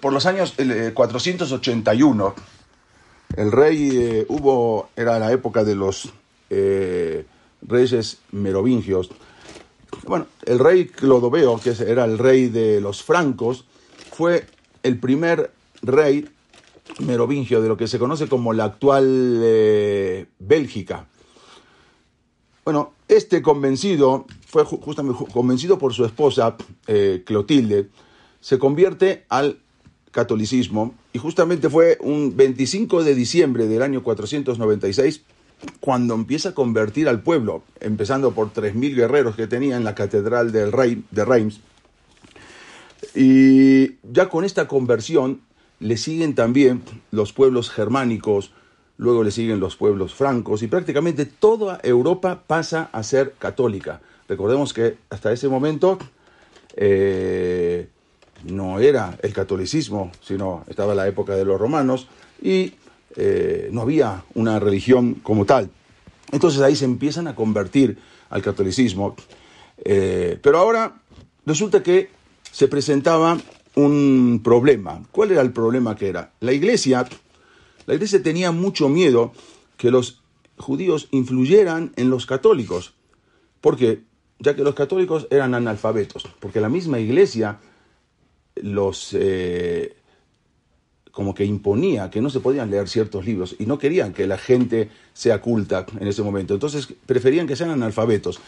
por, 0.00 0.12
los 0.12 0.26
años 0.26 0.54
481, 0.94 2.34
el 3.36 3.52
rey 3.52 4.24
hubo, 4.28 4.88
era 4.96 5.18
la 5.18 5.32
época 5.32 5.64
de 5.64 5.74
los 5.74 6.12
reyes 6.48 8.18
merovingios. 8.30 9.10
Bueno, 10.06 10.26
el 10.44 10.58
rey 10.58 10.86
Clodoveo, 10.86 11.60
que 11.60 11.74
era 11.86 12.04
el 12.04 12.18
rey 12.18 12.48
de 12.48 12.80
los 12.80 13.02
francos, 13.02 13.64
fue 14.12 14.46
el 14.82 14.98
primer 14.98 15.52
rey 15.82 16.28
merovingio 17.00 17.62
de 17.62 17.68
lo 17.68 17.76
que 17.76 17.88
se 17.88 17.98
conoce 17.98 18.28
como 18.28 18.52
la 18.52 18.64
actual 18.64 19.40
eh, 19.42 20.26
Bélgica. 20.38 21.06
Bueno, 22.64 22.92
este 23.08 23.42
convencido, 23.42 24.26
fue 24.46 24.64
justamente 24.64 25.24
convencido 25.32 25.78
por 25.78 25.92
su 25.92 26.04
esposa 26.04 26.56
eh, 26.86 27.22
Clotilde, 27.24 27.88
se 28.40 28.58
convierte 28.58 29.24
al 29.28 29.58
catolicismo 30.12 30.94
y 31.12 31.18
justamente 31.18 31.68
fue 31.68 31.98
un 32.00 32.36
25 32.36 33.02
de 33.02 33.14
diciembre 33.14 33.66
del 33.66 33.82
año 33.82 34.02
496 34.02 35.22
cuando 35.80 36.14
empieza 36.14 36.50
a 36.50 36.54
convertir 36.54 37.08
al 37.08 37.22
pueblo, 37.22 37.62
empezando 37.80 38.32
por 38.32 38.52
3.000 38.52 38.94
guerreros 38.94 39.36
que 39.36 39.46
tenía 39.46 39.76
en 39.76 39.84
la 39.84 39.94
catedral 39.94 40.52
del 40.52 40.72
Rey, 40.72 41.04
de 41.10 41.24
Reims. 41.24 41.60
Y 43.14 43.96
ya 44.02 44.28
con 44.28 44.44
esta 44.44 44.68
conversión 44.68 45.40
le 45.80 45.96
siguen 45.96 46.34
también 46.34 46.82
los 47.10 47.32
pueblos 47.32 47.70
germánicos, 47.70 48.52
luego 48.96 49.24
le 49.24 49.30
siguen 49.30 49.60
los 49.60 49.76
pueblos 49.76 50.14
francos 50.14 50.62
y 50.62 50.68
prácticamente 50.68 51.26
toda 51.26 51.80
Europa 51.82 52.44
pasa 52.46 52.88
a 52.92 53.02
ser 53.02 53.34
católica. 53.38 54.00
Recordemos 54.28 54.72
que 54.72 54.96
hasta 55.10 55.32
ese 55.32 55.48
momento 55.48 55.98
eh, 56.76 57.88
no 58.44 58.78
era 58.78 59.18
el 59.22 59.32
catolicismo, 59.32 60.10
sino 60.20 60.64
estaba 60.68 60.94
la 60.94 61.06
época 61.06 61.34
de 61.34 61.44
los 61.44 61.60
romanos 61.60 62.08
y 62.40 62.74
eh, 63.16 63.68
no 63.72 63.82
había 63.82 64.24
una 64.34 64.58
religión 64.58 65.14
como 65.14 65.44
tal. 65.44 65.70
Entonces 66.30 66.60
ahí 66.62 66.76
se 66.76 66.84
empiezan 66.84 67.28
a 67.28 67.34
convertir 67.34 67.98
al 68.30 68.42
catolicismo. 68.42 69.14
Eh, 69.84 70.38
pero 70.42 70.58
ahora 70.58 71.00
resulta 71.44 71.82
que 71.82 72.10
se 72.50 72.68
presentaba 72.68 73.38
un 73.74 74.40
problema. 74.42 75.02
¿Cuál 75.12 75.32
era 75.32 75.42
el 75.42 75.52
problema 75.52 75.96
que 75.96 76.08
era? 76.08 76.32
La 76.40 76.52
iglesia, 76.52 77.06
la 77.86 77.94
iglesia 77.94 78.22
tenía 78.22 78.52
mucho 78.52 78.88
miedo 78.88 79.32
que 79.76 79.90
los 79.90 80.22
judíos 80.56 81.08
influyeran 81.10 81.92
en 81.96 82.10
los 82.10 82.26
católicos. 82.26 82.94
¿Por 83.60 83.76
qué? 83.76 84.02
Ya 84.38 84.56
que 84.56 84.64
los 84.64 84.74
católicos 84.74 85.26
eran 85.30 85.54
analfabetos, 85.54 86.24
porque 86.40 86.60
la 86.60 86.68
misma 86.68 86.98
iglesia 86.98 87.58
los 88.62 89.10
eh, 89.12 89.94
como 91.10 91.34
que 91.34 91.44
imponía 91.44 92.10
que 92.10 92.22
no 92.22 92.30
se 92.30 92.40
podían 92.40 92.70
leer 92.70 92.88
ciertos 92.88 93.26
libros 93.26 93.54
y 93.58 93.66
no 93.66 93.78
querían 93.78 94.14
que 94.14 94.26
la 94.26 94.38
gente 94.38 94.90
sea 95.12 95.40
culta 95.40 95.86
en 96.00 96.08
ese 96.08 96.22
momento. 96.22 96.54
Entonces 96.54 96.88
preferían 97.06 97.46
que 97.46 97.54
sean 97.54 97.70
analfabetos. 97.70 98.40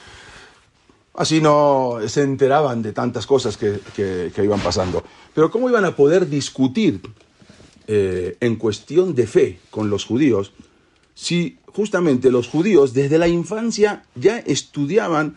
Así 1.12 1.40
no 1.40 1.98
se 2.08 2.22
enteraban 2.22 2.82
de 2.82 2.92
tantas 2.92 3.26
cosas 3.26 3.56
que, 3.56 4.32
iban 4.42 4.60
pasando. 4.60 5.04
Pero 5.34 5.50
¿cómo 5.50 5.68
iban 5.68 5.84
a 5.84 5.94
poder 5.94 6.28
discutir 6.28 7.00
eh, 7.86 8.36
en 8.40 8.56
cuestión 8.56 9.14
de 9.14 9.26
fe 9.26 9.60
con 9.70 9.90
los 9.90 10.04
judíos 10.06 10.52
si 11.14 11.58
justamente 11.66 12.30
los 12.30 12.48
judíos 12.48 12.92
desde 12.92 13.18
la 13.18 13.28
infancia 13.28 14.04
ya 14.14 14.38
estudiaban, 14.38 15.36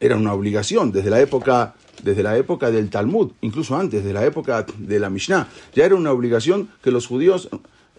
era 0.00 0.16
una 0.16 0.32
obligación, 0.32 0.92
desde 0.92 1.10
la 1.10 1.20
época, 1.20 1.74
desde 2.02 2.22
la 2.22 2.36
época 2.36 2.70
del 2.70 2.90
Talmud, 2.90 3.32
incluso 3.40 3.76
antes, 3.76 4.04
de 4.04 4.12
la 4.12 4.24
época 4.24 4.66
de 4.78 5.00
la 5.00 5.10
Mishnah, 5.10 5.48
ya 5.74 5.84
era 5.84 5.94
una 5.94 6.12
obligación 6.12 6.68
que 6.82 6.90
los 6.90 7.06
judíos 7.06 7.48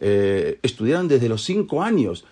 eh, 0.02 0.60
estudiaran 0.62 1.08
desde 1.08 1.30
los 1.30 1.44
cinco 1.44 1.82
años 1.82 2.26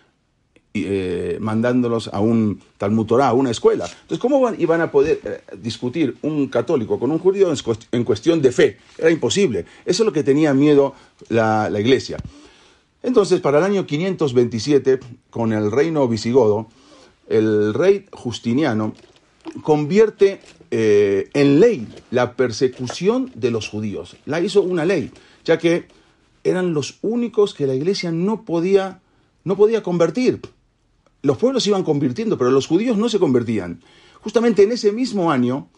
eh, 0.73 1.38
mandándolos 1.39 2.09
a 2.09 2.19
un 2.19 2.61
Talmud 2.77 3.06
Torah, 3.06 3.29
a 3.29 3.33
una 3.33 3.50
escuela. 3.50 3.85
Entonces, 3.85 4.19
¿cómo 4.19 4.53
iban 4.57 4.81
a 4.81 4.91
poder 4.91 5.19
eh, 5.23 5.41
discutir 5.57 6.17
un 6.22 6.47
católico 6.47 7.00
con 7.00 7.09
un 7.11 7.19
judío 7.19 7.51
en, 7.91 8.03
cuestión 8.03 8.41
de 8.41 8.51
fe? 8.51 8.77
Era 8.97 9.09
imposible. 9.09 9.66
Eso 9.85 10.03
es 10.03 10.06
lo 10.06 10.13
que 10.13 10.23
tenía 10.23 10.53
miedo 10.53 10.94
la, 11.29 11.72
iglesia. 11.79 12.17
Entonces, 13.01 13.39
para 13.39 13.57
el 13.59 13.63
año 13.63 13.88
527, 13.88 15.00
con 15.29 15.51
el 15.53 15.72
reino 15.72 16.07
visigodo, 16.07 16.67
el 17.27 17.73
rey 17.73 18.06
Justiniano 18.11 18.94
convierte 19.63 20.41
eh, 20.72 21.29
en 21.33 21.59
ley 21.59 21.88
la 22.11 22.35
persecución 22.35 23.31
de 23.35 23.51
los 23.51 23.69
judíos. 23.69 24.17
La 24.25 24.41
hizo 24.41 24.61
una 24.61 24.85
ley, 24.85 25.11
ya 25.45 25.57
que 25.57 25.88
eran 26.44 26.73
los 26.73 27.00
únicos 27.01 27.53
que 27.53 27.67
la 27.67 27.75
iglesia 27.75 28.11
no 28.11 28.45
podía, 28.45 29.01
no 29.44 29.57
podía 29.57 29.83
convertir 29.83 30.41
los 31.22 31.38
pueblos 31.38 31.63
se 31.63 31.69
iban 31.69 31.83
convirtiendo, 31.83 32.38
pero 32.38 32.51
los 32.51 32.67
judíos 32.67 32.97
no 32.97 33.09
se 33.09 33.19
convertían. 33.19 33.81
Justamente 34.22 34.63
en 34.63 34.72
ese 34.72 34.91
mismo 34.91 35.31
año, 35.31 35.69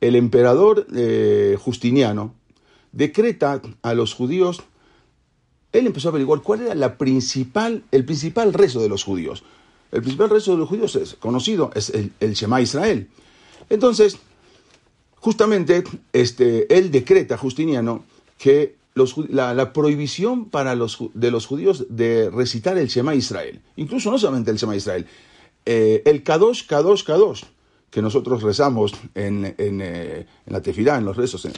el 0.00 0.14
emperador 0.14 0.86
eh, 0.94 1.56
Justiniano 1.60 2.34
decreta 2.92 3.60
a 3.82 3.94
los 3.94 4.14
judíos, 4.14 4.62
él 5.72 5.86
empezó 5.86 6.08
a 6.08 6.10
averiguar 6.10 6.42
cuál 6.42 6.62
era 6.62 6.74
la 6.74 6.96
principal, 6.96 7.82
el 7.90 8.04
principal 8.04 8.52
rezo 8.52 8.80
de 8.80 8.88
los 8.88 9.02
judíos. 9.02 9.42
El 9.90 10.02
principal 10.02 10.30
rezo 10.30 10.52
de 10.52 10.58
los 10.58 10.68
judíos 10.68 10.94
es 10.96 11.14
conocido, 11.14 11.70
es 11.74 11.90
el, 11.90 12.12
el 12.20 12.34
Shema 12.34 12.60
Israel. 12.60 13.08
Entonces, 13.70 14.18
justamente, 15.16 15.84
este, 16.12 16.72
él 16.76 16.90
decreta, 16.90 17.36
Justiniano, 17.36 18.04
que 18.38 18.76
la, 18.94 19.72
prohibición 19.72 20.50
para 20.50 20.74
los, 20.74 20.98
de 21.14 21.30
los 21.30 21.46
judíos 21.46 21.86
de 21.88 22.30
recitar 22.30 22.78
el 22.78 22.88
Shema 22.88 23.14
Israel. 23.14 23.60
Incluso 23.76 24.10
no 24.10 24.18
solamente 24.18 24.50
el 24.50 24.56
Shema 24.56 24.76
Israel. 24.76 25.06
Eh, 25.66 26.02
el 26.04 26.22
Kadosh, 26.22 26.66
Kadosh, 26.66 27.04
Kadosh, 27.04 27.44
que 27.90 28.02
nosotros 28.02 28.42
rezamos 28.42 28.92
en, 29.14 29.54
en, 29.58 29.80
eh, 29.80 30.26
la 30.46 30.60
tefilá, 30.62 30.98
en 30.98 31.04
los 31.04 31.16
rezos. 31.16 31.48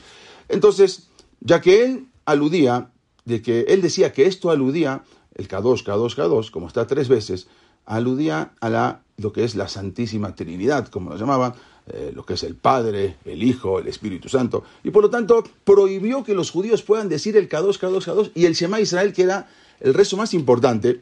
Entonces, 0.49 1.09
ya 1.41 1.61
que 1.61 1.84
él 1.84 2.06
aludía, 2.25 2.91
de 3.25 3.43
que 3.43 3.62
él 3.69 3.83
decía 3.83 4.12
que 4.12 4.27
esto 4.27 4.50
aludía, 4.50 5.03
el 5.34 5.49
Kadosh, 5.49 5.83
Kadosh, 5.83 6.15
Kadosh, 6.15 6.50
como 6.50 6.69
está 6.69 6.87
tres 6.87 7.09
veces, 7.09 7.49
aludía 7.84 8.53
a 8.61 8.71
la, 8.71 9.03
lo 9.16 9.33
que 9.33 9.45
es 9.45 9.55
la 9.55 9.69
Santísima 9.69 10.34
Trinidad, 10.34 10.89
como 10.89 11.11
lo 11.11 11.16
llamaban, 11.16 11.55
eh, 11.88 12.10
lo 12.14 12.26
que 12.26 12.34
es 12.34 12.42
el 12.42 12.56
Padre, 12.56 13.16
el 13.24 13.42
Hijo, 13.42 13.78
el 13.78 13.86
Espíritu 13.86 14.28
Santo, 14.28 14.64
y 14.82 14.91
por 14.91 15.04
lo 15.04 15.10
tanto 15.10 15.44
prohibió 15.64 16.24
que 16.24 16.34
los 16.34 16.50
judíos 16.50 16.82
puedan 16.82 17.08
decir 17.08 17.36
el 17.36 17.48
K2, 17.48 17.78
K2, 17.78 18.04
K2 18.04 18.30
y 18.34 18.47
el 18.47 18.54
Shema 18.54 18.80
Israel, 18.80 19.12
que 19.12 19.22
era 19.22 19.48
el 19.80 19.94
rezo 19.94 20.16
más 20.16 20.34
importante, 20.34 21.00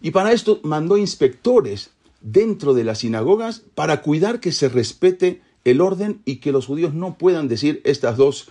y 0.00 0.12
para 0.12 0.32
esto 0.32 0.60
mandó 0.62 0.96
inspectores 0.96 1.90
dentro 2.20 2.74
de 2.74 2.84
las 2.84 2.98
sinagogas 2.98 3.62
para 3.74 4.02
cuidar 4.02 4.40
que 4.40 4.52
se 4.52 4.68
respete 4.68 5.42
el 5.64 5.80
orden 5.80 6.22
y 6.24 6.36
que 6.36 6.52
los 6.52 6.66
judíos 6.66 6.94
no 6.94 7.18
puedan 7.18 7.48
decir 7.48 7.80
estas 7.84 8.16
dos, 8.16 8.48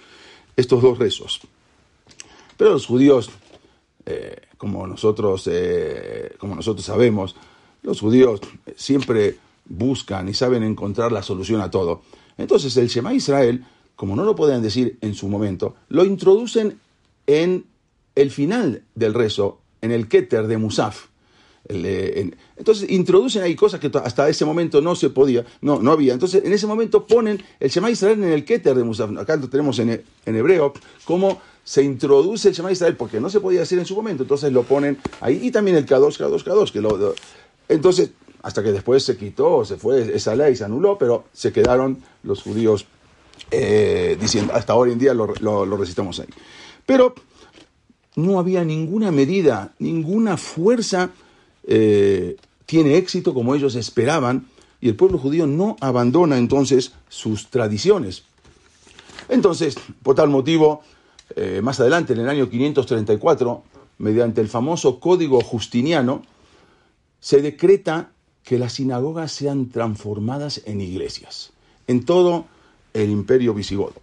estos 0.57 0.81
dos 0.81 0.97
rezos. 1.00 1.41
Pero 2.57 2.71
los 2.71 2.85
judíos, 2.85 3.31
eh, 4.06 4.41
como, 4.57 4.85
nosotros, 4.85 5.47
eh, 5.50 6.35
como 6.38 6.56
nosotros 6.56 6.85
sabemos, 6.85 7.35
los 7.81 8.01
judíos 8.01 8.41
siempre 8.75 9.38
buscan 9.69 10.28
y 10.28 10.34
saben 10.34 10.63
encontrar 10.63 11.12
la 11.12 11.24
solución 11.24 11.62
a 11.62 11.72
todo. 11.72 12.02
Entonces 12.38 12.75
el 12.78 12.88
Shema 12.88 13.13
Israel, 13.13 13.63
como 13.96 14.16
no 14.16 14.24
lo 14.24 14.35
podían 14.35 14.62
decir 14.62 14.97
en 15.02 15.13
su 15.13 15.28
momento, 15.28 15.75
lo 15.88 16.03
introducen 16.03 16.80
en 17.28 17.66
el 18.16 18.31
final 18.31 18.84
del 18.96 19.13
rezo, 19.13 19.62
en 19.81 19.91
el 19.91 20.07
Keter 20.07 20.47
de 20.47 20.57
Musaf. 20.57 21.07
Eh, 21.72 22.31
entonces 22.57 22.90
introducen 22.90 23.44
ahí 23.44 23.56
cosas 23.56 23.80
que 23.80 23.91
hasta 24.03 24.28
ese 24.28 24.44
momento 24.44 24.81
no 24.81 24.96
se 24.96 25.12
podía, 25.12 25.46
no, 25.62 25.81
no 25.81 25.91
había. 25.91 26.13
Entonces 26.13 26.44
en 26.44 26.51
ese 26.51 26.66
momento 26.66 27.06
ponen 27.06 27.41
el 27.59 27.69
Shema 27.69 27.91
Israel 27.91 28.24
en 28.24 28.31
el 28.31 28.44
Keter 28.44 28.75
de 28.75 28.84
Musaf. 28.84 29.16
Acá 29.18 29.36
lo 29.36 29.50
tenemos 29.50 29.78
en, 29.80 29.90
en 30.25 30.36
hebreo, 30.36 30.74
como 31.06 31.40
se 31.63 31.83
introduce 31.83 32.50
el 32.50 32.56
Shema 32.56 32.71
Israel 32.71 32.95
porque 32.95 33.19
no 33.19 33.30
se 33.30 33.39
podía 33.39 33.60
decir 33.60 33.77
en 33.77 33.86
su 33.86 33.95
momento, 33.95 34.24
entonces 34.24 34.51
lo 34.51 34.63
ponen 34.63 34.98
ahí 35.21 35.39
y 35.44 35.51
también 35.51 35.77
el 35.77 35.86
K2, 35.86 36.18
K2, 36.18 36.44
K2, 36.44 36.71
que 36.71 36.81
lo, 36.81 37.13
entonces 37.68 38.10
hasta 38.41 38.63
que 38.63 38.71
después 38.71 39.03
se 39.03 39.18
quitó, 39.18 39.65
se 39.65 39.77
fue 39.77 40.15
esa 40.15 40.36
ley, 40.36 40.56
se 40.56 40.63
anuló, 40.63 40.97
pero 40.97 41.25
se 41.33 41.51
quedaron 41.51 42.01
los 42.24 42.41
judíos 42.41 42.86
eh, 43.51 44.18
diciendo, 44.19 44.53
hasta 44.53 44.75
hoy 44.75 44.91
en 44.91 45.00
día 45.00 45.13
lo, 45.13 45.33
lo, 45.39 45.77
resistamos 45.77 46.19
ahí. 46.19 46.27
Pero 46.86 47.15
no 48.15 48.39
había 48.39 48.63
ninguna 48.63 49.12
medida, 49.12 49.74
ninguna 49.80 50.38
fuerza 50.38 51.12
eh, 51.63 52.38
tiene 52.65 52.97
éxito 52.97 53.33
como 53.33 53.56
ellos 53.56 53.75
esperaban, 53.75 54.47
y 54.81 54.88
el 54.88 54.95
pueblo 54.95 55.18
judío 55.18 55.45
no 55.45 55.75
abandona 55.81 56.38
entonces 56.38 56.94
sus 57.09 57.50
tradiciones. 57.50 58.24
Entonces, 59.27 59.75
por 60.01 60.15
tal 60.15 60.30
motivo, 60.30 60.81
eh, 61.35 61.59
más 61.62 61.80
adelante, 61.80 62.13
en 62.13 62.19
el 62.19 62.30
año 62.30 62.50
534, 62.50 63.63
mediante 63.97 64.42
el 64.42 64.47
famoso 64.47 65.00
Código 65.00 65.42
Justiniano, 65.42 66.24
se 67.19 67.42
decreta 67.42 68.12
que 68.44 68.57
las 68.57 68.74
sinagogas 68.74 69.31
sean 69.31 69.69
transformadas 69.69 70.62
en 70.65 70.81
iglesias, 70.81 71.51
en 71.88 72.06
todo 72.06 72.45
el 72.94 73.09
imperio 73.09 73.53
visigodo. 73.53 73.94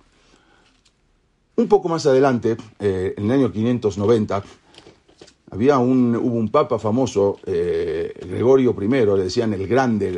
Un 1.57 1.69
poco 1.69 1.89
más 1.89 2.05
adelante, 2.05 2.57
eh, 2.79 3.15
en 3.17 3.25
el 3.25 3.31
año 3.33 3.51
590, 3.51 4.45
había 5.51 5.79
un, 5.79 6.15
hubo 6.15 6.37
un 6.37 6.51
papa 6.51 6.79
famoso, 6.79 7.41
eh, 7.47 8.13
Gregorio 8.29 8.77
I, 8.79 8.89
le 8.89 9.25
decían 9.25 9.55
el 9.55 9.67
grande 9.67 10.09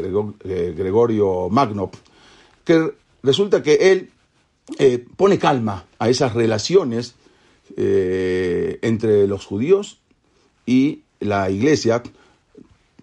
eh, 0.44 0.74
Gregorio 0.76 1.48
Magno, 1.48 1.90
que 2.64 2.92
resulta 3.22 3.62
que 3.62 3.92
él 3.92 4.10
pone 5.16 5.38
calma 5.38 5.86
a 5.98 6.10
esas 6.10 6.34
relaciones 6.34 7.14
entre 7.74 9.26
los 9.26 9.46
judíos 9.46 9.98
y 10.66 11.02
la 11.20 11.48
iglesia. 11.48 12.02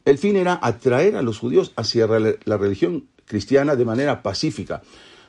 El 0.06 0.20
fin 0.20 0.36
era 0.36 0.60
atraer 0.62 1.16
a 1.16 1.24
los 1.24 1.40
judíos 1.40 1.74
hacia 1.76 2.08
la 2.08 2.58
religión 2.58 3.08
cristiana 3.26 3.76
de 3.76 3.86
manera 3.86 4.22
pacífica. 4.22 4.84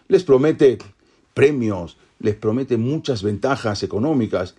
Les 0.08 0.22
promete 0.22 0.78
premios, 1.34 1.96
les 2.20 2.34
promete 2.34 2.76
muchas 2.76 3.22
ventajas 3.22 3.82
económicas, 3.82 4.54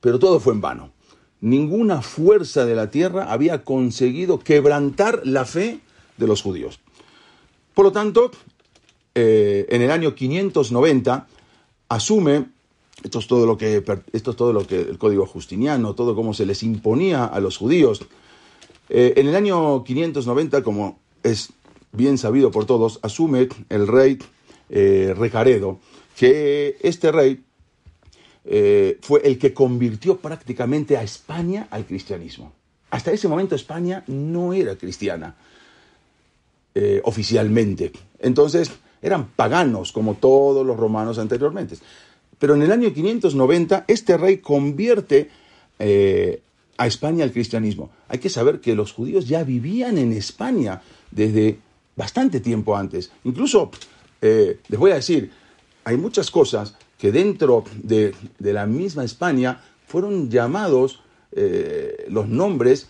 pero 0.00 0.18
todo 0.18 0.40
fue 0.40 0.54
en 0.54 0.60
vano. 0.60 0.92
Ninguna 1.40 2.02
fuerza 2.02 2.64
de 2.64 2.74
la 2.74 2.90
tierra 2.90 3.32
había 3.32 3.64
conseguido 3.64 4.38
quebrantar 4.38 5.22
la 5.24 5.44
fe 5.44 5.80
de 6.16 6.26
los 6.26 6.42
judíos. 6.42 6.80
Por 7.74 7.84
lo 7.84 7.92
tanto, 7.92 8.30
eh, 9.14 9.66
en 9.68 9.82
el 9.82 9.90
año 9.90 10.14
590 10.14 11.26
asume, 11.88 12.46
esto 13.02 13.18
es, 13.18 13.26
todo 13.26 13.46
lo 13.46 13.58
que, 13.58 13.82
esto 14.12 14.30
es 14.30 14.36
todo 14.36 14.52
lo 14.52 14.66
que 14.66 14.80
el 14.80 14.98
código 14.98 15.26
justiniano, 15.26 15.94
todo 15.94 16.14
como 16.14 16.32
se 16.32 16.46
les 16.46 16.62
imponía 16.62 17.24
a 17.24 17.40
los 17.40 17.56
judíos, 17.56 18.02
eh, 18.94 19.14
en 19.16 19.26
el 19.26 19.34
año 19.34 19.82
590, 19.84 20.62
como 20.62 20.98
es 21.22 21.48
bien 21.92 22.18
sabido 22.18 22.50
por 22.50 22.66
todos, 22.66 23.00
asume 23.00 23.48
el 23.70 23.88
rey 23.88 24.18
eh, 24.68 25.14
Recaredo, 25.16 25.80
que 26.14 26.76
este 26.82 27.10
rey 27.10 27.42
eh, 28.44 28.98
fue 29.00 29.22
el 29.24 29.38
que 29.38 29.54
convirtió 29.54 30.18
prácticamente 30.18 30.98
a 30.98 31.02
España 31.02 31.68
al 31.70 31.86
cristianismo. 31.86 32.52
Hasta 32.90 33.12
ese 33.12 33.28
momento 33.28 33.54
España 33.54 34.04
no 34.08 34.52
era 34.52 34.76
cristiana 34.76 35.36
oficialmente. 37.04 37.92
Entonces 38.18 38.70
eran 39.00 39.28
paganos 39.28 39.92
como 39.92 40.14
todos 40.14 40.66
los 40.66 40.76
romanos 40.76 41.18
anteriormente. 41.18 41.76
Pero 42.38 42.54
en 42.54 42.62
el 42.62 42.72
año 42.72 42.92
590 42.92 43.86
este 43.88 44.18
rey 44.18 44.38
convierte 44.38 45.30
a 46.82 46.86
España 46.88 47.22
al 47.22 47.30
cristianismo. 47.30 47.90
Hay 48.08 48.18
que 48.18 48.28
saber 48.28 48.60
que 48.60 48.74
los 48.74 48.92
judíos 48.92 49.28
ya 49.28 49.44
vivían 49.44 49.98
en 49.98 50.12
España 50.12 50.82
desde 51.12 51.60
bastante 51.94 52.40
tiempo 52.40 52.76
antes. 52.76 53.12
Incluso, 53.22 53.70
les 54.20 54.78
voy 54.78 54.90
a 54.90 54.96
decir, 54.96 55.30
hay 55.84 55.96
muchas 55.96 56.28
cosas 56.32 56.74
que 56.98 57.12
dentro 57.12 57.62
de, 57.80 58.16
la 58.40 58.66
misma 58.66 59.04
España 59.04 59.60
fueron 59.86 60.28
llamados 60.28 60.98
eh, 61.30 62.04
los 62.08 62.28
nombres 62.28 62.88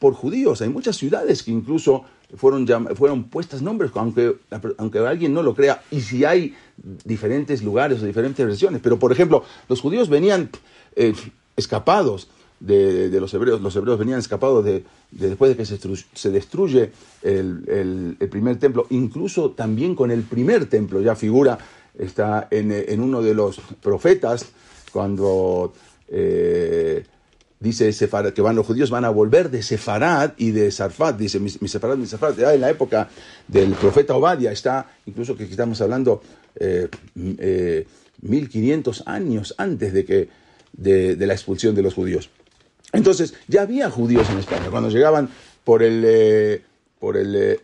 por 0.00 0.14
judíos. 0.14 0.60
Hay 0.60 0.70
muchas 0.70 0.96
ciudades 0.96 1.44
que 1.44 1.52
incluso 1.52 2.02
fueron, 2.36 2.66
fueron 2.96 3.24
puestas 3.30 3.62
nombres, 3.62 3.92
aunque, 3.94 4.34
aunque 4.78 4.98
alguien 4.98 5.32
no 5.32 5.44
lo 5.44 5.54
crea, 5.54 5.80
y 5.92 6.00
si 6.00 6.24
hay 6.24 6.56
diferentes 7.04 7.62
lugares 7.62 8.02
o 8.02 8.04
diferentes 8.04 8.44
versiones. 8.44 8.80
Pero, 8.82 8.98
por 8.98 9.12
ejemplo, 9.12 9.44
los 9.68 9.80
judíos 9.80 10.08
venían 10.08 10.50
eh, 10.96 11.14
escapados 11.56 12.28
de, 12.62 13.20
los 13.20 13.32
hebreos. 13.34 13.60
Los 13.60 13.74
hebreos 13.76 13.98
venían 13.98 14.18
escapados 14.18 14.64
de, 14.64 14.84
después 15.10 15.50
de 15.50 15.56
que 15.56 15.66
se, 15.66 16.30
destruye 16.30 16.92
el, 17.22 18.16
el, 18.18 18.28
primer 18.28 18.56
templo, 18.58 18.86
incluso 18.90 19.50
también 19.50 19.94
con 19.94 20.10
el 20.10 20.22
primer 20.22 20.66
templo, 20.66 21.00
ya 21.00 21.14
figura 21.16 21.58
está 21.98 22.48
en, 22.50 23.00
uno 23.00 23.20
de 23.22 23.34
los 23.34 23.60
profetas, 23.82 24.46
cuando 24.92 25.72
eh, 26.08 27.04
dice 27.60 27.90
que 28.34 28.42
van, 28.42 28.56
los 28.56 28.66
judíos 28.66 28.90
van 28.90 29.04
a 29.04 29.10
volver 29.10 29.50
de 29.50 29.62
Sefarad 29.62 30.32
y 30.36 30.52
de 30.52 30.70
Sarfat, 30.70 31.18
dice 31.18 31.40
mi, 31.40 31.50
Sefarad, 31.50 31.96
mi 31.96 32.06
Sarfat, 32.06 32.38
en 32.38 32.60
la 32.60 32.70
época 32.70 33.08
del 33.48 33.72
profeta 33.72 34.14
Obadia, 34.14 34.52
está, 34.52 34.90
incluso 35.06 35.36
que 35.36 35.44
estamos 35.44 35.80
hablando 35.80 36.22
eh, 36.56 36.88
eh, 37.16 37.86
1500 38.22 39.02
años 39.06 39.54
antes 39.58 39.92
de, 39.92 40.04
que, 40.04 40.28
de, 40.72 41.16
de, 41.16 41.26
la 41.26 41.34
expulsión 41.34 41.74
de 41.74 41.82
los 41.82 41.94
judíos. 41.94 42.30
Entonces, 42.92 43.34
ya 43.48 43.62
había 43.62 43.90
judíos 43.90 44.28
en 44.30 44.38
España, 44.38 44.68
cuando 44.70 44.90
llegaban 44.90 45.28
por 45.64 45.82
el, 45.82 46.02
eh, 46.06 46.62
por 46.98 47.16
el 47.16 47.60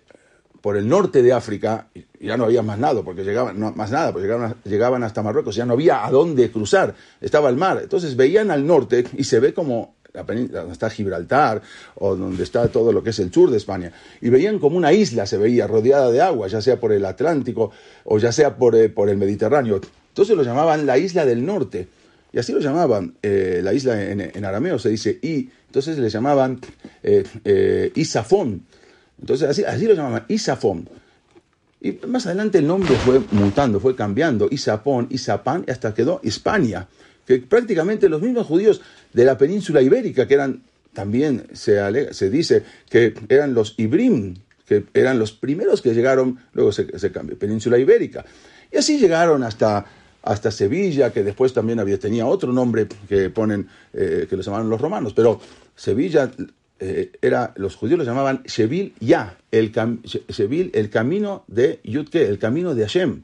por 0.60 0.76
el 0.76 0.88
norte 0.88 1.22
de 1.22 1.32
África, 1.32 1.86
ya 2.20 2.36
no 2.36 2.44
había 2.44 2.62
más 2.62 2.78
nada, 2.78 3.02
porque 3.02 3.22
llegaban, 3.22 3.58
no, 3.60 3.72
más 3.72 3.90
nada, 3.90 4.12
porque 4.12 4.26
llegaban, 4.26 4.56
llegaban 4.64 5.04
hasta 5.04 5.22
Marruecos, 5.22 5.54
ya 5.54 5.64
no 5.64 5.74
había 5.74 6.04
a 6.04 6.10
dónde 6.10 6.50
cruzar, 6.50 6.94
estaba 7.20 7.48
el 7.48 7.56
mar. 7.56 7.78
Entonces 7.80 8.16
veían 8.16 8.50
al 8.50 8.66
norte 8.66 9.06
y 9.16 9.24
se 9.24 9.38
ve 9.38 9.54
como 9.54 9.94
la 10.12 10.22
donde 10.22 10.72
está 10.72 10.90
Gibraltar 10.90 11.62
o 11.94 12.16
donde 12.16 12.42
está 12.42 12.68
todo 12.68 12.92
lo 12.92 13.02
que 13.02 13.10
es 13.10 13.18
el 13.18 13.32
sur 13.32 13.50
de 13.50 13.56
España. 13.56 13.92
Y 14.20 14.30
veían 14.30 14.58
como 14.58 14.76
una 14.76 14.92
isla, 14.92 15.26
se 15.26 15.38
veía 15.38 15.66
rodeada 15.66 16.10
de 16.10 16.20
agua, 16.20 16.48
ya 16.48 16.60
sea 16.60 16.80
por 16.80 16.92
el 16.92 17.04
Atlántico 17.04 17.70
o 18.04 18.18
ya 18.18 18.32
sea 18.32 18.56
por, 18.56 18.74
eh, 18.74 18.88
por 18.88 19.08
el 19.08 19.16
Mediterráneo. 19.16 19.80
Entonces 20.08 20.36
lo 20.36 20.42
llamaban 20.42 20.86
la 20.86 20.98
isla 20.98 21.24
del 21.24 21.44
norte. 21.44 21.88
Y 22.38 22.40
así 22.40 22.52
lo 22.52 22.60
llamaban, 22.60 23.14
eh, 23.20 23.62
la 23.64 23.74
isla 23.74 24.00
en, 24.00 24.44
arameo 24.44 24.78
se 24.78 24.90
dice 24.90 25.18
I, 25.22 25.50
entonces 25.66 25.98
le 25.98 26.08
llamaban 26.08 26.60
eh, 27.02 27.24
eh 27.44 27.90
Isafón. 27.96 28.62
Entonces 29.20 29.48
así, 29.48 29.64
así 29.64 29.86
lo 29.86 29.94
llamaban, 29.94 30.24
Isafón. 30.28 30.88
Y 31.80 31.98
más 32.06 32.26
adelante 32.26 32.58
el 32.58 32.68
nombre 32.68 32.94
fue 32.94 33.20
mutando, 33.32 33.80
fue 33.80 33.96
cambiando, 33.96 34.46
Isapón, 34.52 35.08
Isapán, 35.10 35.64
hasta 35.66 35.92
quedó 35.92 36.20
Hispania, 36.22 36.86
que 37.26 37.38
prácticamente 37.38 38.08
los 38.08 38.22
mismos 38.22 38.46
judíos 38.46 38.82
de 39.12 39.24
la 39.24 39.36
península 39.36 39.82
ibérica, 39.82 40.28
que 40.28 40.34
eran 40.34 40.62
también, 40.92 41.48
se, 41.54 42.14
se 42.14 42.30
dice 42.30 42.62
que 42.88 43.14
eran 43.28 43.52
los 43.52 43.74
Ibrim, 43.78 44.36
que 44.64 44.84
eran 44.94 45.18
los 45.18 45.32
primeros 45.32 45.82
que 45.82 45.92
llegaron, 45.92 46.38
luego 46.52 46.70
se, 46.70 47.00
se 47.00 47.10
cambió, 47.10 47.36
península 47.36 47.78
ibérica. 47.78 48.24
Y 48.70 48.76
así 48.76 49.00
llegaron 49.00 49.42
hasta, 49.42 49.86
hasta 50.28 50.50
Sevilla, 50.50 51.10
que 51.10 51.24
después 51.24 51.54
también 51.54 51.80
había, 51.80 51.98
tenía 51.98 52.26
otro 52.26 52.52
nombre 52.52 52.86
que 53.08 53.30
ponen, 53.30 53.66
eh, 53.94 54.26
que 54.28 54.36
lo 54.36 54.42
llamaban 54.42 54.68
los 54.68 54.78
romanos, 54.78 55.14
pero 55.14 55.40
Sevilla 55.74 56.30
eh, 56.80 57.12
era, 57.22 57.54
los 57.56 57.76
judíos 57.76 57.98
lo 57.98 58.04
llamaban 58.04 58.42
Shevil 58.44 58.92
Ya, 59.00 59.38
el, 59.50 59.72
el 60.74 60.90
camino 60.90 61.44
de 61.46 61.80
Yudke, 61.82 62.26
el 62.28 62.38
camino 62.38 62.74
de 62.74 62.82
Hashem. 62.82 63.22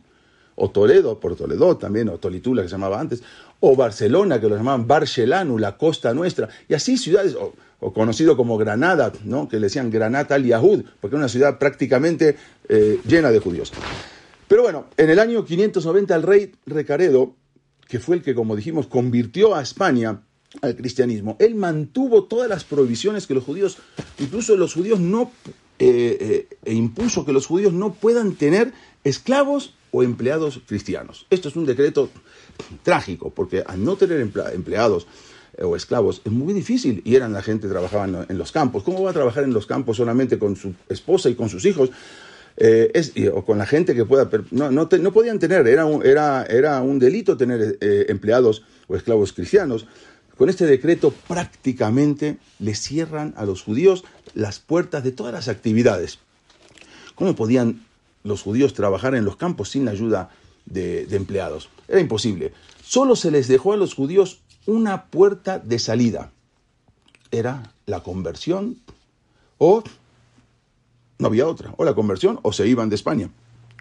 O 0.54 0.70
Toledo, 0.70 1.20
por 1.20 1.36
Toledo 1.36 1.76
también, 1.76 2.08
o 2.08 2.16
Tolitula 2.16 2.62
que 2.62 2.68
se 2.68 2.74
llamaba 2.76 2.98
antes, 2.98 3.22
o 3.60 3.76
Barcelona, 3.76 4.40
que 4.40 4.48
lo 4.48 4.56
llamaban 4.56 4.86
Barcelanu, 4.86 5.58
la 5.58 5.76
costa 5.76 6.14
nuestra, 6.14 6.48
y 6.70 6.74
así 6.74 6.96
ciudades, 6.96 7.36
o, 7.38 7.52
conocido 7.92 8.34
como 8.34 8.56
Granada, 8.56 9.12
¿no? 9.24 9.46
que 9.46 9.56
le 9.56 9.66
decían 9.66 9.90
Granata 9.90 10.36
al 10.36 10.44
Yahud, 10.44 10.84
porque 11.02 11.16
era 11.16 11.18
una 11.18 11.28
ciudad 11.28 11.58
prácticamente 11.58 12.36
eh, 12.70 12.98
llena 13.06 13.30
de 13.30 13.40
judíos. 13.40 13.72
Pero 14.48 14.62
bueno, 14.62 14.86
en 14.96 15.10
el 15.10 15.18
año 15.18 15.44
590 15.44 16.14
el 16.14 16.22
rey 16.22 16.52
Recaredo, 16.66 17.34
que 17.88 17.98
fue 17.98 18.16
el 18.16 18.22
que, 18.22 18.34
como 18.34 18.56
dijimos, 18.56 18.86
convirtió 18.86 19.54
a 19.54 19.62
España 19.62 20.22
al 20.62 20.76
cristianismo. 20.76 21.36
Él 21.40 21.54
mantuvo 21.54 22.24
todas 22.24 22.48
las 22.48 22.64
prohibiciones 22.64 23.26
que 23.26 23.34
los 23.34 23.44
judíos, 23.44 23.78
incluso 24.18 24.56
los 24.56 24.74
judíos 24.74 25.00
no, 25.00 25.32
eh, 25.78 26.18
eh, 26.20 26.56
e 26.64 26.74
impuso 26.74 27.24
que 27.24 27.32
los 27.32 27.46
judíos 27.46 27.72
no 27.72 27.94
puedan 27.94 28.34
tener 28.34 28.72
esclavos 29.02 29.74
o 29.90 30.02
empleados 30.02 30.60
cristianos. 30.66 31.26
Esto 31.30 31.48
es 31.48 31.56
un 31.56 31.66
decreto 31.66 32.10
trágico, 32.82 33.30
porque 33.30 33.62
al 33.66 33.82
no 33.82 33.96
tener 33.96 34.20
empleados 34.20 35.06
eh, 35.56 35.64
o 35.64 35.76
esclavos 35.76 36.22
es 36.24 36.32
muy 36.32 36.52
difícil 36.52 37.02
y 37.04 37.16
eran 37.16 37.32
la 37.32 37.42
gente 37.42 37.68
trabajaba 37.68 38.26
en 38.28 38.38
los 38.38 38.52
campos. 38.52 38.82
¿Cómo 38.82 39.02
va 39.02 39.10
a 39.10 39.14
trabajar 39.14 39.44
en 39.44 39.52
los 39.52 39.66
campos 39.66 39.96
solamente 39.96 40.38
con 40.38 40.56
su 40.56 40.74
esposa 40.88 41.28
y 41.30 41.34
con 41.34 41.48
sus 41.48 41.64
hijos? 41.64 41.90
Es, 42.56 43.12
o 43.32 43.44
con 43.44 43.58
la 43.58 43.66
gente 43.66 43.94
que 43.94 44.04
pueda... 44.04 44.28
No, 44.50 44.70
no, 44.70 44.88
no 44.90 45.12
podían 45.12 45.38
tener, 45.38 45.66
era 45.66 45.86
un, 45.86 46.04
era, 46.04 46.44
era 46.44 46.80
un 46.80 46.98
delito 46.98 47.36
tener 47.36 47.78
empleados 47.80 48.62
o 48.88 48.96
esclavos 48.96 49.32
cristianos. 49.32 49.86
Con 50.36 50.48
este 50.48 50.66
decreto 50.66 51.12
prácticamente 51.28 52.38
le 52.58 52.74
cierran 52.74 53.34
a 53.36 53.44
los 53.44 53.62
judíos 53.62 54.04
las 54.34 54.58
puertas 54.58 55.04
de 55.04 55.12
todas 55.12 55.32
las 55.32 55.48
actividades. 55.48 56.18
¿Cómo 57.14 57.36
podían 57.36 57.84
los 58.24 58.42
judíos 58.42 58.74
trabajar 58.74 59.14
en 59.14 59.24
los 59.24 59.36
campos 59.36 59.70
sin 59.70 59.84
la 59.84 59.92
ayuda 59.92 60.30
de, 60.66 61.06
empleados? 61.10 61.68
Era 61.86 62.00
imposible. 62.00 62.52
Solo 62.82 63.14
se 63.14 63.30
les 63.30 63.46
dejó 63.46 63.72
a 63.72 63.76
los 63.76 63.94
judíos 63.94 64.40
una 64.66 65.06
puerta 65.06 65.60
de 65.60 65.78
salida. 65.78 66.32
Era 67.30 67.72
la 67.86 68.02
conversión 68.02 68.78
o 69.58 69.84
no 71.18 71.28
había 71.28 71.46
otra. 71.46 71.74
O 71.76 71.84
la 71.84 71.94
conversión 71.94 72.40
o 72.42 72.52
se 72.52 72.66
iban 72.66 72.88
de 72.88 72.96
España. 72.96 73.30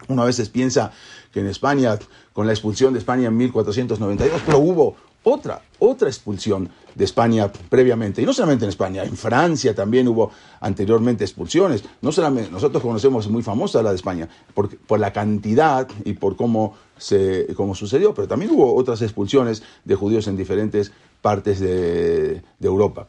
Una 0.08 0.24
veces 0.24 0.48
piensa 0.48 0.92
que 1.32 1.40
en 1.40 1.46
España, 1.46 1.98
con 2.32 2.46
la 2.46 2.52
expulsión 2.52 2.92
de 2.92 2.98
España 2.98 3.28
en 3.28 3.36
1492, 3.36 4.42
pero 4.44 4.58
hubo 4.58 4.96
otra, 5.24 5.62
otra 5.78 6.08
expulsión 6.08 6.68
de 6.94 7.04
España 7.04 7.50
previamente. 7.70 8.22
Y 8.22 8.26
no 8.26 8.32
solamente 8.32 8.64
en 8.66 8.68
España, 8.68 9.02
en 9.02 9.16
Francia 9.16 9.74
también 9.74 10.06
hubo 10.06 10.30
anteriormente 10.60 11.24
expulsiones. 11.24 11.82
No 12.02 12.12
solamente, 12.12 12.50
nosotros 12.50 12.82
conocemos 12.82 13.28
muy 13.28 13.42
famosa 13.42 13.82
la 13.82 13.90
de 13.90 13.96
España 13.96 14.28
por, 14.52 14.76
por 14.76 15.00
la 15.00 15.12
cantidad 15.12 15.88
y 16.04 16.12
por 16.12 16.36
cómo, 16.36 16.74
se, 16.98 17.46
cómo 17.56 17.74
sucedió, 17.74 18.14
pero 18.14 18.28
también 18.28 18.50
hubo 18.52 18.74
otras 18.74 19.00
expulsiones 19.02 19.62
de 19.84 19.94
judíos 19.94 20.28
en 20.28 20.36
diferentes 20.36 20.92
partes 21.22 21.58
de, 21.58 22.42
Europa. 22.60 23.08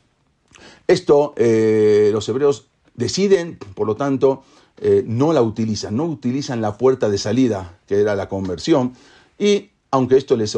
Esto 0.87 1.33
eh, 1.35 2.09
los 2.13 2.27
hebreos 2.29 2.67
deciden, 2.95 3.57
por 3.75 3.87
lo 3.87 3.95
tanto, 3.95 4.43
eh, 4.77 5.03
no 5.05 5.33
la 5.33 5.41
utilizan, 5.41 5.95
no 5.95 6.05
utilizan 6.05 6.61
la 6.61 6.77
puerta 6.77 7.09
de 7.09 7.17
salida, 7.17 7.79
que 7.87 8.01
era 8.01 8.15
la 8.15 8.27
conversión, 8.27 8.93
y 9.37 9.69
aunque 9.91 10.17
esto 10.17 10.35
les, 10.35 10.55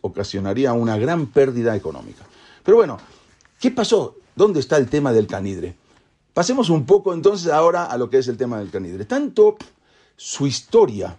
ocasionaría 0.00 0.72
una 0.72 0.98
gran 0.98 1.26
pérdida 1.26 1.76
económica. 1.76 2.24
Pero 2.64 2.76
bueno, 2.76 2.98
¿qué 3.60 3.70
pasó? 3.70 4.16
¿Dónde 4.34 4.58
está 4.60 4.76
el 4.76 4.88
tema 4.88 5.12
del 5.12 5.28
canidre? 5.28 5.76
Pasemos 6.34 6.68
un 6.68 6.84
poco 6.84 7.14
entonces 7.14 7.52
ahora 7.52 7.84
a 7.84 7.96
lo 7.96 8.10
que 8.10 8.18
es 8.18 8.28
el 8.28 8.36
tema 8.36 8.58
del 8.58 8.70
canidre. 8.70 9.04
Tanto 9.04 9.56
su 10.16 10.46
historia, 10.46 11.16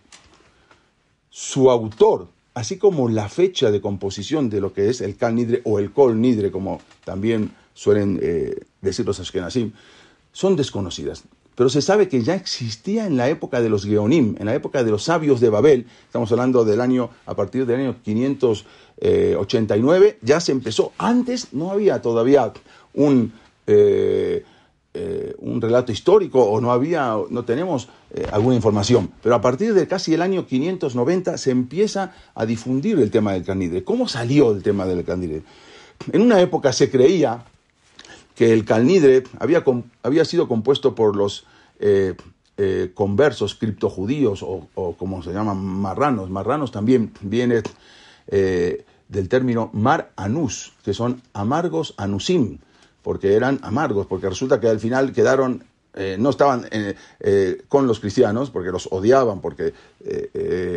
su 1.30 1.72
autor, 1.72 2.28
así 2.54 2.78
como 2.78 3.08
la 3.08 3.30
fecha 3.30 3.72
de 3.72 3.80
composición 3.80 4.50
de 4.50 4.60
lo 4.60 4.74
que 4.74 4.90
es 4.90 5.00
el 5.00 5.16
canidre 5.16 5.62
o 5.64 5.80
el 5.80 5.92
col 5.94 6.20
nidre, 6.20 6.52
como 6.52 6.82
también 7.06 7.54
suelen 7.74 8.20
eh, 8.22 8.66
decir 8.82 9.06
los 9.06 9.20
ashkenazim, 9.22 9.72
son 10.32 10.56
desconocidas 10.56 11.24
pero 11.60 11.68
se 11.68 11.82
sabe 11.82 12.08
que 12.08 12.24
ya 12.24 12.36
existía 12.36 13.06
en 13.06 13.18
la 13.18 13.28
época 13.28 13.60
de 13.60 13.68
los 13.68 13.84
Geonim, 13.84 14.38
en 14.40 14.46
la 14.46 14.56
época 14.56 14.82
de 14.82 14.92
los 14.92 15.04
sabios 15.04 15.42
de 15.42 15.50
Babel, 15.50 15.88
estamos 16.06 16.32
hablando 16.32 16.64
del 16.64 16.80
año, 16.80 17.10
a 17.26 17.36
partir 17.36 17.66
del 17.66 17.82
año 17.82 17.98
589, 18.02 20.20
ya 20.22 20.40
se 20.40 20.54
empezó. 20.54 20.94
Antes 20.98 21.52
no 21.52 21.72
había 21.72 22.02
todavía 22.02 22.54
un, 22.94 23.34
eh, 23.68 24.46
eh, 24.94 25.36
un 25.40 25.60
relato 25.60 25.92
histórico 25.92 26.42
o 26.42 26.62
no 26.62 26.72
había, 26.72 27.18
no 27.30 27.44
tenemos 27.44 27.90
eh, 28.12 28.26
alguna 28.32 28.56
información, 28.56 29.12
pero 29.22 29.36
a 29.36 29.42
partir 29.42 29.74
de 29.74 29.86
casi 29.86 30.14
el 30.14 30.22
año 30.22 30.46
590 30.46 31.38
se 31.38 31.52
empieza 31.52 32.14
a 32.36 32.46
difundir 32.46 32.98
el 33.00 33.12
tema 33.12 33.34
del 33.34 33.44
Canidre. 33.44 33.84
¿Cómo 33.84 34.08
salió 34.08 34.54
el 34.54 34.64
tema 34.64 34.86
del 34.86 35.04
Canidre? 35.04 35.42
En 36.14 36.22
una 36.22 36.40
época 36.40 36.72
se 36.72 36.90
creía 36.90 37.44
que 38.40 38.54
el 38.54 38.64
Calnidre 38.64 39.24
había, 39.38 39.66
había 40.02 40.24
sido 40.24 40.48
compuesto 40.48 40.96
por 40.96 41.14
los 41.14 41.46
eh, 41.82 42.16
eh, 42.56 42.92
conversos 42.94 43.54
criptojudíos 43.54 44.44
o, 44.44 44.66
o, 44.76 44.94
como 44.94 45.22
se 45.22 45.34
llaman 45.34 45.58
marranos. 45.58 46.30
Marranos 46.30 46.72
también 46.72 47.12
viene 47.20 47.64
eh, 48.28 48.86
del 49.10 49.28
término 49.28 49.70
mar 49.74 50.14
anus, 50.16 50.72
que 50.86 50.94
son 50.94 51.22
amargos 51.34 51.94
anusim, 51.98 52.60
porque 53.02 53.34
eran 53.34 53.60
amargos, 53.62 54.08
porque 54.08 54.30
resulta 54.30 54.62
que 54.62 54.70
al 54.70 54.80
final 54.80 55.12
quedaron 55.12 55.66
no 56.18 56.30
estaban 56.30 56.66
con 57.68 57.88
los 57.88 58.00
cristianos 58.00 58.52
porque 58.52 58.72
los 58.72 58.88
odiaban, 58.92 59.42
porque 59.42 59.74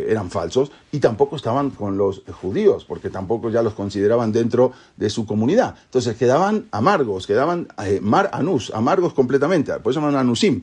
eran 0.07 0.29
falsos, 0.29 0.71
y 0.91 0.99
tampoco 0.99 1.35
estaban 1.35 1.69
con 1.69 1.97
los 1.97 2.23
judíos, 2.41 2.83
porque 2.83 3.09
tampoco 3.09 3.49
ya 3.49 3.61
los 3.61 3.73
consideraban 3.73 4.31
dentro 4.31 4.73
de 4.97 5.09
su 5.09 5.25
comunidad. 5.25 5.75
Entonces 5.85 6.17
quedaban 6.17 6.67
amargos, 6.71 7.27
quedaban 7.27 7.67
mar 8.01 8.29
anus, 8.33 8.71
amargos 8.73 9.13
completamente, 9.13 9.71
por 9.79 9.91
eso 9.91 9.99
llaman 9.99 10.15
anusim. 10.15 10.61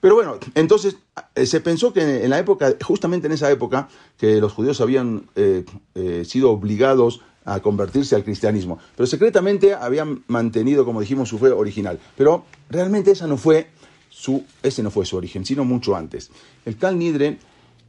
Pero 0.00 0.14
bueno, 0.14 0.38
entonces 0.54 0.96
eh, 1.34 1.46
se 1.46 1.60
pensó 1.60 1.92
que 1.92 2.24
en 2.24 2.30
la 2.30 2.38
época, 2.38 2.74
justamente 2.82 3.26
en 3.26 3.32
esa 3.32 3.50
época, 3.50 3.88
que 4.16 4.40
los 4.40 4.52
judíos 4.52 4.80
habían 4.80 5.28
eh, 5.34 5.64
eh, 5.94 6.24
sido 6.24 6.52
obligados 6.52 7.20
a 7.44 7.60
convertirse 7.60 8.14
al 8.14 8.24
cristianismo, 8.24 8.78
pero 8.94 9.06
secretamente 9.06 9.74
habían 9.74 10.22
mantenido, 10.28 10.84
como 10.84 11.00
dijimos, 11.00 11.30
su 11.30 11.38
fe 11.38 11.48
original. 11.48 11.98
Pero 12.16 12.44
realmente 12.68 13.10
esa 13.10 13.26
no 13.26 13.38
fue 13.38 13.68
su, 14.10 14.44
ese 14.62 14.82
no 14.82 14.90
fue 14.90 15.06
su 15.06 15.16
origen, 15.16 15.44
sino 15.44 15.64
mucho 15.64 15.96
antes. 15.96 16.30
El 16.64 16.76
tal 16.76 16.98
Nidre 16.98 17.38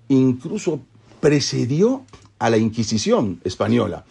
incluso 0.08 0.82
precedió 1.20 2.04
a 2.40 2.50
la 2.50 2.58
Inquisición 2.58 3.42
española, 3.44 4.06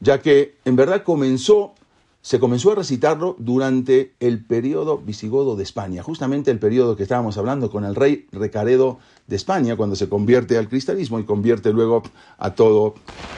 ya 0.00 0.20
que 0.20 0.56
en 0.64 0.76
verdad 0.76 1.02
comenzó 1.02 1.74
se 2.22 2.38
comenzó 2.38 2.72
a 2.72 2.74
recitarlo 2.74 3.34
durante 3.38 4.12
el 4.20 4.44
periodo 4.44 4.98
visigodo 4.98 5.56
de 5.56 5.62
España, 5.62 6.02
justamente 6.02 6.50
el 6.50 6.58
periodo 6.58 6.94
que 6.94 7.02
estábamos 7.02 7.38
hablando 7.38 7.70
con 7.70 7.84
el 7.84 7.94
rey 7.94 8.26
Recaredo 8.30 8.98
de 9.26 9.36
España, 9.36 9.76
cuando 9.76 9.96
se 9.96 10.08
convierte 10.08 10.58
al 10.58 10.68
cristianismo 10.68 11.18
y 11.18 11.24
convierte 11.24 11.72
luego 11.72 12.02
a 12.36 12.54
toda 12.54 12.92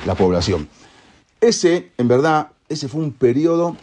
la 0.05 0.17
población. 0.17 0.69
Ese, 1.41 1.93
en 1.97 2.09
verdad, 2.09 2.51
ese 2.69 2.89
fue 2.89 3.03
un 3.03 3.13
periodo, 3.13 3.77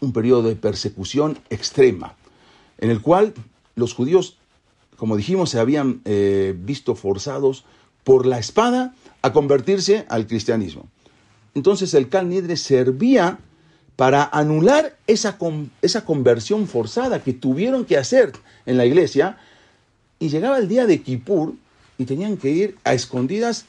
un 0.00 0.12
periodo 0.12 0.44
de 0.44 0.54
persecución 0.54 1.38
extrema, 1.50 2.14
en 2.78 2.90
el 2.90 3.02
cual 3.02 3.34
los 3.76 3.94
judíos, 3.94 4.38
como 4.96 5.16
dijimos, 5.16 5.50
se 5.50 5.60
habían 5.60 6.00
eh, 6.06 6.54
visto 6.58 6.96
forzados 6.96 7.64
por 8.04 8.26
la 8.26 8.38
espada 8.38 8.94
a 9.22 9.32
convertirse 9.32 10.06
al 10.08 10.26
cristianismo. 10.26 10.88
Entonces 11.54 11.94
el 11.94 12.08
Nidre 12.28 12.56
servía 12.56 13.38
para 13.96 14.24
anular 14.24 14.96
esa, 15.06 15.38
esa 15.82 16.04
conversión 16.04 16.66
forzada 16.66 17.22
que 17.22 17.32
tuvieron 17.32 17.84
que 17.84 17.96
hacer 17.96 18.32
en 18.64 18.76
la 18.76 18.86
iglesia. 18.86 19.38
Y 20.18 20.28
llegaba 20.28 20.58
el 20.58 20.68
día 20.68 20.86
de 20.86 21.02
Kippur 21.02 21.54
y 21.98 22.04
tenían 22.04 22.36
que 22.36 22.50
ir 22.50 22.76
a 22.84 22.94
escondidas 22.94 23.66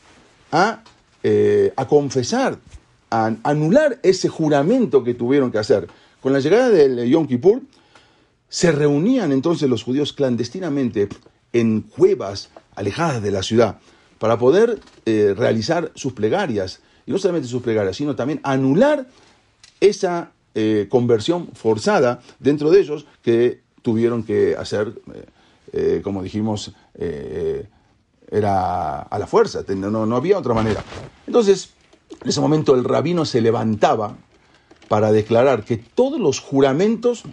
a, 0.52 0.84
eh, 1.24 1.74
a 1.76 1.88
confesar, 1.88 2.60
a 3.10 3.36
anular 3.44 4.00
ese 4.04 4.30
juramento 4.30 5.04
que 5.04 5.14
tuvieron 5.14 5.52
que 5.52 5.58
hacer. 5.58 5.88
Con 6.22 6.34
la 6.34 6.40
llegada 6.40 6.70
del 6.70 7.10
Yom 7.10 7.28
Kippur, 7.28 7.62
se 8.50 8.72
reunían 8.72 9.32
entonces 9.32 9.70
los 9.70 9.84
judíos 9.84 10.14
clandestinamente 10.14 11.10
en 11.54 11.82
cuevas 11.82 12.50
alejadas 12.76 13.22
de 13.22 13.32
la 13.32 13.44
ciudad 13.44 13.80
para 14.20 14.38
poder 14.38 14.80
eh, 15.06 15.34
realizar 15.38 15.92
sus 15.96 16.14
plegarias, 16.14 16.82
y 17.06 17.12
no 17.12 17.18
solamente 17.18 17.48
sus 17.48 17.62
plegarias, 17.62 17.96
sino 17.96 18.16
también 18.16 18.40
anular 18.44 19.08
esa 19.80 20.32
eh, 20.56 20.88
conversión 20.90 21.50
forzada 21.54 22.22
dentro 22.40 22.72
de 22.72 22.80
ellos 22.80 23.06
que 23.22 23.62
tuvieron 23.82 24.24
que 24.24 24.56
hacer, 24.56 24.94
eh, 25.72 26.02
como 26.04 26.24
dijimos, 26.24 26.74
era 28.30 29.04
a 29.04 29.20
la 29.20 29.28
fuerza, 29.28 29.64
no, 29.70 30.06
no 30.06 30.16
había 30.16 30.38
otra 30.38 30.54
manera. 30.54 30.84
Entonces, 31.28 31.70
en 32.22 32.30
ese 32.30 32.42
momento 32.42 32.76
el 32.76 32.84
rabino 32.84 33.24
se 33.24 33.40
levantaba 33.40 34.18
para 34.88 35.12
declarar 35.12 35.64
que 35.64 35.78
todos 35.78 36.20
los 36.20 36.40
juramentos 36.40 37.24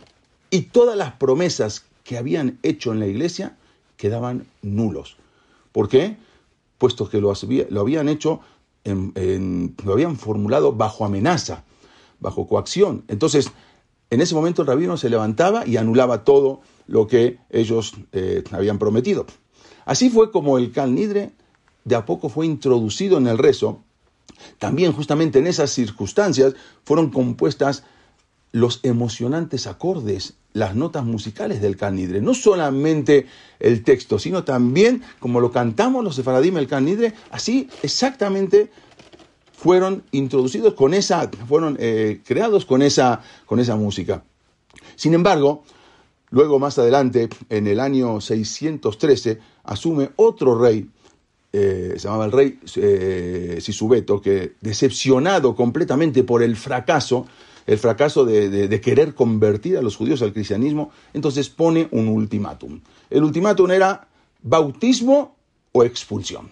y 0.54 0.62
todas 0.62 0.96
las 0.96 1.14
promesas 1.14 1.84
que 2.04 2.16
habían 2.16 2.60
hecho 2.62 2.92
en 2.92 3.00
la 3.00 3.08
iglesia 3.08 3.56
quedaban 3.96 4.46
nulos. 4.62 5.16
¿Por 5.72 5.88
qué? 5.88 6.16
Puesto 6.78 7.08
que 7.08 7.20
lo, 7.20 7.32
lo 7.70 7.80
habían 7.80 8.08
hecho, 8.08 8.38
lo 8.84 9.92
habían 9.92 10.16
formulado 10.16 10.72
bajo 10.72 11.04
amenaza 11.04 11.64
bajo 12.20 12.46
coacción. 12.46 13.02
Entonces, 13.08 13.50
en 14.10 14.20
ese 14.20 14.36
momento 14.36 14.62
el 14.62 14.68
rabino 14.68 14.96
se 14.96 15.10
levantaba 15.10 15.66
y 15.66 15.76
anulaba 15.76 16.22
todo 16.22 16.60
lo 16.86 17.08
que 17.08 17.38
ellos 17.50 17.94
eh, 18.12 18.44
habían 18.52 18.78
prometido. 18.78 19.26
Así 19.86 20.08
fue 20.08 20.30
como 20.30 20.56
el 20.56 20.70
Cal 20.70 20.94
Nidre 20.94 21.32
de 21.84 21.96
a 21.96 22.06
poco 22.06 22.28
fue 22.28 22.46
introducido 22.46 23.18
en 23.18 23.26
el 23.26 23.38
rezo. 23.38 23.80
También 24.60 24.92
justamente 24.92 25.40
en 25.40 25.48
esas 25.48 25.70
circunstancias 25.70 26.54
fueron 26.84 27.10
compuestas 27.10 27.82
los 28.54 28.78
emocionantes 28.84 29.66
acordes, 29.66 30.34
las 30.52 30.76
notas 30.76 31.04
musicales 31.04 31.60
del 31.60 31.76
Nidre. 31.90 32.20
No 32.20 32.34
solamente 32.34 33.26
el 33.58 33.82
texto, 33.82 34.20
sino 34.20 34.44
también 34.44 35.02
como 35.18 35.40
lo 35.40 35.50
cantamos 35.50 36.04
los 36.04 36.14
sefaradim 36.14 36.56
el 36.58 36.68
Nidre, 36.84 37.14
así 37.32 37.68
exactamente 37.82 38.70
fueron 39.52 40.04
introducidos 40.12 40.74
con 40.74 40.94
esa, 40.94 41.28
fueron 41.48 41.76
eh, 41.80 42.20
creados 42.24 42.64
con 42.64 42.82
esa, 42.82 43.22
con 43.44 43.58
esa 43.58 43.74
música. 43.74 44.22
Sin 44.94 45.14
embargo, 45.14 45.64
luego 46.30 46.60
más 46.60 46.78
adelante, 46.78 47.28
en 47.48 47.66
el 47.66 47.80
año 47.80 48.20
613, 48.20 49.40
asume 49.64 50.10
otro 50.14 50.56
rey, 50.56 50.88
eh, 51.52 51.94
se 51.96 52.04
llamaba 52.04 52.26
el 52.26 52.32
rey 52.32 52.60
eh, 52.76 53.58
Sisubeto, 53.60 54.20
que 54.20 54.52
decepcionado 54.60 55.56
completamente 55.56 56.22
por 56.22 56.44
el 56.44 56.54
fracaso, 56.54 57.26
el 57.66 57.78
fracaso 57.78 58.24
de, 58.24 58.80
querer 58.80 59.14
convertir 59.14 59.76
a 59.76 59.82
los 59.82 59.96
judíos 59.96 60.22
al 60.22 60.32
cristianismo, 60.32 60.90
entonces 61.12 61.48
pone 61.48 61.88
un 61.90 62.08
ultimátum. 62.08 62.80
El 63.10 63.24
ultimátum 63.24 63.70
era 63.70 64.08
bautismo 64.42 65.36
o 65.72 65.84
expulsión 65.84 66.50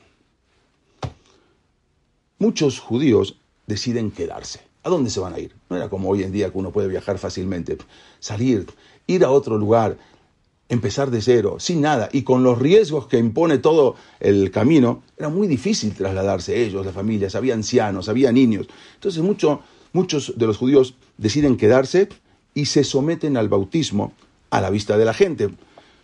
muchos 2.43 2.81
judíos 2.81 3.37
deciden 3.69 4.11
quedarse. 4.11 4.63
¿A 4.83 4.91
dónde 4.91 5.11
se 5.11 5.21
van 5.21 5.33
a 5.33 5.39
ir? 5.39 5.55
No 5.71 5.77
era 5.77 5.89
como 5.89 6.09
hoy 6.09 6.25
en 6.25 6.33
día 6.33 6.51
que 6.51 6.59
uno 6.59 6.73
puede 6.73 6.89
viajar 6.89 7.19
fácilmente. 7.19 7.79
Salir, 8.19 8.67
ir 9.07 9.25
a 9.25 9.31
otro 9.31 9.57
lugar, 9.59 9.97
empezar 10.69 11.13
de 11.13 11.23
cero, 11.23 11.59
sin 11.61 11.81
nada, 11.81 12.09
y 12.11 12.23
con 12.23 12.43
los 12.43 12.59
riesgos 12.59 13.07
que 13.07 13.19
impone 13.19 13.59
todo 13.59 13.95
el 14.19 14.51
camino, 14.51 15.05
era 15.17 15.29
muy 15.29 15.47
difícil 15.47 15.95
trasladarse 15.95 16.61
ellos, 16.61 16.85
las 16.85 16.95
familias, 16.97 17.37
había 17.37 17.55
ancianos, 17.55 18.09
había 18.09 18.33
niños. 18.33 18.67
Entonces 18.95 19.23
muchos 19.93 20.35
de 20.37 20.47
los 20.47 20.57
judíos 20.57 20.95
deciden 21.19 21.57
quedarse 21.57 22.09
y 22.55 22.67
se 22.67 22.85
someten 22.85 23.37
al 23.37 23.49
bautismo 23.49 24.13
a 24.51 24.61
la 24.61 24.71
vista 24.71 24.99
de 24.99 25.05
la 25.05 25.15
gente, 25.15 25.51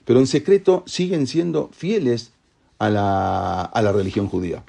pero 0.04 0.20
en 0.20 0.26
secreto 0.26 0.82
siguen 0.86 1.26
siendo 1.26 1.68
fieles 1.72 2.32
a 2.78 2.88
la, 2.88 3.62
a 3.62 3.82
la 3.82 3.92
religión 3.92 4.28
judía. 4.28 4.64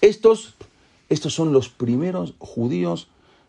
Estos, 0.00 0.54
estos 1.08 1.34
son 1.34 1.52
los 1.52 1.68
primeros 1.68 2.34
judíos 2.38 3.08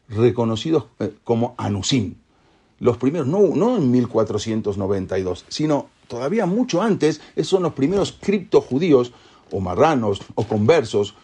reconocidos 0.09 0.85
eh, 0.99 1.13
como 1.23 1.55
Anusim. 1.57 2.15
Los 2.79 2.97
primeros, 2.97 3.27
no, 3.27 3.39
no 3.55 3.77
en 3.77 3.89
1492, 3.89 5.45
sino 5.47 5.87
todavía 6.07 6.45
mucho 6.45 6.81
antes, 6.81 7.21
esos 7.35 7.49
son 7.49 7.63
los 7.63 7.73
primeros 7.73 8.11
criptojudíos 8.11 9.13
o 9.51 9.61
marranos 9.61 10.21
o 10.35 10.43
conversos, 10.45 11.15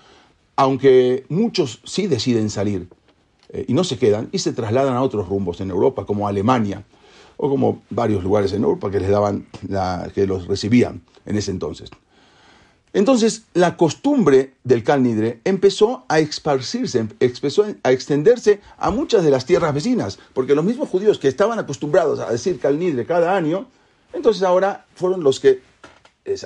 aunque 0.56 1.26
muchos 1.30 1.82
sí 1.84 2.08
deciden 2.08 2.50
salir 2.50 2.88
eh, 3.50 3.66
y 3.68 3.74
no 3.74 3.84
se 3.84 3.98
quedan 3.98 4.30
y 4.32 4.40
se 4.40 4.54
trasladan 4.54 4.96
a 4.96 5.02
otros 5.02 5.28
rumbos 5.28 5.62
en 5.62 5.70
Europa, 5.70 6.06
como 6.06 6.28
Alemania 6.28 6.84
o 7.38 7.50
como 7.50 7.82
varios 7.90 8.24
lugares 8.24 8.52
en 8.54 8.64
Europa 8.64 8.92
que 8.92 9.00
les 9.00 9.10
daban 9.10 9.48
que 10.14 10.28
los 10.28 10.48
recibían 10.48 11.02
en 11.26 11.38
ese 11.38 11.52
entonces. 11.52 11.90
Entonces, 12.92 13.44
la 13.54 13.78
costumbre 13.78 14.56
del 14.64 14.84
calnidre 14.84 15.42
empezó 15.46 16.06
a 16.10 16.20
esparcirse, 16.20 17.08
empezó 17.20 17.66
a 17.84 17.92
extenderse 17.92 18.62
a 18.78 18.90
muchas 18.90 19.24
de 19.24 19.30
las 19.30 19.46
tierras 19.46 19.74
vecinas, 19.74 20.18
porque 20.34 20.56
los 20.56 20.66
mismos 20.66 20.90
judíos 20.90 21.20
que 21.20 21.28
estaban 21.28 21.60
acostumbrados 21.60 22.20
a 22.20 22.32
decir 22.32 22.60
calnidre 22.60 23.06
cada 23.06 23.36
año, 23.36 23.68
entonces 24.12 24.42
ahora 24.42 24.88
fueron 24.96 25.24
los 25.24 25.40
que, 25.40 25.62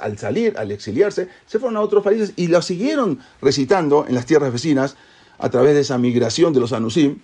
al 0.01 0.17
salir, 0.17 0.57
al 0.57 0.71
exiliarse, 0.71 1.29
se 1.45 1.59
fueron 1.59 1.77
a 1.77 1.81
otros 1.81 2.03
países 2.03 2.33
y 2.35 2.47
lo 2.47 2.61
siguieron 2.61 3.19
recitando 3.41 4.05
en 4.07 4.13
las 4.13 4.25
tierras 4.25 4.51
vecinas 4.51 4.97
a 5.37 5.49
través 5.49 5.73
de 5.73 5.81
esa 5.81 5.97
migración 5.97 6.53
de 6.53 6.59
los 6.59 6.73
anusim, 6.73 7.19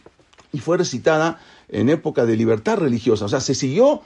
y 0.52 0.60
fue 0.60 0.78
recitada 0.78 1.40
en 1.68 1.90
época 1.90 2.26
de 2.26 2.36
libertad 2.36 2.78
religiosa, 2.78 3.26
o 3.26 3.30
sea, 3.30 3.40
se 3.40 3.54
siguió 3.54 4.02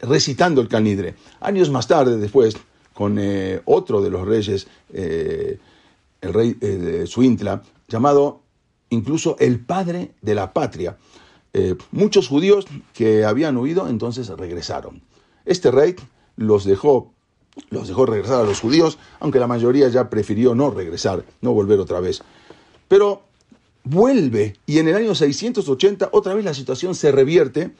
recitando 0.00 0.60
el 0.60 0.68
calnidre. 0.68 1.14
Años 1.40 1.70
más 1.70 1.86
tarde, 1.86 2.16
después, 2.16 2.56
con 2.92 3.18
eh, 3.18 3.60
otro 3.64 4.02
de 4.02 4.10
los 4.10 4.26
reyes, 4.26 4.66
eh, 4.92 5.58
el 6.20 6.32
rey 6.32 6.56
eh, 6.60 6.66
de 6.66 7.06
Suintla, 7.06 7.62
llamado 7.88 8.40
incluso 8.90 9.36
el 9.38 9.60
padre 9.60 10.12
de 10.20 10.34
la 10.34 10.52
patria. 10.52 10.96
muchos 11.90 12.28
judíos 12.28 12.66
que 12.94 13.24
habían 13.24 13.56
huido 13.56 13.88
entonces 13.88 14.28
regresaron. 14.28 15.02
Este 15.44 15.70
rey 15.70 15.96
los 16.36 16.64
dejó, 16.64 17.12
los 17.70 17.88
dejó 17.88 18.06
regresar 18.06 18.40
a 18.40 18.44
los 18.44 18.60
judíos, 18.60 18.98
aunque 19.20 19.38
la 19.38 19.46
mayoría 19.46 19.88
ya 19.88 20.08
prefirió 20.08 20.54
no 20.54 20.70
regresar, 20.70 21.24
no 21.40 21.52
volver 21.52 21.78
otra 21.80 22.00
vez. 22.00 22.22
Pero 22.88 23.22
vuelve 23.84 24.56
y 24.66 24.78
en 24.78 24.88
el 24.88 24.96
año 24.96 25.14
680 25.14 26.10
otra 26.12 26.34
vez 26.34 26.44
la 26.44 26.54
situación 26.54 26.94
se 26.94 27.12
revierte 27.12 27.70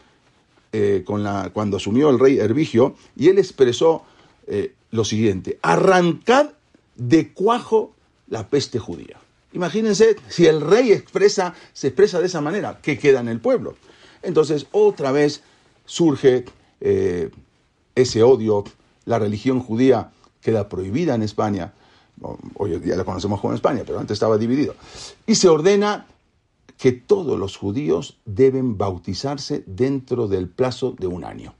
con 1.04 1.22
la, 1.22 1.50
cuando 1.52 1.76
asumió 1.76 2.08
el 2.08 2.18
rey 2.18 2.38
Hervigio 2.38 2.94
y 3.14 3.28
él 3.28 3.38
expresó 3.38 4.04
lo 4.90 5.04
siguiente, 5.04 5.58
arrancad 5.62 6.50
de 6.96 7.32
cuajo 7.32 7.94
la 8.28 8.48
peste 8.48 8.78
judía. 8.78 9.18
Imagínense 9.52 10.16
si 10.28 10.46
el 10.46 10.60
rey 10.60 10.92
expresa, 10.92 11.54
se 11.72 11.88
expresa 11.88 12.20
de 12.20 12.26
esa 12.26 12.40
manera, 12.40 12.78
¿qué 12.82 12.98
queda 12.98 13.20
en 13.20 13.28
el 13.28 13.40
pueblo? 13.40 13.76
Entonces, 14.22 14.66
otra 14.72 15.12
vez 15.12 15.42
surge 15.84 16.44
eh, 16.80 17.30
ese 17.94 18.22
odio, 18.22 18.64
la 19.04 19.18
religión 19.18 19.60
judía 19.60 20.12
queda 20.40 20.68
prohibida 20.68 21.14
en 21.14 21.22
España, 21.22 21.74
hoy 22.56 22.74
en 22.74 22.82
día 22.82 22.96
la 22.96 23.04
conocemos 23.04 23.40
como 23.40 23.54
España, 23.54 23.82
pero 23.86 23.98
antes 23.98 24.14
estaba 24.14 24.38
dividido, 24.38 24.74
y 25.26 25.34
se 25.34 25.48
ordena 25.48 26.06
que 26.78 26.92
todos 26.92 27.38
los 27.38 27.56
judíos 27.56 28.18
deben 28.24 28.76
bautizarse 28.76 29.62
dentro 29.66 30.26
del 30.26 30.48
plazo 30.48 30.96
de 30.98 31.06
un 31.06 31.24
año. 31.24 31.54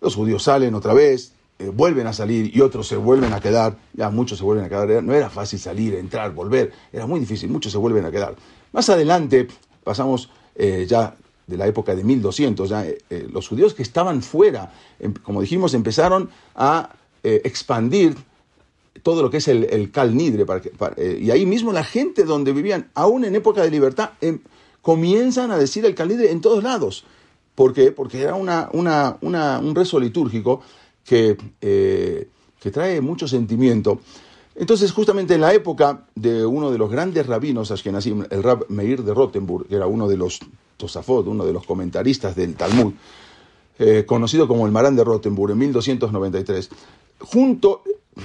Los 0.00 0.14
judíos 0.14 0.44
salen 0.44 0.74
otra 0.74 0.94
vez, 0.94 1.32
eh, 1.58 1.68
vuelven 1.68 2.06
a 2.06 2.12
salir 2.12 2.56
y 2.56 2.60
otros 2.60 2.86
se 2.86 2.96
vuelven 2.96 3.32
a 3.32 3.40
quedar, 3.40 3.76
ya 3.92 4.10
muchos 4.10 4.38
se 4.38 4.44
vuelven 4.44 4.64
a 4.64 4.68
quedar, 4.68 5.02
no 5.02 5.12
era 5.12 5.28
fácil 5.28 5.58
salir, 5.58 5.94
entrar, 5.94 6.32
volver, 6.32 6.72
era 6.92 7.06
muy 7.06 7.20
difícil, 7.20 7.50
muchos 7.50 7.72
se 7.72 7.78
vuelven 7.78 8.04
a 8.04 8.10
quedar. 8.10 8.34
Más 8.72 8.88
adelante 8.88 9.48
pasamos 9.84 10.30
eh, 10.54 10.86
ya 10.88 11.16
de 11.46 11.56
la 11.56 11.66
época 11.66 11.94
de 11.94 12.04
1200, 12.04 12.70
ya 12.70 12.86
eh, 12.86 13.28
los 13.30 13.48
judíos 13.48 13.74
que 13.74 13.82
estaban 13.82 14.22
fuera, 14.22 14.72
em, 15.00 15.12
como 15.12 15.40
dijimos, 15.40 15.74
empezaron 15.74 16.30
a 16.54 16.90
expandir 17.22 18.16
todo 19.02 19.22
lo 19.22 19.30
que 19.30 19.38
es 19.38 19.48
el, 19.48 19.64
el 19.64 19.90
Cal 19.90 20.16
Nidre, 20.16 20.44
y 21.20 21.30
ahí 21.30 21.46
mismo 21.46 21.72
la 21.72 21.84
gente 21.84 22.24
donde 22.24 22.52
vivían, 22.52 22.90
aún 22.94 23.24
en 23.24 23.34
época 23.34 23.62
de 23.62 23.70
libertad, 23.70 24.10
em, 24.20 24.40
comienzan 24.82 25.50
a 25.50 25.58
decir 25.58 25.84
el 25.84 25.94
Cal 25.94 26.08
Nidre 26.08 26.30
en 26.30 26.40
todos 26.40 26.62
lados. 26.62 27.04
¿Por 27.54 27.72
qué? 27.72 27.92
Porque 27.92 28.22
era 28.22 28.34
una, 28.34 28.68
un 28.72 29.74
rezo 29.74 30.00
litúrgico 30.00 30.62
que, 31.04 31.36
eh, 31.60 32.28
que 32.60 32.70
trae 32.70 33.00
mucho 33.00 33.28
sentimiento. 33.28 34.00
Entonces, 34.54 34.92
justamente 34.92 35.34
en 35.34 35.40
la 35.40 35.54
época 35.54 36.06
de 36.14 36.44
uno 36.44 36.70
de 36.70 36.78
los 36.78 36.90
grandes 36.90 37.26
rabinos 37.26 37.70
ashkenazim, 37.70 38.24
el 38.30 38.42
rab 38.42 38.66
Meir 38.68 39.02
de 39.02 39.14
Rottenburg, 39.14 39.66
que 39.66 39.76
era 39.76 39.86
uno 39.86 40.08
de 40.08 40.16
los 40.16 40.40
Tosafot, 40.76 41.26
uno 41.26 41.44
de 41.44 41.52
los 41.52 41.66
comentaristas 41.66 42.34
del 42.36 42.54
Talmud, 42.54 42.94
eh, 43.78 44.04
conocido 44.06 44.46
como 44.46 44.66
el 44.66 44.72
Marán 44.72 44.96
de 44.96 45.04
Rottenburg, 45.04 45.52
en 45.52 45.58
1293, 45.58 46.70
junto 47.20 47.82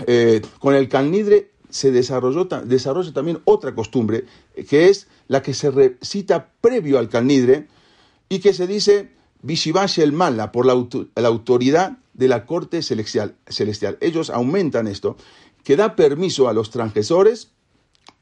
eh, 0.08 0.42
con 0.60 0.74
el 0.76 0.90
Calnidre 0.90 1.52
se 1.70 1.92
desarrolló 1.92 2.46
desarrolla 2.46 3.14
también 3.14 3.42
otra 3.46 3.76
costumbre, 3.76 4.26
que 4.70 4.90
es 4.90 5.08
la 5.28 5.42
que 5.42 5.54
se 5.54 5.72
recita 5.72 6.50
previo 6.62 7.00
al 7.00 7.10
Calnidre 7.10 7.68
y 8.30 8.40
que 8.40 8.54
se 8.54 8.68
dice 8.68 9.12
Vishivash 9.42 10.00
el 10.00 10.12
Mala, 10.12 10.52
por 10.52 10.66
la, 10.66 10.74
autoridad 11.28 11.98
de 12.14 12.28
la 12.28 12.46
corte 12.46 12.82
celestial, 12.82 13.36
celestial. 13.48 13.98
Ellos 14.02 14.30
aumentan 14.30 14.88
esto, 14.88 15.18
que 15.64 15.76
da 15.76 15.96
permiso 15.96 16.48
a 16.48 16.54
los 16.54 16.70
transgresores 16.70 17.50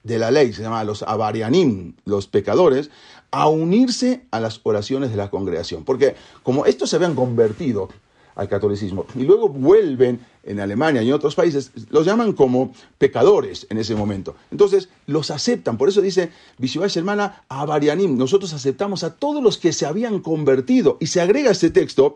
de 0.03 0.19
la 0.19 0.31
ley, 0.31 0.51
se 0.51 0.63
llama 0.63 0.83
los 0.83 1.03
avarianim, 1.03 1.95
los 2.05 2.27
pecadores, 2.27 2.89
a 3.31 3.47
unirse 3.47 4.25
a 4.31 4.39
las 4.39 4.59
oraciones 4.63 5.11
de 5.11 5.17
la 5.17 5.29
congregación. 5.29 5.85
Porque 5.85 6.15
como 6.43 6.65
estos 6.65 6.89
se 6.89 6.97
habían 6.97 7.15
convertido 7.15 7.89
al 8.35 8.47
catolicismo 8.47 9.05
y 9.15 9.23
luego 9.23 9.49
vuelven 9.49 10.19
en 10.43 10.59
Alemania 10.59 11.01
y 11.01 11.07
en 11.07 11.13
otros 11.13 11.35
países, 11.35 11.71
los 11.89 12.05
llaman 12.05 12.33
como 12.33 12.73
pecadores 12.97 13.65
en 13.69 13.77
ese 13.77 13.95
momento. 13.95 14.35
Entonces 14.51 14.89
los 15.07 15.31
aceptan, 15.31 15.77
por 15.77 15.89
eso 15.89 16.01
dice 16.01 16.31
Vishivash 16.57 16.97
hermana 16.97 17.43
Avarianim, 17.47 18.17
nosotros 18.17 18.53
aceptamos 18.53 19.03
a 19.03 19.15
todos 19.15 19.41
los 19.41 19.57
que 19.57 19.71
se 19.71 19.85
habían 19.85 20.19
convertido 20.19 20.97
y 20.99 21.07
se 21.07 21.21
agrega 21.21 21.51
este 21.51 21.69
texto 21.69 22.15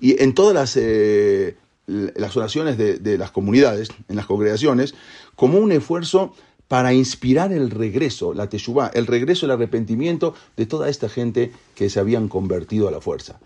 y 0.00 0.22
en 0.22 0.34
todas 0.34 0.54
las, 0.54 0.76
eh, 0.76 1.56
las 1.86 2.36
oraciones 2.36 2.76
de, 2.78 3.18
las 3.18 3.30
comunidades, 3.30 3.88
en 4.08 4.16
las 4.16 4.26
congregaciones, 4.26 4.94
como 5.34 5.58
un 5.58 5.72
esfuerzo 5.72 6.34
para 6.68 6.92
inspirar 6.92 7.52
el 7.52 7.70
regreso, 7.70 8.34
la 8.34 8.48
teshuvah, 8.48 8.90
el 8.94 9.06
regreso, 9.06 9.46
el 9.46 9.52
arrepentimiento 9.52 10.34
de 10.56 10.66
toda 10.66 10.88
esta 10.88 11.08
gente 11.08 11.52
que 11.74 11.88
se 11.88 12.00
habían 12.00 12.28
convertido 12.28 12.88
a 12.88 12.90
la 12.90 13.00
fuerza. 13.00 13.38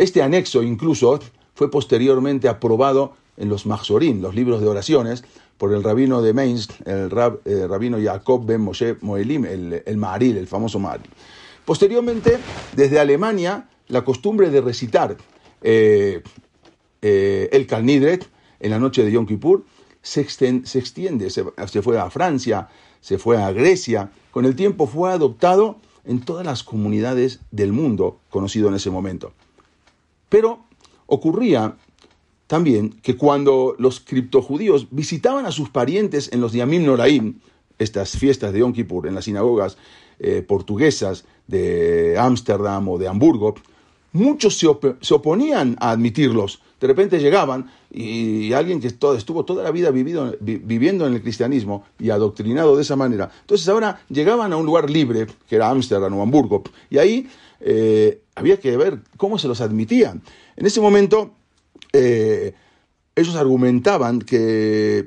Este 0.00 0.22
anexo 0.22 0.62
incluso 0.62 1.20
fue 1.52 1.70
posteriormente 1.70 2.48
aprobado 2.48 3.12
en 3.36 3.50
los 3.50 3.66
Mahzorim, 3.66 4.22
los 4.22 4.34
libros 4.34 4.62
de 4.62 4.66
oraciones, 4.66 5.24
por 5.58 5.74
el 5.74 5.82
rabino 5.82 6.22
de 6.22 6.32
Mainz, 6.32 6.68
el 6.86 7.10
eh, 7.44 7.66
rabino 7.68 7.98
Jacob 8.02 8.46
ben 8.46 8.62
Moshe 8.62 8.96
Moelim, 9.02 9.44
el, 9.44 9.82
el 9.84 9.96
Maharil, 9.98 10.38
el 10.38 10.46
famoso 10.46 10.78
Maharil. 10.78 11.10
Posteriormente, 11.66 12.38
desde 12.74 12.98
Alemania, 12.98 13.68
la 13.88 14.02
costumbre 14.02 14.48
de 14.48 14.62
recitar 14.62 15.18
eh, 15.60 16.22
eh, 17.02 17.50
el 17.52 17.66
Kalnidret 17.66 18.26
en 18.58 18.70
la 18.70 18.78
noche 18.78 19.04
de 19.04 19.12
Yom 19.12 19.26
Kippur 19.26 19.66
se, 20.00 20.22
extiende, 20.22 21.28
se, 21.28 21.44
se 21.66 21.82
fue 21.82 21.98
a 21.98 22.08
Francia, 22.08 22.68
se 23.02 23.18
fue 23.18 23.36
a 23.36 23.52
Grecia, 23.52 24.10
con 24.30 24.46
el 24.46 24.56
tiempo 24.56 24.86
fue 24.86 25.12
adoptado 25.12 25.76
en 26.06 26.22
todas 26.22 26.46
las 26.46 26.62
comunidades 26.64 27.40
del 27.50 27.74
mundo 27.74 28.18
conocido 28.30 28.68
en 28.68 28.76
ese 28.76 28.90
momento. 28.90 29.34
Pero 30.30 30.60
ocurría 31.06 31.76
también 32.46 32.90
que 33.02 33.16
cuando 33.16 33.76
los 33.78 34.00
criptojudíos 34.00 34.88
visitaban 34.90 35.44
a 35.44 35.52
sus 35.52 35.68
parientes 35.68 36.32
en 36.32 36.40
los 36.40 36.52
Yamim 36.52 36.86
Noraim, 36.86 37.40
estas 37.78 38.16
fiestas 38.16 38.52
de 38.52 38.60
Yom 38.60 38.72
Kippur 38.72 39.06
en 39.06 39.14
las 39.14 39.26
sinagogas 39.26 39.76
eh, 40.18 40.42
portuguesas 40.42 41.24
de 41.46 42.16
Ámsterdam 42.18 42.88
o 42.88 42.98
de 42.98 43.08
Hamburgo, 43.08 43.54
muchos 44.12 44.58
se, 44.58 44.66
oponían 45.14 45.76
a 45.80 45.90
admitirlos, 45.92 46.60
De 46.80 46.86
repente 46.86 47.18
llegaban 47.18 47.70
y, 47.90 48.52
alguien 48.52 48.80
que 48.80 48.88
estuvo 48.88 49.44
toda 49.44 49.62
la 49.62 49.70
vida 49.70 49.90
viviendo 49.90 51.06
en 51.06 51.14
el 51.14 51.22
cristianismo 51.22 51.84
y 51.98 52.10
adoctrinado 52.10 52.74
de 52.76 52.82
esa 52.82 52.96
manera. 52.96 53.30
Entonces 53.42 53.68
ahora 53.68 54.00
llegaban 54.08 54.52
a 54.52 54.56
un 54.56 54.66
lugar 54.66 54.88
libre, 54.90 55.26
que 55.48 55.56
era 55.56 55.70
Ámsterdam 55.70 56.18
o 56.18 56.22
Hamburgo, 56.22 56.62
y 56.88 56.98
ahí 56.98 57.28
eh, 57.60 58.22
había 58.34 58.58
que 58.58 58.76
ver 58.76 59.00
cómo 59.16 59.38
se 59.38 59.48
los 59.48 59.60
admitían. 59.60 60.22
En 60.56 60.66
ese 60.66 60.80
momento, 60.80 61.32
eh, 61.92 62.54
ellos 63.14 63.36
argumentaban 63.36 64.20
que 64.20 65.06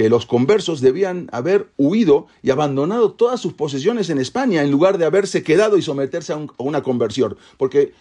que 0.00 0.08
los 0.08 0.24
conversos 0.24 0.80
debían 0.80 1.28
haber 1.30 1.68
huido 1.76 2.26
y 2.42 2.48
abandonado 2.48 3.12
todas 3.12 3.38
sus 3.38 3.52
posesiones 3.52 4.08
en 4.08 4.18
España 4.18 4.62
en 4.62 4.70
lugar 4.70 4.96
de 4.96 5.04
haberse 5.04 5.42
quedado 5.42 5.76
y 5.76 5.82
someterse 5.82 6.32
a, 6.32 6.38
una 6.56 6.82
conversión. 6.82 7.36
Porque 7.58 7.92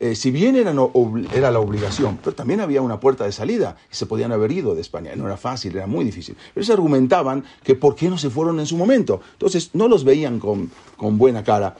eh, 0.00 0.14
si 0.14 0.30
bien 0.30 0.56
era, 0.56 0.74
era, 1.34 1.50
la 1.50 1.58
obligación, 1.60 2.18
pero 2.22 2.36
también 2.36 2.60
había 2.60 2.82
una 2.82 3.00
puerta 3.00 3.24
de 3.24 3.32
salida 3.32 3.76
y 3.90 3.94
se 3.94 4.04
podían 4.06 4.30
haber 4.32 4.52
ido 4.52 4.74
de 4.74 4.80
España. 4.80 5.12
No 5.16 5.24
era 5.24 5.36
fácil, 5.36 5.74
era 5.74 5.86
muy 5.86 6.04
difícil. 6.04 6.36
Pero 6.52 6.64
ellos 6.64 6.76
argumentaban 6.76 7.44
que 7.62 7.74
por 7.74 7.94
qué 7.94 8.10
no 8.10 8.18
se 8.18 8.30
fueron 8.30 8.60
en 8.60 8.66
su 8.66 8.76
momento. 8.76 9.22
Entonces 9.32 9.70
no 9.72 9.88
los 9.88 10.04
veían 10.04 10.40
con, 10.40 10.70
buena 10.98 11.44
cara. 11.44 11.76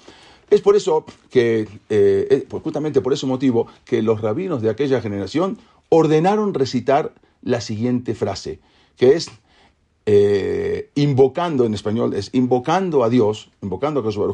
Es 0.50 0.61
por 0.61 0.76
eso 0.76 1.04
que, 1.30 1.68
eh, 1.90 2.46
justamente 2.62 3.00
por 3.00 3.12
ese 3.12 3.26
motivo, 3.26 3.66
que 3.84 4.02
los 4.02 4.20
rabinos 4.20 4.62
de 4.62 4.70
aquella 4.70 5.00
generación 5.00 5.58
ordenaron 5.88 6.54
recitar 6.54 7.12
la 7.42 7.61
siguiente 7.61 8.14
frase, 8.14 8.61
que 8.96 9.14
es 9.14 9.30
eh, 10.06 10.90
invocando 10.94 11.66
en 11.66 11.74
español, 11.74 12.14
es 12.14 12.30
invocando 12.32 13.04
a 13.04 13.11
Dios, 13.11 13.50
invocando 13.61 14.00
a 14.00 14.04
Jesús 14.04 14.24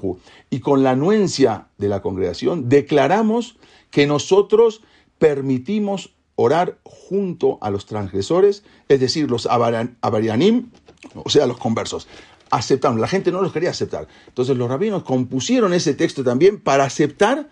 y 0.48 0.60
con 0.60 0.84
la 0.84 0.92
anuencia 0.92 1.66
de 1.78 1.88
la 1.88 2.00
congregación 2.00 2.68
declaramos 2.68 3.56
que 3.90 4.06
nosotros 4.06 4.82
permitimos 5.18 6.14
orar 6.36 6.78
junto 6.84 7.58
a 7.60 7.70
los 7.70 7.86
transgresores, 7.86 8.62
es 8.88 9.00
decir, 9.00 9.28
los 9.28 9.46
abarianim, 9.46 10.70
o 11.14 11.28
sea, 11.28 11.46
los 11.46 11.58
conversos. 11.58 12.06
Aceptaron, 12.54 13.00
la 13.00 13.08
gente 13.08 13.32
no 13.32 13.42
los 13.42 13.52
quería 13.52 13.70
aceptar. 13.70 14.06
Entonces 14.28 14.56
los 14.56 14.68
rabinos 14.68 15.02
compusieron 15.02 15.74
ese 15.74 15.94
texto 15.94 16.22
también 16.22 16.60
para 16.60 16.84
aceptar 16.84 17.48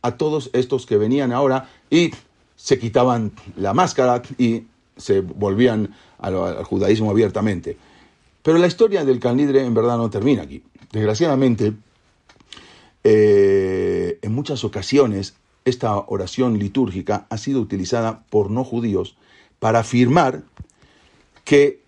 a 0.00 0.16
todos 0.16 0.48
estos 0.54 0.86
que 0.86 0.96
venían 0.96 1.32
ahora 1.32 1.68
y 1.90 2.12
se 2.56 2.78
quitaban 2.78 3.32
la 3.56 3.74
máscara 3.74 4.22
y 4.38 4.64
se 4.96 5.20
volvían 5.20 5.94
al, 6.18 6.64
judaísmo 6.64 7.10
abiertamente. 7.10 7.76
Pero 8.42 8.56
la 8.56 8.66
historia 8.66 9.04
del 9.04 9.20
Calnidre 9.20 9.64
en 9.66 9.74
verdad 9.74 9.98
no 9.98 10.08
termina 10.08 10.44
aquí. 10.44 10.62
Desgraciadamente, 10.92 11.74
eh, 13.04 14.18
en 14.22 14.34
muchas 14.34 14.64
ocasiones 14.64 15.34
esta 15.66 15.98
oración 15.98 16.58
litúrgica 16.58 17.26
ha 17.28 17.36
sido 17.36 17.60
utilizada 17.60 18.24
por 18.30 18.50
no 18.50 18.64
judíos 18.64 19.16
para 19.58 19.80
afirmar 19.80 20.42
que 21.44 21.84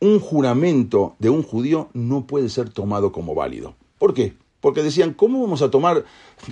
un 0.00 0.18
juramento 0.18 1.14
de 1.18 1.30
un 1.30 1.42
judío 1.42 1.88
no 1.92 2.26
puede 2.26 2.48
ser 2.48 2.70
tomado 2.70 3.12
como 3.12 3.34
válido. 3.34 3.74
¿Por 3.98 4.14
qué? 4.14 4.34
Porque 4.60 4.82
decían, 4.82 5.14
¿cómo 5.14 5.40
vamos 5.40 5.62
a 5.62 5.70
tomar 5.70 6.04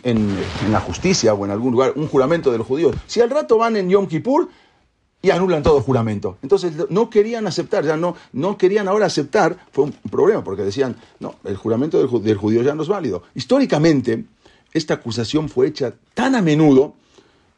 en, 0.03 0.37
la 0.71 0.81
justicia 0.81 1.35
o 1.35 1.45
en 1.45 1.51
algún 1.51 1.73
lugar 1.73 1.93
un 1.97 2.09
juramento 2.09 2.51
de 2.51 2.59
los 2.59 2.67
judíos? 2.67 2.97
Si 3.07 3.21
al 3.21 3.31
rato 3.31 3.59
van 3.59 3.77
en 3.77 3.89
Yom 3.89 4.07
Kippur 4.07 4.49
y 5.21 5.31
anulan 5.31 5.63
todo 5.63 5.81
juramento. 5.81 6.39
Entonces 6.43 6.73
no 6.91 7.11
querían 7.11 7.47
aceptar, 7.47 7.85
ya 7.85 7.97
no, 7.97 8.15
no 8.33 8.57
querían 8.57 8.87
ahora 8.87 9.07
aceptar, 9.07 9.59
fue 9.73 9.85
un 9.85 9.93
problema, 9.93 10.45
porque 10.45 10.63
decían, 10.63 10.97
no, 11.19 11.35
el 11.45 11.57
juramento 11.57 11.99
del, 11.99 12.23
del 12.23 12.37
judío 12.37 12.63
ya 12.63 12.75
no 12.75 12.83
es 12.83 12.89
válido. 12.89 13.25
Históricamente, 13.35 14.25
esta 14.73 14.95
acusación 14.95 15.49
fue 15.49 15.67
hecha 15.67 15.95
tan 16.15 16.35
a 16.35 16.43
menudo 16.43 16.95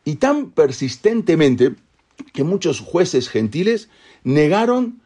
y 0.04 0.16
tan 0.16 0.50
persistentemente 0.50 1.74
que 2.32 2.44
muchos 2.44 2.80
jueces 2.80 3.28
gentiles 3.28 3.88
negaron 4.24 4.99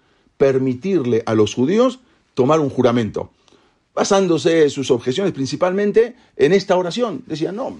permitirle 0.44 1.22
a 1.24 1.34
los 1.34 1.54
judíos 1.54 2.00
tomar 2.34 2.60
un 2.60 2.68
juramento, 2.68 3.30
basándose 3.94 4.68
sus 4.68 4.90
objeciones 4.90 5.32
principalmente 5.32 6.16
en 6.36 6.52
esta 6.52 6.76
oración. 6.76 7.22
Decían, 7.26 7.56
no, 7.56 7.74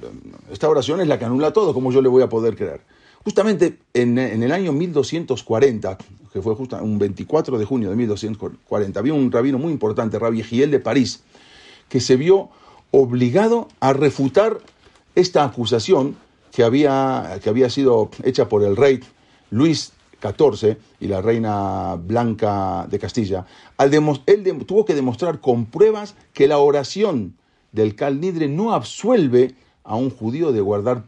esta 0.50 0.66
oración 0.70 1.02
es 1.02 1.06
la 1.06 1.18
que 1.18 1.26
anula 1.26 1.52
todo, 1.52 1.74
¿cómo 1.74 1.92
yo 1.92 2.00
le 2.00 2.08
voy 2.08 2.22
a 2.22 2.30
poder 2.30 2.56
creer? 2.56 2.80
Justamente 3.22 3.80
en, 3.92 4.16
el 4.16 4.50
año 4.50 4.72
1240, 4.72 5.98
que 6.32 6.40
fue 6.40 6.54
justo 6.54 6.82
un 6.82 6.98
24 6.98 7.58
de 7.58 7.66
junio 7.66 7.90
de 7.90 7.96
1240, 7.96 8.98
había 8.98 9.12
un 9.12 9.30
rabino 9.30 9.58
muy 9.58 9.70
importante, 9.70 10.18
Rabbi 10.18 10.42
Giel 10.42 10.70
de 10.70 10.80
París, 10.80 11.22
que 11.90 12.00
se 12.00 12.16
vio 12.16 12.48
obligado 12.92 13.68
a 13.80 13.92
refutar 13.92 14.58
esta 15.14 15.44
acusación 15.44 16.16
que 16.50 16.64
había, 16.64 17.40
que 17.42 17.50
había 17.50 17.68
sido 17.68 18.08
hecha 18.22 18.48
por 18.48 18.62
el 18.62 18.74
rey 18.74 19.00
Luis 19.50 19.92
Y 21.00 21.08
la 21.08 21.20
reina 21.20 21.96
Blanca 21.96 22.86
de 22.88 22.98
Castilla. 22.98 23.46
él 23.78 24.64
tuvo 24.66 24.84
que 24.84 24.94
demostrar 24.94 25.40
con 25.40 25.66
pruebas 25.66 26.14
que 26.32 26.48
la 26.48 26.58
oración 26.58 27.36
del 27.72 27.94
Calnidre 27.94 28.48
no 28.48 28.72
absuelve 28.72 29.54
a 29.82 29.96
un 29.96 30.10
judío 30.10 30.52
de 30.52 30.60
guardar 30.60 31.04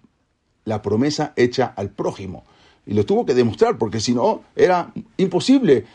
la 0.65 0.83
promesa 0.83 1.33
hecha 1.37 1.73
al 1.77 1.91
prójimo. 1.91 2.45
Y 2.85 2.95
lo 2.95 3.07
tuvo 3.07 3.25
que 3.25 3.35
demostrar, 3.35 3.79
porque 3.79 4.01
si 4.01 4.15
no, 4.15 4.43
era 4.55 4.93
imposible. 5.17 5.87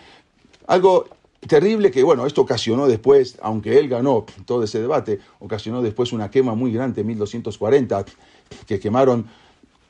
Algo 0.68 1.08
terrible 1.48 1.92
que, 1.92 2.04
bueno, 2.04 2.26
esto 2.26 2.42
ocasionó 2.42 2.88
después, 2.88 3.38
aunque 3.42 3.78
él 3.78 3.88
ganó 3.88 4.26
todo 4.46 4.64
ese 4.64 4.82
debate, 4.82 5.20
ocasionó 5.40 5.82
después 5.82 6.14
una 6.14 6.30
quema 6.30 6.56
muy 6.56 6.72
grande 6.72 7.02
en 7.02 7.08
1240, 7.08 8.06
que 8.66 8.80
quemaron 8.80 9.28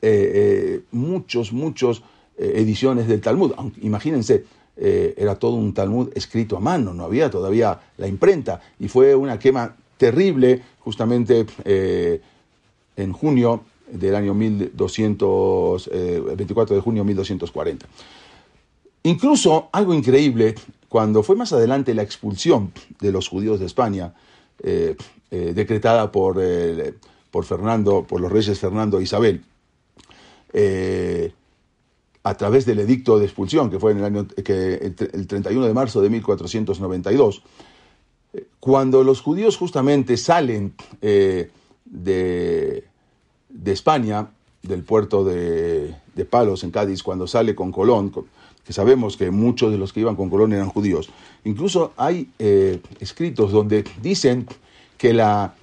eh, 0.01 0.31
eh, 0.33 0.83
muchos, 0.91 1.53
muchos 1.53 2.03
ediciones 2.43 3.07
del 3.07 3.21
Talmud. 3.21 3.53
Imagínense, 3.81 4.45
era 4.75 5.35
todo 5.35 5.55
un 5.55 5.73
Talmud 5.73 6.09
escrito 6.15 6.57
a 6.57 6.59
mano, 6.59 6.93
no 6.93 7.03
había 7.03 7.29
todavía 7.29 7.79
la 7.97 8.07
imprenta, 8.07 8.61
y 8.79 8.87
fue 8.87 9.15
una 9.15 9.37
quema 9.37 9.75
terrible 9.97 10.61
justamente 10.79 11.45
en 12.95 13.13
junio 13.13 13.63
del 13.91 14.15
año 14.15 14.33
1200, 14.33 15.89
24 16.35 16.73
eh, 16.73 16.77
de 16.77 16.81
junio 16.81 17.03
de 17.03 17.07
1240. 17.07 17.85
Incluso 19.03 19.69
algo 19.71 19.93
increíble, 19.93 20.55
cuando 20.87 21.23
fue 21.23 21.35
más 21.35 21.51
adelante 21.53 21.93
la 21.93 22.03
expulsión 22.03 22.71
de 22.99 23.11
los 23.11 23.27
judíos 23.27 23.59
de 23.59 23.65
España, 23.65 24.13
eh, 24.63 24.95
eh, 25.31 25.53
decretada 25.55 26.11
por, 26.11 26.39
por 27.31 27.45
Fernando, 27.45 28.03
por 28.03 28.21
los 28.21 28.31
reyes 28.31 28.59
Fernando 28.59 28.99
e 28.99 29.03
Isabel, 29.03 29.43
a 32.23 32.35
través 32.35 32.65
del 32.65 32.79
edicto 32.79 33.17
de 33.17 33.25
expulsión, 33.25 33.69
que 33.69 33.79
fue 33.79 33.91
en 33.91 33.99
el 33.99 34.05
año 34.05 34.27
que, 34.27 34.93
el 35.13 35.27
31 35.27 35.65
de 35.65 35.73
marzo 35.73 36.01
de 36.01 36.09
1492, 36.09 37.41
cuando 38.59 39.03
los 39.03 39.21
judíos 39.21 39.57
justamente 39.57 40.17
salen 40.17 40.73
de, 41.01 41.49
de 43.49 43.71
España, 43.71 44.29
del 44.63 44.83
puerto 44.83 45.23
de, 45.23 45.95
Palos 46.29 46.63
en 46.63 46.69
Cádiz, 46.69 47.01
cuando 47.01 47.25
sale 47.25 47.55
con 47.55 47.71
Colón, 47.71 48.11
que 48.63 48.73
sabemos 48.73 49.17
que 49.17 49.31
muchos 49.31 49.71
de 49.71 49.79
los 49.79 49.91
que 49.91 50.01
iban 50.01 50.15
con 50.15 50.29
Colón 50.29 50.53
eran 50.53 50.69
judíos. 50.69 51.09
Incluso 51.45 51.93
hay 51.97 52.29
eh, 52.37 52.79
escritos 52.99 53.51
donde 53.51 53.83
dicen 54.01 54.45
que 54.99 55.13
la, 55.13 55.55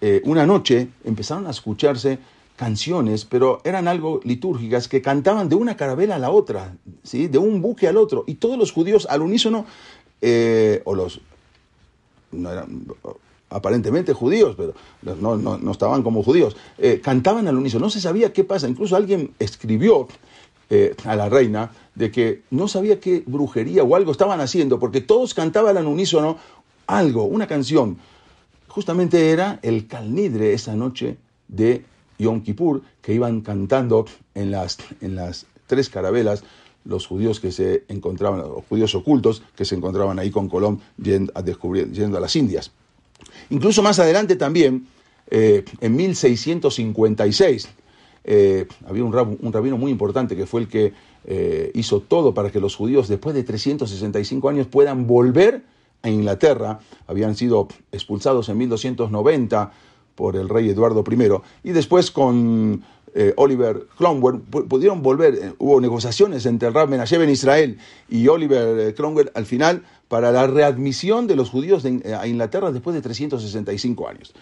eh, 0.00 0.20
una 0.24 0.46
noche 0.46 0.88
empezaron 1.04 1.46
a 1.46 1.50
escucharse 1.50 2.18
canciones, 2.56 3.24
pero 3.24 3.60
eran 3.64 3.88
algo 3.88 4.20
litúrgicas 4.24 4.88
que 4.88 5.02
cantaban 5.02 5.48
de 5.48 5.56
una 5.56 5.76
carabela 5.76 6.16
a 6.16 6.18
la 6.18 6.30
otra, 6.30 6.76
¿sí? 7.02 7.26
de 7.26 7.38
un 7.38 7.60
buque 7.60 7.88
al 7.88 7.96
otro, 7.96 8.24
y 8.26 8.34
todos 8.34 8.58
los 8.58 8.72
judíos 8.72 9.06
al 9.10 9.22
unísono, 9.22 9.66
eh, 10.20 10.80
o 10.84 10.94
los, 10.94 11.20
no 12.30 12.50
eran, 12.52 12.86
aparentemente 13.50 14.12
judíos, 14.12 14.56
pero 14.56 14.74
no, 15.20 15.70
estaban 15.70 16.02
como 16.02 16.22
judíos, 16.22 16.56
eh, 16.78 17.00
cantaban 17.02 17.48
al 17.48 17.56
unísono, 17.56 17.86
no 17.86 17.90
se 17.90 18.00
sabía 18.00 18.32
qué 18.32 18.44
pasa, 18.44 18.68
incluso 18.68 18.96
alguien 18.96 19.32
escribió 19.38 20.08
eh, 20.70 20.94
a 21.04 21.14
la 21.14 21.28
reina 21.28 21.72
de 21.94 22.10
que 22.10 22.42
no 22.50 22.68
sabía 22.68 22.98
qué 22.98 23.22
brujería 23.26 23.82
o 23.82 23.94
algo 23.96 24.12
estaban 24.12 24.40
haciendo, 24.40 24.78
porque 24.78 25.00
todos 25.00 25.34
cantaban 25.34 25.76
al 25.76 25.86
unísono 25.86 26.38
algo, 26.86 27.24
una 27.24 27.46
canción. 27.46 27.98
Justamente 28.68 29.30
era 29.30 29.60
el 29.62 29.86
Calnidre 29.86 30.52
esa 30.52 30.74
noche 30.74 31.16
de 31.48 31.84
Yom 32.18 32.42
Kippur, 32.42 32.82
que 33.00 33.14
iban 33.14 33.40
cantando 33.40 34.06
en 34.34 34.50
las, 34.50 34.78
en 35.00 35.16
las 35.16 35.46
tres 35.66 35.88
carabelas 35.88 36.44
los 36.84 37.06
judíos 37.06 37.40
que 37.40 37.50
se 37.50 37.84
encontraban, 37.88 38.40
los 38.40 38.64
judíos 38.68 38.94
ocultos 38.94 39.42
que 39.56 39.64
se 39.64 39.74
encontraban 39.74 40.18
ahí 40.18 40.30
con 40.30 40.48
Colón 40.48 40.80
yendo 41.02 41.32
a, 41.34 41.42
descubrir, 41.42 41.90
yendo 41.92 42.18
a 42.18 42.20
las 42.20 42.36
Indias. 42.36 42.70
Incluso 43.50 43.82
más 43.82 43.98
adelante 43.98 44.36
también, 44.36 44.86
eh, 45.30 45.64
en 45.80 45.96
1656, 45.96 47.68
eh, 48.26 48.66
había 48.86 49.04
un, 49.04 49.12
rabino 49.12 49.76
muy 49.76 49.90
importante 49.90 50.36
que 50.36 50.46
fue 50.46 50.62
el 50.62 50.68
que 50.68 50.92
eh, 51.26 51.70
hizo 51.74 52.00
todo 52.00 52.34
para 52.34 52.50
que 52.50 52.60
los 52.60 52.74
judíos 52.74 53.08
después 53.08 53.34
de 53.34 53.44
365 53.44 54.48
años 54.48 54.66
puedan 54.66 55.06
volver 55.06 55.62
a 56.02 56.10
Inglaterra. 56.10 56.80
Habían 57.06 57.34
sido 57.34 57.68
expulsados 57.92 58.48
en 58.48 58.58
1290 58.58 59.72
por 60.14 60.36
el 60.36 60.48
rey 60.48 60.68
Eduardo 60.68 61.04
I 61.08 61.68
y 61.68 61.72
después 61.72 62.10
con 62.10 62.82
eh, 63.16 63.32
Oliver 63.36 63.86
Cromwell, 63.96 64.40
pudieron 64.40 65.00
volver, 65.00 65.34
eh, 65.34 65.52
hubo 65.58 65.80
negociaciones 65.80 66.46
entre 66.46 66.66
el 66.66 66.74
Rab 66.74 66.88
Menashe 66.88 67.14
en 67.14 67.30
Israel 67.30 67.78
y 68.08 68.26
Oliver 68.26 68.88
eh, 68.88 68.94
Cromwell 68.94 69.30
al 69.34 69.46
final 69.46 69.84
para 70.08 70.32
la 70.32 70.48
readmisión 70.48 71.28
de 71.28 71.36
los 71.36 71.48
judíos 71.48 71.84
a 71.84 72.26
Inglaterra 72.26 72.72
después 72.72 72.94
de 72.94 73.02
365 73.02 74.08
años. 74.08 74.34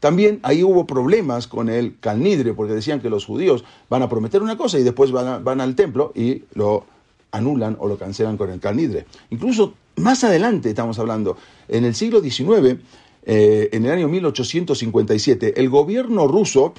También 0.00 0.40
ahí 0.44 0.62
hubo 0.62 0.86
problemas 0.86 1.46
con 1.46 1.68
el 1.68 1.98
Calnidre, 2.00 2.54
porque 2.54 2.72
decían 2.72 3.00
que 3.00 3.10
los 3.10 3.26
judíos 3.26 3.64
van 3.90 4.02
a 4.02 4.08
prometer 4.08 4.42
una 4.42 4.56
cosa 4.56 4.78
y 4.78 4.82
después 4.82 5.12
van, 5.12 5.44
van 5.44 5.60
al 5.60 5.74
templo 5.74 6.12
y 6.14 6.44
lo 6.54 6.84
anulan 7.32 7.76
o 7.78 7.86
lo 7.86 7.98
cancelan 7.98 8.38
con 8.38 8.50
el 8.50 8.60
Calnidre. 8.60 9.06
Incluso 9.28 9.74
más 9.96 10.24
adelante 10.24 10.70
estamos 10.70 10.98
hablando, 10.98 11.36
en 11.68 11.84
el 11.84 11.94
siglo 11.94 12.20
XIX, 12.20 12.78
en 13.26 13.84
el 13.84 13.90
año 13.90 14.08
1857, 14.08 15.60
el 15.60 15.68
gobierno 15.68 16.28
ruso 16.28 16.74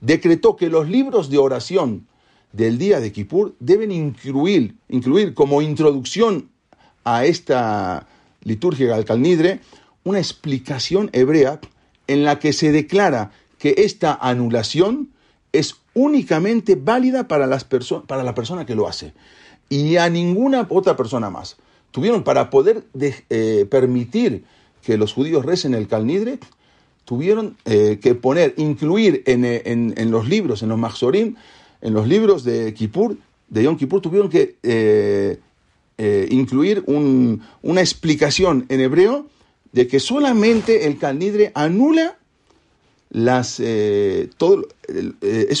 decretó 0.00 0.56
que 0.56 0.68
los 0.68 0.88
libros 0.88 1.28
de 1.28 1.38
oración 1.38 2.06
del 2.52 2.78
día 2.78 3.00
de 3.00 3.12
Kippur 3.12 3.54
deben 3.60 3.92
incluir, 3.92 4.76
incluir 4.88 5.34
como 5.34 5.60
introducción 5.60 6.50
a 7.04 7.24
esta 7.24 8.06
liturgia 8.42 8.94
al 8.94 9.04
Calnidre 9.04 9.60
una 10.04 10.18
explicación 10.18 11.10
hebrea 11.12 11.60
en 12.06 12.24
la 12.24 12.38
que 12.38 12.52
se 12.52 12.72
declara 12.72 13.32
que 13.58 13.74
esta 13.78 14.14
anulación 14.14 15.10
es 15.52 15.76
únicamente 15.94 16.76
válida 16.76 17.28
para, 17.28 17.46
las 17.46 17.64
para 17.64 18.22
la 18.22 18.34
persona 18.34 18.64
que 18.64 18.74
lo 18.74 18.88
hace 18.88 19.12
y 19.68 19.96
a 19.96 20.08
ninguna 20.08 20.66
otra 20.70 20.96
persona 20.96 21.28
más. 21.28 21.56
Tuvieron 21.90 22.22
para 22.22 22.50
poder 22.50 22.84
eh, 22.98 23.66
permitir 23.70 24.44
que 24.82 24.96
los 24.96 25.12
judíos 25.12 25.44
recen 25.44 25.74
el 25.74 25.88
Calnidre, 25.88 26.38
tuvieron 27.08 27.56
eh, 27.64 27.98
que 28.02 28.14
poner, 28.14 28.52
incluir 28.58 29.22
eh, 29.24 29.62
en, 29.64 30.10
los 30.10 30.28
libros, 30.28 30.62
en 30.62 30.68
los 30.68 30.78
Maxorim, 30.78 31.36
en 31.80 31.94
los 31.94 32.06
libros 32.06 32.44
de 32.44 32.74
Kippur, 32.74 33.16
de 33.48 33.62
Yom 33.62 33.78
Kippur, 33.78 34.02
tuvieron 34.02 34.28
que 34.28 34.56
eh, 34.62 35.40
incluir 36.30 36.84
una 36.86 37.80
explicación 37.80 38.66
en 38.68 38.82
hebreo 38.82 39.26
de 39.72 39.88
que 39.88 40.00
solamente 40.00 40.86
el 40.86 40.98
Calnidre 40.98 41.50
anula 41.54 42.18
las 43.08 43.58
es 43.58 44.28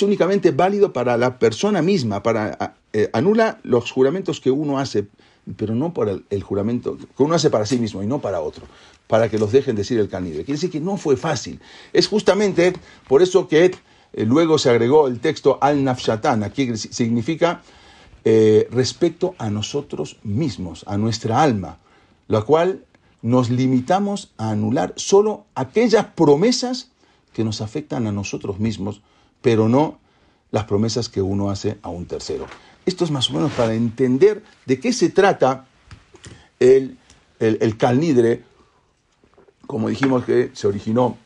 únicamente 0.02 0.50
válido 0.50 0.92
para 0.92 1.16
la 1.16 1.38
persona 1.38 1.80
misma, 1.80 2.22
para 2.22 2.76
anula 3.14 3.58
los 3.62 3.90
juramentos 3.90 4.42
que 4.42 4.50
uno 4.50 4.78
hace 4.78 5.06
pero 5.56 5.74
no 5.74 5.92
por 5.92 6.08
el, 6.28 6.42
juramento 6.42 6.96
que 6.96 7.22
uno 7.22 7.34
hace 7.34 7.50
para 7.50 7.66
sí 7.66 7.78
mismo 7.78 8.02
y 8.02 8.06
no 8.06 8.20
para 8.20 8.40
otro, 8.40 8.66
para 9.06 9.28
que 9.28 9.38
los 9.38 9.52
dejen 9.52 9.76
decir 9.76 9.98
el 9.98 10.08
canidre. 10.08 10.44
Quiere 10.44 10.54
decir 10.54 10.70
que 10.70 10.80
no 10.80 10.96
fue 10.96 11.16
fácil. 11.16 11.60
Es 11.92 12.08
justamente 12.08 12.72
por 13.08 13.22
eso 13.22 13.48
que 13.48 13.64
eh, 14.12 14.24
luego 14.24 14.58
se 14.58 14.70
agregó 14.70 15.08
el 15.08 15.20
texto 15.20 15.58
al 15.60 15.84
nafshatan, 15.84 16.42
aquí 16.42 16.76
significa 16.76 17.62
eh, 18.24 18.68
respecto 18.70 19.34
a 19.38 19.50
nosotros 19.50 20.18
mismos, 20.22 20.84
a 20.86 20.98
nuestra 20.98 21.42
alma, 21.42 21.78
la 22.26 22.42
cual 22.42 22.84
nos 23.22 23.50
limitamos 23.50 24.32
a 24.36 24.50
anular 24.50 24.92
solo 24.96 25.46
aquellas 25.54 26.06
promesas 26.06 26.90
que 27.32 27.44
nos 27.44 27.60
afectan 27.60 28.06
a 28.06 28.12
nosotros 28.12 28.58
mismos, 28.58 29.02
pero 29.42 29.68
no 29.68 29.98
las 30.50 30.64
promesas 30.64 31.08
que 31.08 31.22
uno 31.22 31.50
hace 31.50 31.78
a 31.82 31.88
un 31.88 32.06
tercero. 32.06 32.46
Esto 32.88 33.04
es 33.04 33.10
más 33.10 33.28
o 33.28 33.34
menos 33.34 33.52
para 33.52 33.74
entender 33.74 34.42
de 34.64 34.80
qué 34.80 34.94
se 34.94 35.10
trata 35.10 35.66
el, 36.58 36.96
el, 37.38 37.76
calnidre, 37.76 38.44
como 39.66 39.90
dijimos 39.90 40.24
que 40.24 40.52
se 40.54 40.66
originó 40.66 41.18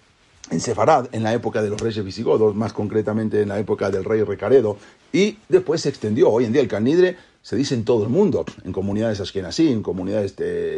en 0.51 0.59
Sefarad, 0.59 1.07
en 1.12 1.22
la 1.22 1.33
época 1.33 1.62
de 1.62 1.70
los 1.70 1.81
reyes 1.81 2.05
visigodos, 2.05 2.57
más 2.57 2.72
concretamente 2.72 3.42
en 3.42 3.48
la 3.48 3.61
época 3.61 3.92
del 3.92 4.05
rey 4.05 4.25
Recaredo, 4.25 4.77
y 5.12 5.38
después 5.48 5.83
se 5.83 5.88
extendió. 5.88 6.31
Hoy 6.31 6.46
en 6.46 6.53
día 6.53 6.62
el 6.62 6.66
calnidre 6.66 7.16
se 7.42 7.55
dice 7.55 7.77
en 7.77 7.85
todo 7.85 8.03
el 8.03 8.09
mundo, 8.09 8.44
en 8.64 8.72
comunidades 8.72 9.20
ashkenazí, 9.20 9.68
en 9.68 9.85
comunidades 9.85 10.35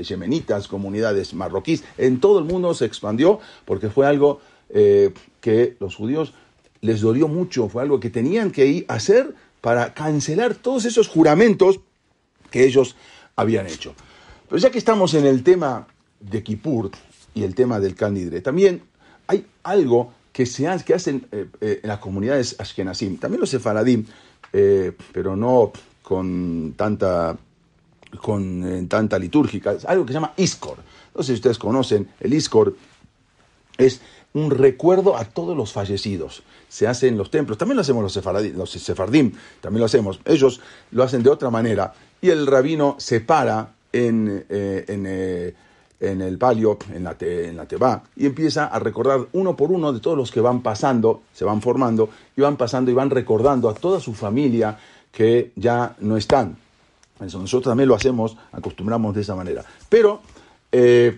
yemenitas, 0.06 0.68
comunidades 0.68 1.32
marroquíes, 1.32 1.82
en 1.96 2.20
todo 2.20 2.38
el 2.38 2.44
mundo 2.44 2.74
se 2.74 2.84
expandió 2.84 3.40
porque 3.64 3.88
fue 3.88 4.06
algo 4.06 4.42
eh, 4.68 5.14
que 5.40 5.78
los 5.80 5.96
judíos 5.96 6.34
les 6.82 7.00
dolió 7.00 7.26
mucho, 7.26 7.70
fue 7.70 7.80
algo 7.80 8.00
que 8.00 8.10
tenían 8.10 8.50
que 8.50 8.84
hacer 8.88 9.34
para 9.64 9.94
cancelar 9.94 10.56
todos 10.56 10.84
esos 10.84 11.08
juramentos 11.08 11.80
que 12.50 12.66
ellos 12.66 12.96
habían 13.34 13.66
hecho. 13.66 13.94
Pero 14.46 14.60
ya 14.60 14.70
que 14.70 14.76
estamos 14.76 15.14
en 15.14 15.24
el 15.24 15.42
tema 15.42 15.86
de 16.20 16.42
Kippur 16.42 16.90
y 17.32 17.44
el 17.44 17.54
tema 17.54 17.80
del 17.80 17.94
Canidre, 17.94 18.42
también 18.42 18.82
hay 19.26 19.46
algo 19.62 20.12
que, 20.34 20.44
se 20.44 20.68
que 20.84 20.92
hacen 20.92 21.26
eh, 21.32 21.46
eh, 21.62 21.80
en 21.82 21.88
las 21.88 21.98
comunidades 21.98 22.56
ashkenazim, 22.58 23.16
también 23.16 23.40
los 23.40 23.48
sefaradim, 23.48 24.04
eh, 24.52 24.92
pero 25.14 25.34
no 25.34 25.72
con 26.02 26.74
tanta, 26.76 27.34
con 28.20 28.86
tanta 28.86 29.18
litúrgica, 29.18 29.76
algo 29.86 30.04
que 30.04 30.12
se 30.12 30.18
llama 30.18 30.34
Iskor. 30.36 30.76
No 31.14 31.22
sé 31.22 31.28
si 31.28 31.36
ustedes 31.36 31.58
conocen, 31.58 32.10
el 32.20 32.34
Iskor 32.34 32.76
es 33.78 34.02
un 34.34 34.50
recuerdo 34.50 35.16
a 35.16 35.24
todos 35.24 35.56
los 35.56 35.72
fallecidos. 35.72 36.42
Se 36.68 36.86
hace 36.86 37.08
en 37.08 37.16
los 37.16 37.30
templos, 37.30 37.56
también 37.56 37.76
lo 37.76 37.82
hacemos 37.82 38.02
los, 38.02 38.54
los 38.54 38.70
sefardim, 38.70 39.32
también 39.60 39.80
lo 39.80 39.86
hacemos. 39.86 40.20
Ellos 40.24 40.60
lo 40.90 41.02
hacen 41.02 41.22
de 41.22 41.30
otra 41.30 41.50
manera 41.50 41.94
y 42.20 42.30
el 42.30 42.46
rabino 42.46 42.96
se 42.98 43.20
para 43.20 43.72
en, 43.92 44.44
eh, 44.48 44.84
eh, 44.88 45.54
en, 46.00 46.20
el 46.20 46.36
palio, 46.36 46.78
en 46.92 47.04
la, 47.04 47.16
en 47.20 47.56
la 47.56 47.66
teba, 47.66 48.02
y 48.16 48.26
empieza 48.26 48.66
a 48.66 48.78
recordar 48.80 49.20
uno 49.32 49.56
por 49.56 49.70
uno 49.70 49.92
de 49.92 50.00
todos 50.00 50.16
los 50.16 50.32
que 50.32 50.40
van 50.40 50.62
pasando, 50.62 51.22
se 51.32 51.44
van 51.44 51.62
formando, 51.62 52.10
y 52.36 52.40
van 52.40 52.56
pasando 52.56 52.90
y 52.90 52.94
van 52.94 53.10
recordando 53.10 53.68
a 53.68 53.74
toda 53.74 54.00
su 54.00 54.14
familia 54.14 54.76
que 55.12 55.52
ya 55.54 55.94
no 56.00 56.16
están. 56.16 56.56
Eso 57.24 57.38
nosotros 57.38 57.70
también 57.70 57.88
lo 57.88 57.94
hacemos, 57.94 58.36
acostumbramos 58.50 59.14
de 59.14 59.20
esa 59.20 59.36
manera. 59.36 59.64
Pero 59.88 60.20
eh, 60.72 61.16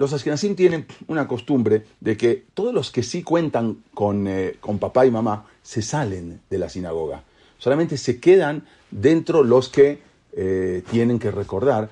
los 0.00 0.14
Ashkenazim 0.14 0.56
tienen 0.56 0.86
una 1.08 1.28
costumbre 1.28 1.84
de 2.00 2.16
que 2.16 2.46
todos 2.54 2.72
los 2.72 2.90
que 2.90 3.02
sí 3.02 3.22
cuentan 3.22 3.84
con, 3.92 4.26
eh, 4.26 4.56
con, 4.58 4.78
papá 4.78 5.04
y 5.04 5.10
mamá 5.10 5.44
se 5.62 5.82
salen 5.82 6.40
de 6.48 6.56
la 6.56 6.70
sinagoga. 6.70 7.22
Solamente 7.58 7.98
se 7.98 8.18
quedan 8.18 8.64
dentro 8.90 9.44
los 9.44 9.68
que 9.68 10.00
eh, 10.32 10.82
tienen 10.90 11.18
que 11.18 11.30
recordar 11.30 11.90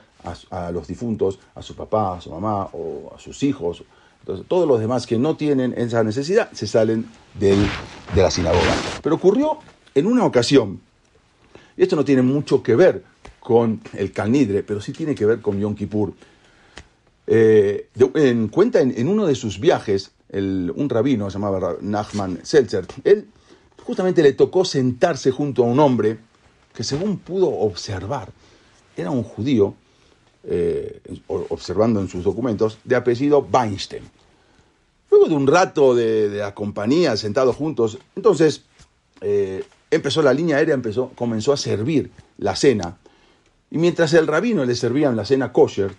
a, 0.50 0.70
los 0.72 0.88
difuntos, 0.88 1.38
a 1.54 1.60
su 1.60 1.76
papá, 1.76 2.16
a 2.16 2.20
su 2.22 2.30
mamá 2.30 2.70
o 2.72 3.12
a 3.14 3.20
sus 3.20 3.42
hijos. 3.42 3.84
Entonces, 4.20 4.46
todos 4.48 4.66
los 4.66 4.80
demás 4.80 5.06
que 5.06 5.18
no 5.18 5.36
tienen 5.36 5.74
esa 5.76 6.02
necesidad 6.02 6.50
se 6.52 6.66
salen 6.66 7.04
de 7.38 7.56
la 8.16 8.30
sinagoga. 8.30 8.74
Pero 9.02 9.16
ocurrió 9.16 9.58
en 9.94 10.06
una 10.06 10.24
ocasión, 10.24 10.80
y 11.76 11.82
esto 11.82 11.94
no 11.94 12.06
tiene 12.06 12.22
mucho 12.22 12.62
que 12.62 12.74
ver 12.74 13.04
con 13.38 13.82
el 13.92 14.12
Calnidre, 14.12 14.62
pero 14.62 14.80
sí 14.80 14.92
tiene 14.92 15.14
que 15.14 15.26
ver 15.26 15.42
con 15.42 15.60
Yom 15.60 15.74
Kippur 15.74 16.14
eh, 17.30 17.88
en, 18.14 18.48
cuenta 18.48 18.80
en, 18.80 19.06
uno 19.06 19.26
de 19.26 19.34
sus 19.34 19.60
viajes, 19.60 20.12
un 20.32 20.88
rabino 20.88 21.28
se 21.28 21.34
llamaba 21.34 21.76
Nachman 21.80 22.40
Seltzer, 22.42 22.86
él 23.04 23.28
justamente 23.84 24.22
le 24.22 24.32
tocó 24.32 24.64
sentarse 24.64 25.30
junto 25.30 25.62
a 25.62 25.66
un 25.66 25.78
hombre 25.78 26.18
que 26.74 26.84
según 26.84 27.18
pudo 27.18 27.48
observar, 27.48 28.30
era 28.96 29.10
un 29.10 29.22
judío, 29.22 29.74
eh, 30.44 31.00
observando 31.26 32.00
en 32.00 32.08
sus 32.08 32.24
documentos, 32.24 32.78
de 32.84 32.96
apellido 32.96 33.46
Weinstein. 33.52 34.04
Luego 35.10 35.26
de 35.28 35.34
un 35.34 35.46
rato 35.46 35.94
de, 35.94 36.28
la 36.30 36.54
compañía, 36.54 37.16
sentados 37.16 37.56
juntos, 37.56 37.98
entonces 38.16 38.62
eh, 39.20 39.64
empezó 39.90 40.22
la 40.22 40.32
línea 40.32 40.56
aérea, 40.56 40.74
empezó, 40.74 41.10
comenzó 41.14 41.52
a 41.52 41.56
servir 41.58 42.10
la 42.38 42.56
cena. 42.56 42.96
Y 43.70 43.76
mientras 43.76 44.14
el 44.14 44.26
rabino 44.26 44.64
le 44.64 44.74
servían 44.74 45.16
la 45.16 45.26
cena 45.26 45.52
kosher, 45.52 45.94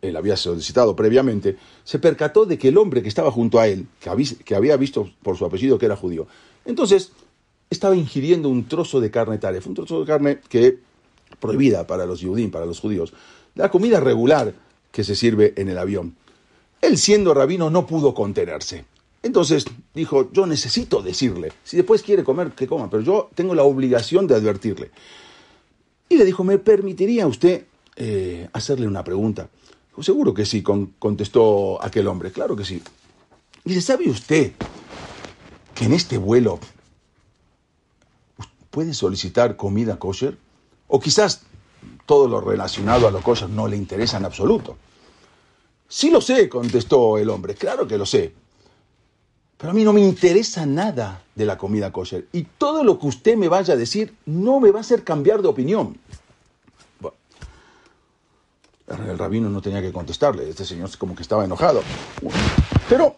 él 0.00 0.16
había 0.16 0.36
solicitado 0.36 0.94
previamente, 0.94 1.56
se 1.84 1.98
percató 1.98 2.44
de 2.44 2.58
que 2.58 2.68
el 2.68 2.78
hombre 2.78 3.02
que 3.02 3.08
estaba 3.08 3.30
junto 3.30 3.58
a 3.58 3.66
él, 3.66 3.86
que, 4.00 4.54
había 4.54 4.76
visto 4.76 5.10
por 5.22 5.36
su 5.36 5.44
apellido 5.44 5.78
que 5.78 5.86
era 5.86 5.96
judío, 5.96 6.26
entonces 6.64 7.12
estaba 7.70 7.96
ingiriendo 7.96 8.48
un 8.48 8.68
trozo 8.68 9.00
de 9.00 9.10
carne 9.10 9.38
taref, 9.38 9.66
un 9.66 9.74
trozo 9.74 10.00
de 10.00 10.06
carne 10.06 10.38
que 10.48 10.78
prohibida 11.40 11.86
para 11.86 12.06
los 12.06 12.22
judíos, 12.22 12.50
para 12.50 12.66
los 12.66 12.80
judíos, 12.80 13.12
la 13.54 13.70
comida 13.70 14.00
regular 14.00 14.54
que 14.92 15.04
se 15.04 15.14
sirve 15.14 15.54
en 15.56 15.68
el 15.68 15.78
avión. 15.78 16.16
Él 16.80 16.96
siendo 16.96 17.34
rabino 17.34 17.70
no 17.70 17.86
pudo 17.86 18.14
contenerse. 18.14 18.84
Entonces 19.22 19.64
dijo, 19.94 20.30
yo 20.32 20.46
necesito 20.46 21.02
decirle, 21.02 21.52
si 21.64 21.76
después 21.76 22.02
quiere 22.02 22.22
comer, 22.22 22.52
que 22.52 22.68
coma, 22.68 22.88
pero 22.88 23.02
yo 23.02 23.30
tengo 23.34 23.54
la 23.54 23.64
obligación 23.64 24.26
de 24.26 24.36
advertirle. 24.36 24.90
Y 26.08 26.16
le 26.16 26.24
dijo, 26.24 26.44
¿me 26.44 26.58
permitiría 26.58 27.26
usted 27.26 27.64
eh, 27.96 28.48
hacerle 28.52 28.86
una 28.86 29.02
pregunta? 29.02 29.48
Seguro 30.00 30.34
que 30.34 30.46
sí, 30.46 30.62
contestó 30.62 31.82
aquel 31.82 32.06
hombre, 32.06 32.30
claro 32.32 32.54
que 32.56 32.64
sí. 32.64 32.82
Dice, 33.64 33.80
¿sabe 33.80 34.08
usted 34.08 34.52
que 35.74 35.84
en 35.84 35.92
este 35.92 36.18
vuelo 36.18 36.58
puede 38.70 38.94
solicitar 38.94 39.56
comida 39.56 39.98
kosher? 39.98 40.38
O 40.86 41.00
quizás 41.00 41.42
todo 42.06 42.28
lo 42.28 42.40
relacionado 42.40 43.06
a 43.08 43.10
lo 43.10 43.20
kosher 43.22 43.50
no 43.50 43.68
le 43.68 43.76
interesa 43.76 44.16
en 44.16 44.24
absoluto. 44.24 44.76
Sí 45.88 46.10
lo 46.10 46.20
sé, 46.20 46.48
contestó 46.48 47.18
el 47.18 47.30
hombre, 47.30 47.54
claro 47.54 47.86
que 47.86 47.98
lo 47.98 48.06
sé. 48.06 48.32
Pero 49.56 49.72
a 49.72 49.74
mí 49.74 49.82
no 49.82 49.92
me 49.92 50.00
interesa 50.00 50.64
nada 50.66 51.22
de 51.34 51.44
la 51.44 51.58
comida 51.58 51.92
kosher. 51.92 52.28
Y 52.32 52.44
todo 52.44 52.84
lo 52.84 52.98
que 52.98 53.06
usted 53.06 53.36
me 53.36 53.48
vaya 53.48 53.74
a 53.74 53.76
decir 53.76 54.14
no 54.24 54.60
me 54.60 54.70
va 54.70 54.78
a 54.78 54.82
hacer 54.82 55.02
cambiar 55.02 55.42
de 55.42 55.48
opinión. 55.48 55.98
El 58.88 59.18
rabino 59.18 59.50
no 59.50 59.60
tenía 59.60 59.82
que 59.82 59.92
contestarle. 59.92 60.48
Este 60.48 60.64
señor 60.64 60.96
como 60.96 61.14
que 61.14 61.22
estaba 61.22 61.44
enojado. 61.44 61.82
Pero 62.88 63.16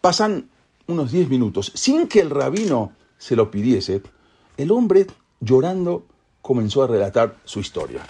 pasan 0.00 0.48
unos 0.86 1.12
10 1.12 1.28
minutos 1.28 1.72
sin 1.74 2.08
que 2.08 2.20
el 2.20 2.30
rabino 2.30 2.92
se 3.18 3.36
lo 3.36 3.50
pidiese. 3.50 4.02
El 4.56 4.70
hombre, 4.70 5.06
llorando, 5.40 6.06
comenzó 6.40 6.82
a 6.82 6.86
relatar 6.86 7.36
su 7.44 7.60
historia. 7.60 8.00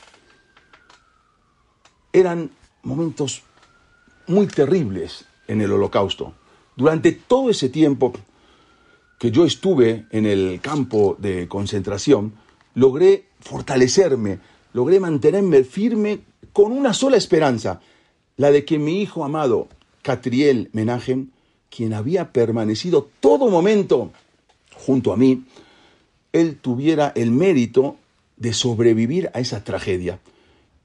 Eran 2.12 2.50
momentos 2.82 3.42
muy 4.26 4.46
terribles 4.46 5.24
en 5.48 5.60
el 5.60 5.72
holocausto. 5.72 6.34
Durante 6.76 7.12
todo 7.12 7.50
ese 7.50 7.68
tiempo 7.68 8.12
que 9.18 9.30
yo 9.30 9.44
estuve 9.44 10.06
en 10.10 10.26
el 10.26 10.60
campo 10.62 11.16
de 11.18 11.46
concentración, 11.48 12.32
logré 12.74 13.26
fortalecerme, 13.40 14.38
logré 14.72 15.00
mantenerme 15.00 15.64
firme 15.64 16.20
con 16.52 16.72
una 16.72 16.94
sola 16.94 17.16
esperanza, 17.16 17.80
la 18.36 18.50
de 18.50 18.64
que 18.64 18.78
mi 18.78 19.00
hijo 19.02 19.24
amado, 19.24 19.68
Catriel 20.02 20.70
Menajem, 20.72 21.30
quien 21.68 21.94
había 21.94 22.32
permanecido 22.32 23.08
todo 23.20 23.48
momento 23.48 24.10
junto 24.74 25.12
a 25.12 25.16
mí, 25.16 25.44
él 26.32 26.56
tuviera 26.56 27.12
el 27.14 27.30
mérito 27.30 27.96
de 28.36 28.52
sobrevivir 28.52 29.30
a 29.34 29.40
esa 29.40 29.62
tragedia 29.62 30.18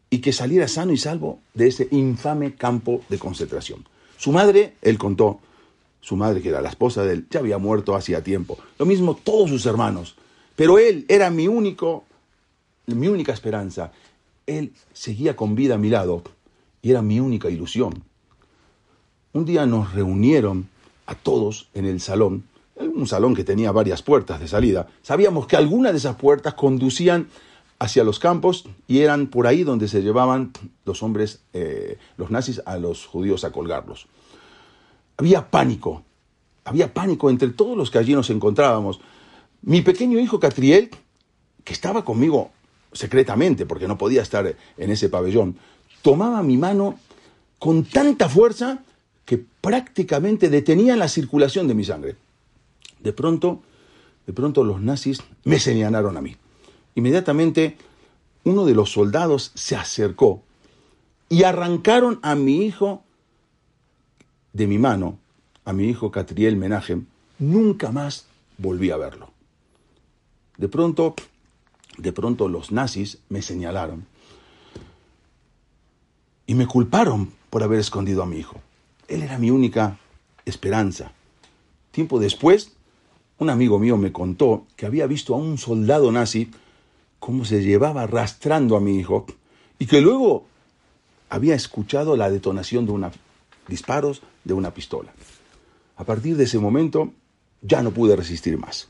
y 0.09 0.19
que 0.19 0.33
saliera 0.33 0.67
sano 0.67 0.91
y 0.91 0.97
salvo 0.97 1.39
de 1.53 1.67
ese 1.67 1.87
infame 1.91 2.55
campo 2.55 3.01
de 3.09 3.17
concentración. 3.17 3.85
Su 4.17 4.31
madre, 4.31 4.73
él 4.81 4.97
contó, 4.97 5.39
su 6.01 6.15
madre, 6.15 6.41
que 6.41 6.49
era 6.49 6.61
la 6.61 6.69
esposa 6.69 7.03
de 7.03 7.13
él, 7.13 7.27
ya 7.29 7.39
había 7.39 7.57
muerto 7.57 7.95
hacía 7.95 8.23
tiempo. 8.23 8.57
Lo 8.77 8.85
mismo 8.85 9.15
todos 9.15 9.49
sus 9.49 9.65
hermanos. 9.65 10.15
Pero 10.55 10.77
él 10.77 11.05
era 11.07 11.29
mi 11.31 11.47
único, 11.47 12.03
mi 12.85 13.07
única 13.07 13.33
esperanza. 13.33 13.91
Él 14.47 14.73
seguía 14.93 15.35
con 15.35 15.55
vida 15.55 15.75
a 15.75 15.77
mi 15.77 15.89
lado 15.89 16.23
y 16.81 16.91
era 16.91 17.01
mi 17.01 17.19
única 17.19 17.49
ilusión. 17.49 18.03
Un 19.33 19.45
día 19.45 19.65
nos 19.65 19.93
reunieron 19.93 20.69
a 21.07 21.15
todos 21.15 21.69
en 21.73 21.85
el 21.85 21.99
salón, 21.99 22.43
un 22.77 23.07
salón 23.07 23.35
que 23.35 23.43
tenía 23.43 23.71
varias 23.71 24.01
puertas 24.01 24.39
de 24.39 24.47
salida. 24.47 24.87
Sabíamos 25.01 25.47
que 25.47 25.55
algunas 25.55 25.91
de 25.91 25.97
esas 25.97 26.15
puertas 26.15 26.53
conducían 26.53 27.27
hacia 27.79 28.03
los 28.03 28.19
campos 28.19 28.65
y 28.87 28.99
eran 28.99 29.27
por 29.27 29.47
ahí 29.47 29.63
donde 29.63 29.87
se 29.87 30.01
llevaban 30.01 30.51
los 30.85 31.03
hombres, 31.03 31.41
eh, 31.53 31.97
los 32.17 32.31
nazis, 32.31 32.61
a 32.65 32.77
los 32.77 33.05
judíos 33.05 33.43
a 33.43 33.51
colgarlos 33.51 34.07
había 35.17 35.49
pánico, 35.49 36.03
había 36.63 36.93
pánico 36.93 37.29
entre 37.29 37.49
todos 37.49 37.77
los 37.77 37.91
que 37.91 37.97
allí 37.97 38.13
nos 38.13 38.29
encontrábamos. 38.29 38.99
Mi 39.61 39.81
pequeño 39.81 40.19
hijo 40.19 40.39
Catriel, 40.39 40.89
que 41.63 41.73
estaba 41.73 42.03
conmigo 42.05 42.51
secretamente, 42.95 43.67
porque 43.67 43.87
no 43.87 43.99
podía 43.99 44.23
estar 44.23 44.55
en 44.77 44.91
ese 44.91 45.09
pabellón, 45.09 45.57
tomaba 46.01 46.41
mi 46.41 46.57
mano 46.57 46.99
con 47.59 47.83
tanta 47.83 48.27
fuerza 48.27 48.79
que 49.25 49.37
prácticamente 49.61 50.49
detenía 50.49 50.95
la 50.95 51.07
circulación 51.07 51.67
de 51.67 51.75
mi 51.75 51.83
sangre. 51.83 52.15
De 52.99 53.13
pronto, 53.13 53.61
de 54.25 54.33
pronto 54.33 54.63
los 54.63 54.81
nazis 54.81 55.21
me 55.43 55.59
señalaron 55.59 56.17
a 56.17 56.21
mí. 56.21 56.35
Inmediatamente 56.95 57.77
uno 58.43 58.65
de 58.65 58.73
los 58.73 58.91
soldados 58.91 59.51
se 59.53 59.75
acercó 59.75 60.41
y 61.29 61.43
arrancaron 61.43 62.19
a 62.23 62.33
mi 62.33 62.65
hijo 62.65 63.03
de 64.53 64.65
mi 64.65 64.79
mano 64.79 65.19
a 65.65 65.73
mi 65.73 65.89
hijo 65.89 66.11
Catriel 66.11 66.55
Menajem, 66.55 67.07
nunca 67.39 67.91
más 67.91 68.27
volví 68.57 68.91
a 68.91 68.97
verlo. 68.97 69.31
De 70.57 70.69
pronto, 70.69 71.15
de 71.97 72.11
pronto 72.11 72.47
los 72.47 72.71
nazis 72.71 73.19
me 73.29 73.41
señalaron 73.41 74.05
y 76.47 76.55
me 76.55 76.67
culparon 76.67 77.31
por 77.49 77.63
haber 77.63 77.79
escondido 77.79 78.23
a 78.23 78.25
mi 78.25 78.37
hijo. 78.37 78.59
Él 79.07 79.23
era 79.23 79.37
mi 79.37 79.51
única 79.51 79.97
esperanza. 80.45 81.11
Tiempo 81.91 82.19
después, 82.19 82.73
un 83.37 83.49
amigo 83.49 83.79
mío 83.79 83.97
me 83.97 84.11
contó 84.11 84.65
que 84.75 84.85
había 84.85 85.07
visto 85.07 85.33
a 85.33 85.37
un 85.37 85.57
soldado 85.57 86.11
nazi 86.11 86.51
cómo 87.19 87.45
se 87.45 87.63
llevaba 87.63 88.03
arrastrando 88.03 88.75
a 88.75 88.79
mi 88.79 88.97
hijo 88.97 89.25
y 89.79 89.87
que 89.87 90.01
luego 90.01 90.45
había 91.29 91.55
escuchado 91.55 92.15
la 92.15 92.29
detonación 92.29 92.85
de 92.85 93.11
disparos 93.67 94.21
de 94.43 94.53
una 94.53 94.73
pistola. 94.73 95.11
A 95.97 96.03
partir 96.03 96.37
de 96.37 96.43
ese 96.43 96.59
momento 96.59 97.11
ya 97.61 97.81
no 97.81 97.91
pude 97.91 98.15
resistir 98.15 98.57
más. 98.57 98.87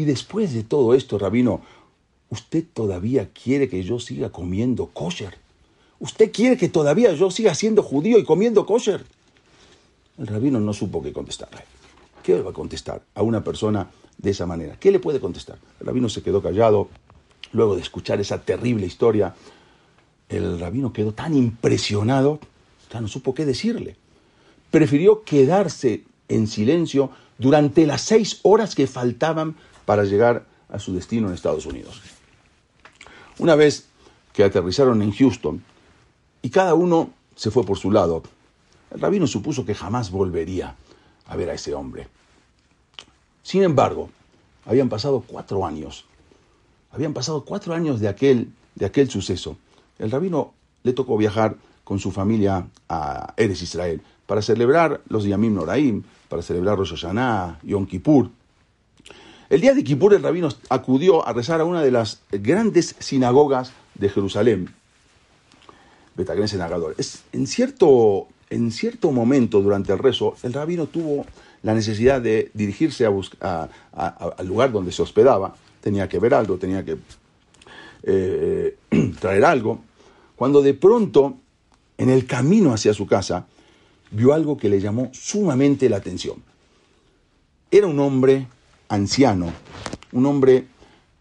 Y 0.00 0.06
después 0.06 0.54
de 0.54 0.62
todo 0.62 0.94
esto, 0.94 1.18
rabino, 1.18 1.60
¿usted 2.30 2.64
todavía 2.72 3.28
quiere 3.34 3.68
que 3.68 3.82
yo 3.82 4.00
siga 4.00 4.30
comiendo 4.30 4.86
kosher? 4.86 5.36
¿Usted 5.98 6.32
quiere 6.32 6.56
que 6.56 6.70
todavía 6.70 7.12
yo 7.12 7.30
siga 7.30 7.54
siendo 7.54 7.82
judío 7.82 8.18
y 8.18 8.24
comiendo 8.24 8.64
kosher? 8.64 9.04
El 10.16 10.26
rabino 10.26 10.58
no 10.58 10.72
supo 10.72 11.02
qué 11.02 11.12
contestarle. 11.12 11.64
¿Qué 12.22 12.32
le 12.32 12.40
va 12.40 12.52
a 12.52 12.54
contestar 12.54 13.02
a 13.14 13.20
una 13.20 13.44
persona 13.44 13.90
de 14.16 14.30
esa 14.30 14.46
manera? 14.46 14.76
¿Qué 14.80 14.90
le 14.90 15.00
puede 15.00 15.20
contestar? 15.20 15.58
El 15.80 15.88
rabino 15.88 16.08
se 16.08 16.22
quedó 16.22 16.40
callado. 16.40 16.88
Luego 17.52 17.74
de 17.76 17.82
escuchar 17.82 18.22
esa 18.22 18.40
terrible 18.40 18.86
historia, 18.86 19.34
el 20.30 20.58
rabino 20.58 20.94
quedó 20.94 21.12
tan 21.12 21.34
impresionado 21.34 22.40
no 22.98 23.06
supo 23.06 23.34
qué 23.34 23.44
decirle. 23.44 23.96
Prefirió 24.70 25.24
quedarse 25.24 26.04
en 26.30 26.46
silencio 26.46 27.10
durante 27.40 27.86
las 27.86 28.00
seis 28.00 28.40
horas 28.42 28.74
que 28.74 28.86
faltaban 28.86 29.56
para 29.90 30.04
llegar 30.04 30.46
a 30.68 30.78
su 30.78 30.94
destino 30.94 31.26
en 31.26 31.34
Estados 31.34 31.66
Unidos. 31.66 32.00
Una 33.40 33.56
vez 33.56 33.88
que 34.32 34.44
aterrizaron 34.44 35.02
en 35.02 35.10
Houston 35.10 35.64
y 36.42 36.50
cada 36.50 36.74
uno 36.74 37.10
se 37.34 37.50
fue 37.50 37.64
por 37.64 37.76
su 37.76 37.90
lado, 37.90 38.22
el 38.92 39.00
rabino 39.00 39.26
supuso 39.26 39.66
que 39.66 39.74
jamás 39.74 40.12
volvería 40.12 40.76
a 41.26 41.34
ver 41.34 41.50
a 41.50 41.54
ese 41.54 41.74
hombre. 41.74 42.06
Sin 43.42 43.64
embargo, 43.64 44.10
habían 44.64 44.88
pasado 44.88 45.24
cuatro 45.26 45.66
años. 45.66 46.04
Habían 46.92 47.12
pasado 47.12 47.44
cuatro 47.44 47.74
años 47.74 47.98
de 47.98 48.06
aquel, 48.06 48.52
de 48.76 48.86
aquel 48.86 49.10
suceso. 49.10 49.56
El 49.98 50.12
rabino 50.12 50.54
le 50.84 50.92
tocó 50.92 51.16
viajar 51.16 51.56
con 51.82 51.98
su 51.98 52.12
familia 52.12 52.68
a 52.88 53.34
Eres 53.36 53.60
Israel 53.60 54.02
para 54.28 54.40
celebrar 54.40 55.00
los 55.08 55.24
Yamim 55.24 55.52
Noraim, 55.52 56.04
para 56.28 56.42
celebrar 56.42 56.78
Rosh 56.78 56.90
Hashanah, 56.90 57.58
Yom 57.64 57.86
Kippur. 57.86 58.30
El 59.50 59.60
día 59.60 59.74
de 59.74 59.82
Kippur 59.82 60.14
el 60.14 60.22
rabino 60.22 60.48
acudió 60.68 61.26
a 61.26 61.32
rezar 61.32 61.60
a 61.60 61.64
una 61.64 61.82
de 61.82 61.90
las 61.90 62.20
grandes 62.30 62.94
sinagogas 63.00 63.72
de 63.96 64.08
Jerusalén, 64.08 64.72
Betagren 66.14 66.60
Agador. 66.60 66.94
Es, 66.98 67.24
en, 67.32 67.48
cierto, 67.48 68.28
en 68.48 68.70
cierto 68.70 69.10
momento 69.10 69.60
durante 69.60 69.92
el 69.92 69.98
rezo, 69.98 70.36
el 70.44 70.52
rabino 70.52 70.86
tuvo 70.86 71.26
la 71.64 71.74
necesidad 71.74 72.20
de 72.20 72.52
dirigirse 72.54 73.04
a 73.40 73.68
al 73.92 74.46
lugar 74.46 74.70
donde 74.70 74.92
se 74.92 75.02
hospedaba. 75.02 75.56
Tenía 75.80 76.08
que 76.08 76.20
ver 76.20 76.32
algo, 76.32 76.56
tenía 76.56 76.84
que 76.84 76.98
eh, 78.04 78.76
traer 79.20 79.44
algo. 79.44 79.80
Cuando 80.36 80.62
de 80.62 80.74
pronto 80.74 81.38
en 81.98 82.08
el 82.08 82.24
camino 82.24 82.72
hacia 82.72 82.94
su 82.94 83.04
casa, 83.04 83.48
vio 84.12 84.32
algo 84.32 84.56
que 84.56 84.68
le 84.68 84.80
llamó 84.80 85.10
sumamente 85.12 85.88
la 85.88 85.96
atención. 85.96 86.36
Era 87.72 87.88
un 87.88 87.98
hombre 87.98 88.46
anciano, 88.90 89.52
un 90.12 90.26
hombre 90.26 90.66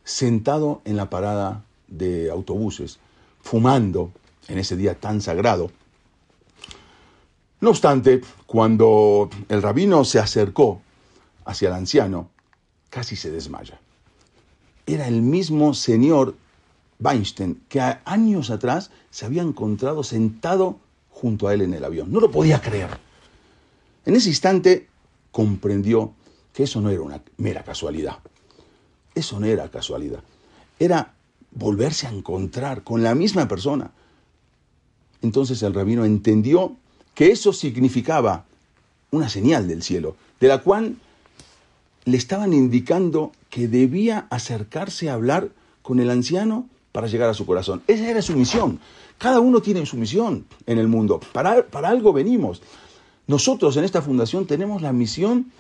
sentado 0.03 0.81
en 0.85 0.97
la 0.97 1.09
parada 1.09 1.63
de 1.87 2.29
autobuses, 2.29 2.99
fumando 3.41 4.11
en 4.47 4.57
ese 4.57 4.75
día 4.75 4.95
tan 4.95 5.21
sagrado. 5.21 5.71
No 7.61 7.69
obstante, 7.69 8.21
cuando 8.47 9.29
el 9.49 9.61
rabino 9.61 10.03
se 10.03 10.19
acercó 10.19 10.81
hacia 11.45 11.69
el 11.69 11.75
anciano, 11.75 12.29
casi 12.89 13.15
se 13.15 13.29
desmaya. 13.29 13.79
Era 14.87 15.07
el 15.07 15.21
mismo 15.21 15.75
señor 15.75 16.35
Weinstein, 16.99 17.61
que 17.69 17.79
años 18.03 18.49
atrás 18.49 18.89
se 19.11 19.25
había 19.25 19.43
encontrado 19.43 20.03
sentado 20.03 20.79
junto 21.11 21.47
a 21.47 21.53
él 21.53 21.61
en 21.61 21.75
el 21.75 21.85
avión. 21.85 22.11
No 22.11 22.19
lo 22.19 22.31
podía 22.31 22.61
creer. 22.61 22.89
En 24.05 24.15
ese 24.15 24.29
instante 24.29 24.87
comprendió 25.31 26.13
que 26.53 26.63
eso 26.63 26.81
no 26.81 26.89
era 26.89 27.01
una 27.01 27.21
mera 27.37 27.63
casualidad. 27.63 28.17
Eso 29.15 29.39
no 29.39 29.45
era 29.45 29.69
casualidad. 29.69 30.23
Era 30.79 31.13
volverse 31.51 32.07
a 32.07 32.11
encontrar 32.11 32.83
con 32.83 33.03
la 33.03 33.15
misma 33.15 33.47
persona. 33.47 33.91
Entonces 35.21 35.61
el 35.63 35.73
rabino 35.73 36.05
entendió 36.05 36.75
que 37.13 37.31
eso 37.31 37.51
significaba 37.53 38.45
una 39.11 39.29
señal 39.29 39.67
del 39.67 39.83
cielo, 39.83 40.15
de 40.39 40.47
la 40.47 40.59
cual 40.59 40.95
le 42.05 42.17
estaban 42.17 42.53
indicando 42.53 43.31
que 43.49 43.67
debía 43.67 44.27
acercarse 44.29 45.09
a 45.09 45.15
hablar 45.15 45.49
con 45.81 45.99
el 45.99 46.09
anciano 46.09 46.67
para 46.91 47.07
llegar 47.07 47.29
a 47.29 47.33
su 47.33 47.45
corazón. 47.45 47.81
Esa 47.87 48.09
era 48.09 48.21
su 48.21 48.35
misión. 48.35 48.79
Cada 49.17 49.39
uno 49.39 49.61
tiene 49.61 49.85
su 49.85 49.97
misión 49.97 50.45
en 50.65 50.77
el 50.77 50.87
mundo. 50.87 51.19
Para, 51.33 51.65
para 51.67 51.89
algo 51.89 52.13
venimos. 52.13 52.61
nosotros 53.27 53.75
en 53.77 53.83
esta 53.83 54.01
fundación 54.01 54.45
tenemos 54.45 54.81
la 54.81 54.93
misión 54.93 55.51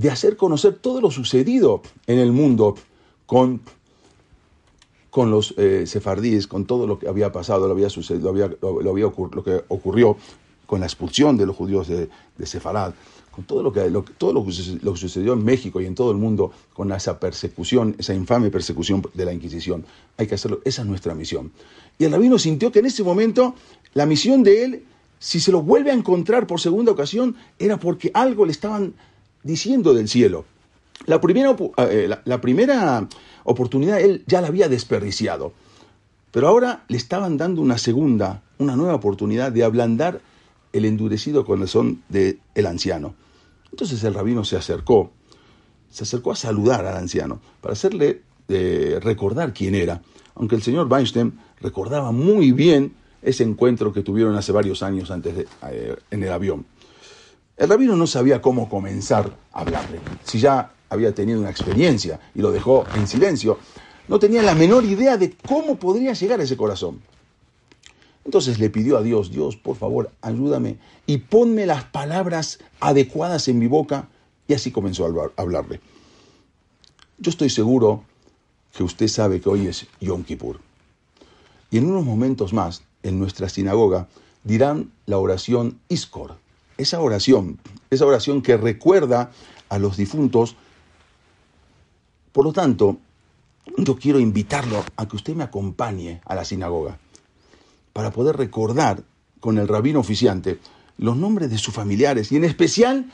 de 0.00 0.10
hacer 0.10 0.38
conocer 0.38 0.76
todo 0.76 1.02
lo 1.02 1.10
sucedido 1.10 1.82
en 2.06 2.18
el 2.18 2.32
mundo 2.32 2.74
con, 3.26 3.60
con 5.10 5.30
los 5.30 5.52
eh, 5.58 5.84
sefardíes, 5.86 6.46
con 6.46 6.64
todo 6.64 6.86
lo 6.86 6.98
que 6.98 7.06
había 7.06 7.30
pasado, 7.30 7.66
lo, 7.66 7.74
había 7.74 7.90
sucedido, 7.90 8.32
lo, 8.32 8.44
había, 8.44 8.56
lo, 8.62 9.44
que 9.44 9.62
ocurrió 9.68 10.16
con 10.64 10.80
la 10.80 10.86
expulsión 10.86 11.36
de 11.36 11.44
los 11.44 11.54
judíos 11.54 11.86
de, 11.88 12.08
de 12.38 12.46
Sefarad, 12.46 12.94
con 13.30 13.44
todo 13.44 13.62
lo 13.62 13.74
que, 13.74 13.82
todo 14.16 14.32
lo 14.32 14.42
que, 14.46 14.52
sucedió 14.52 15.34
en 15.34 15.44
México 15.44 15.82
y 15.82 15.86
en 15.86 15.94
todo 15.94 16.12
el 16.12 16.16
mundo, 16.16 16.50
con 16.72 16.90
esa 16.92 17.20
persecución, 17.20 17.94
esa 17.98 18.14
infame 18.14 18.50
persecución 18.50 19.02
de 19.12 19.24
la 19.26 19.34
Inquisición. 19.34 19.84
Hay 20.16 20.26
que 20.26 20.36
hacerlo, 20.36 20.60
esa 20.64 20.80
es 20.80 20.88
nuestra 20.88 21.14
misión. 21.14 21.52
Y 21.98 22.04
el 22.04 22.12
rabino 22.12 22.38
sintió 22.38 22.72
que 22.72 22.78
en 22.78 22.86
ese 22.86 23.04
momento 23.04 23.54
la 23.92 24.06
misión 24.06 24.42
de 24.44 24.64
él, 24.64 24.84
si 25.18 25.40
se 25.40 25.52
lo 25.52 25.60
vuelve 25.60 25.90
a 25.90 25.94
encontrar 25.94 26.46
por 26.46 26.58
segunda 26.58 26.90
ocasión, 26.90 27.36
era 27.58 27.78
porque 27.78 28.10
algo 28.14 28.46
le 28.46 28.52
estaban 28.52 28.94
diciendo 29.42 29.94
del 29.94 30.08
cielo. 30.08 30.44
La 31.06 31.20
primera, 31.20 31.56
eh, 31.78 32.10
la, 32.24 32.40
primera 32.40 33.08
oportunidad 33.44 34.00
él 34.00 34.22
ya 34.26 34.40
la 34.40 34.48
había 34.48 34.68
desperdiciado, 34.68 35.52
pero 36.30 36.48
ahora 36.48 36.84
le 36.88 36.96
estaban 36.96 37.36
dando 37.36 37.62
una 37.62 37.78
segunda, 37.78 38.42
una 38.58 38.76
nueva 38.76 38.94
oportunidad 38.94 39.50
de 39.50 39.64
ablandar 39.64 40.20
el 40.72 40.84
endurecido 40.84 41.44
corazón 41.44 42.02
del 42.08 42.40
el 42.54 42.66
anciano. 42.66 43.14
Entonces 43.70 44.02
el 44.04 44.14
rabino 44.14 44.44
se 44.44 44.56
acercó, 44.56 45.10
se 45.90 46.04
acercó 46.04 46.32
a 46.32 46.36
saludar 46.36 46.84
al 46.84 46.96
anciano 46.96 47.40
para 47.60 47.72
hacerle 47.72 48.22
eh, 48.48 48.98
recordar 49.02 49.54
quién 49.54 49.74
era, 49.74 50.02
aunque 50.34 50.56
el 50.56 50.62
señor 50.62 50.86
Weinstein 50.90 51.38
recordaba 51.60 52.12
muy 52.12 52.52
bien 52.52 52.94
ese 53.22 53.42
encuentro 53.44 53.92
que 53.92 54.02
tuvieron 54.02 54.34
hace 54.36 54.52
varios 54.52 54.82
años 54.82 55.10
antes 55.10 55.36
de, 55.36 55.46
eh, 55.70 55.96
en 56.10 56.22
el 56.22 56.32
avión. 56.32 56.66
El 57.60 57.68
rabino 57.68 57.94
no 57.94 58.06
sabía 58.06 58.40
cómo 58.40 58.70
comenzar 58.70 59.36
a 59.52 59.60
hablarle. 59.60 60.00
Si 60.24 60.40
ya 60.40 60.72
había 60.88 61.14
tenido 61.14 61.40
una 61.40 61.50
experiencia 61.50 62.18
y 62.34 62.40
lo 62.40 62.52
dejó 62.52 62.86
en 62.94 63.06
silencio, 63.06 63.58
no 64.08 64.18
tenía 64.18 64.42
la 64.42 64.54
menor 64.54 64.86
idea 64.86 65.18
de 65.18 65.36
cómo 65.46 65.76
podría 65.76 66.14
llegar 66.14 66.40
a 66.40 66.44
ese 66.44 66.56
corazón. 66.56 67.02
Entonces 68.24 68.58
le 68.58 68.70
pidió 68.70 68.96
a 68.96 69.02
Dios, 69.02 69.30
Dios, 69.30 69.56
por 69.56 69.76
favor, 69.76 70.10
ayúdame 70.22 70.78
y 71.04 71.18
ponme 71.18 71.66
las 71.66 71.84
palabras 71.84 72.60
adecuadas 72.80 73.46
en 73.48 73.58
mi 73.58 73.66
boca. 73.66 74.08
Y 74.48 74.54
así 74.54 74.70
comenzó 74.70 75.04
a 75.04 75.30
hablarle. 75.36 75.82
Yo 77.18 77.28
estoy 77.28 77.50
seguro 77.50 78.04
que 78.72 78.84
usted 78.84 79.08
sabe 79.08 79.38
que 79.38 79.50
hoy 79.50 79.66
es 79.66 79.86
Yom 80.00 80.24
Kippur. 80.24 80.60
Y 81.70 81.76
en 81.76 81.90
unos 81.90 82.06
momentos 82.06 82.54
más, 82.54 82.84
en 83.02 83.18
nuestra 83.18 83.50
sinagoga, 83.50 84.08
dirán 84.44 84.92
la 85.04 85.18
oración 85.18 85.78
Iskor, 85.88 86.39
esa 86.80 87.00
oración, 87.00 87.58
esa 87.90 88.06
oración 88.06 88.42
que 88.42 88.56
recuerda 88.56 89.30
a 89.68 89.78
los 89.78 89.96
difuntos. 89.96 90.56
Por 92.32 92.44
lo 92.44 92.52
tanto, 92.52 92.98
yo 93.76 93.96
quiero 93.96 94.18
invitarlo 94.18 94.84
a 94.96 95.06
que 95.06 95.16
usted 95.16 95.34
me 95.34 95.44
acompañe 95.44 96.20
a 96.24 96.34
la 96.34 96.44
sinagoga 96.44 96.98
para 97.92 98.10
poder 98.10 98.36
recordar 98.36 99.02
con 99.40 99.58
el 99.58 99.68
rabino 99.68 100.00
oficiante 100.00 100.58
los 100.98 101.16
nombres 101.16 101.50
de 101.50 101.58
sus 101.58 101.74
familiares 101.74 102.30
y 102.30 102.36
en 102.36 102.44
especial, 102.44 103.10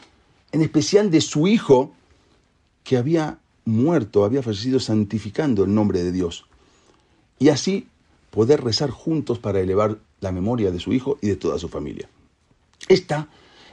en 0.52 0.62
especial 0.62 1.10
de 1.10 1.20
su 1.20 1.46
hijo 1.46 1.92
que 2.84 2.96
había 2.96 3.38
muerto, 3.64 4.24
había 4.24 4.42
fallecido 4.42 4.80
santificando 4.80 5.64
el 5.64 5.74
nombre 5.74 6.02
de 6.02 6.12
Dios. 6.12 6.46
Y 7.38 7.48
así 7.48 7.86
poder 8.30 8.62
rezar 8.62 8.90
juntos 8.90 9.38
para 9.38 9.60
elevar 9.60 9.98
la 10.20 10.32
memoria 10.32 10.70
de 10.70 10.80
su 10.80 10.92
hijo 10.92 11.18
y 11.20 11.28
de 11.28 11.36
toda 11.36 11.58
su 11.58 11.68
familia. 11.68 12.08
Esta 12.88 13.28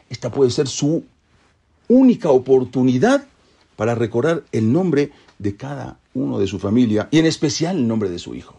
esta 0.10 0.32
puede 0.32 0.52
ser 0.52 0.68
su 0.68 1.04
única 1.88 2.30
oportunidad 2.30 3.26
para 3.76 3.96
recordar 3.96 4.44
el 4.52 4.72
nombre 4.72 5.12
de 5.40 5.56
cada 5.56 5.98
uno 6.14 6.40
de 6.40 6.48
su 6.48 6.60
familia 6.60 7.08
y 7.12 7.20
en 7.20 7.26
especial 7.26 7.78
el 7.78 7.88
nombre 7.88 8.10
de 8.10 8.20
su 8.20 8.36
hijo. 8.36 8.56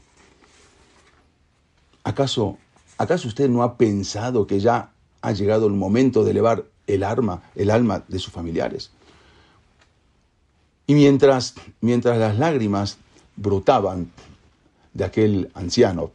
¿Acaso, 2.03 2.59
acaso 2.99 3.29
usted 3.29 3.49
no 3.49 3.63
ha 3.63 3.77
pensado 3.77 4.47
que 4.47 4.61
ya 4.61 4.93
ha 5.23 5.33
llegado 5.33 5.67
el 5.67 5.73
momento 5.73 6.25
de 6.25 6.33
elevar 6.33 6.65
el 6.87 7.03
arma, 7.03 7.43
el 7.55 7.71
alma 7.71 8.05
de 8.09 8.19
sus 8.19 8.33
familiares? 8.33 8.91
Y 10.87 10.95
mientras, 10.95 11.55
mientras 11.81 12.19
las 12.19 12.39
lágrimas 12.39 12.99
brotaban 13.37 14.11
de 14.93 15.05
aquel 15.05 15.51
anciano, 15.55 16.11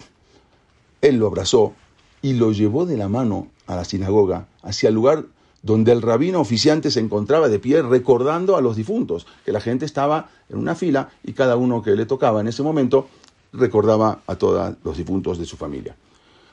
él 1.02 1.18
lo 1.18 1.28
abrazó 1.28 1.74
y 2.22 2.34
lo 2.34 2.52
llevó 2.52 2.86
de 2.86 2.98
la 2.98 3.08
mano 3.08 3.48
a 3.68 3.76
la 3.76 3.86
sinagoga, 3.86 4.48
hacia 4.62 4.90
el 4.90 4.96
lugar 4.96 5.26
donde 5.62 5.92
el 5.92 6.02
rabino 6.02 6.40
oficiante 6.40 6.90
se 6.92 7.00
encontraba 7.00 7.50
de 7.50 7.60
pie 7.60 7.82
recordando 7.82 8.56
a 8.56 8.62
los 8.62 8.76
difuntos, 8.76 9.28
que 9.46 9.52
la 9.52 9.60
gente 9.60 9.86
estaba 9.86 10.30
en 10.50 10.58
una 10.58 10.76
fila 10.76 11.10
y 11.24 11.34
cada 11.34 11.58
uno 11.58 11.82
que 11.82 11.92
le 11.92 12.06
tocaba 12.06 12.42
en 12.42 12.48
ese 12.48 12.64
momento 12.64 13.08
recordaba 13.52 14.22
a 14.28 14.36
todos 14.36 14.76
los 14.84 14.98
difuntos 14.98 15.38
de 15.38 15.46
su 15.46 15.58
familia. 15.58 15.96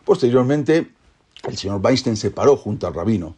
Posteriormente, 0.04 0.90
el 1.44 1.56
señor 1.56 1.80
Weinstein 1.82 2.16
se 2.16 2.30
paró 2.30 2.56
junto 2.56 2.86
al 2.86 2.94
rabino 2.94 3.36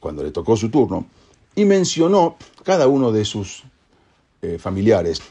cuando 0.00 0.22
le 0.22 0.30
tocó 0.30 0.56
su 0.56 0.70
turno 0.70 1.06
y 1.54 1.64
mencionó 1.64 2.36
cada 2.62 2.88
uno 2.88 3.12
de 3.12 3.24
sus 3.24 3.64
eh, 4.42 4.58
familiares 4.58 5.22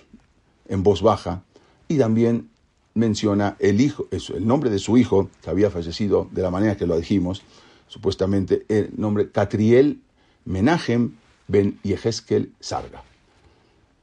en 0.68 0.84
voz 0.84 1.02
baja 1.02 1.44
y 1.88 1.98
también 1.98 2.50
menciona 2.96 3.56
el, 3.60 3.82
hijo, 3.82 4.08
el 4.12 4.48
nombre 4.48 4.70
de 4.70 4.80
su 4.80 4.98
hijo, 4.98 5.30
que 5.42 5.50
había 5.50 5.70
fallecido 5.70 6.28
de 6.32 6.42
la 6.42 6.52
manera 6.52 6.78
que 6.78 6.86
lo 6.86 6.98
dijimos, 6.98 7.42
supuestamente 7.88 8.66
el 8.70 8.92
nombre 8.98 9.30
Catriel 9.30 10.00
Menachem 10.46 11.14
Ben 11.48 11.80
Yehezkel 11.84 12.52
Sarga. 12.60 13.04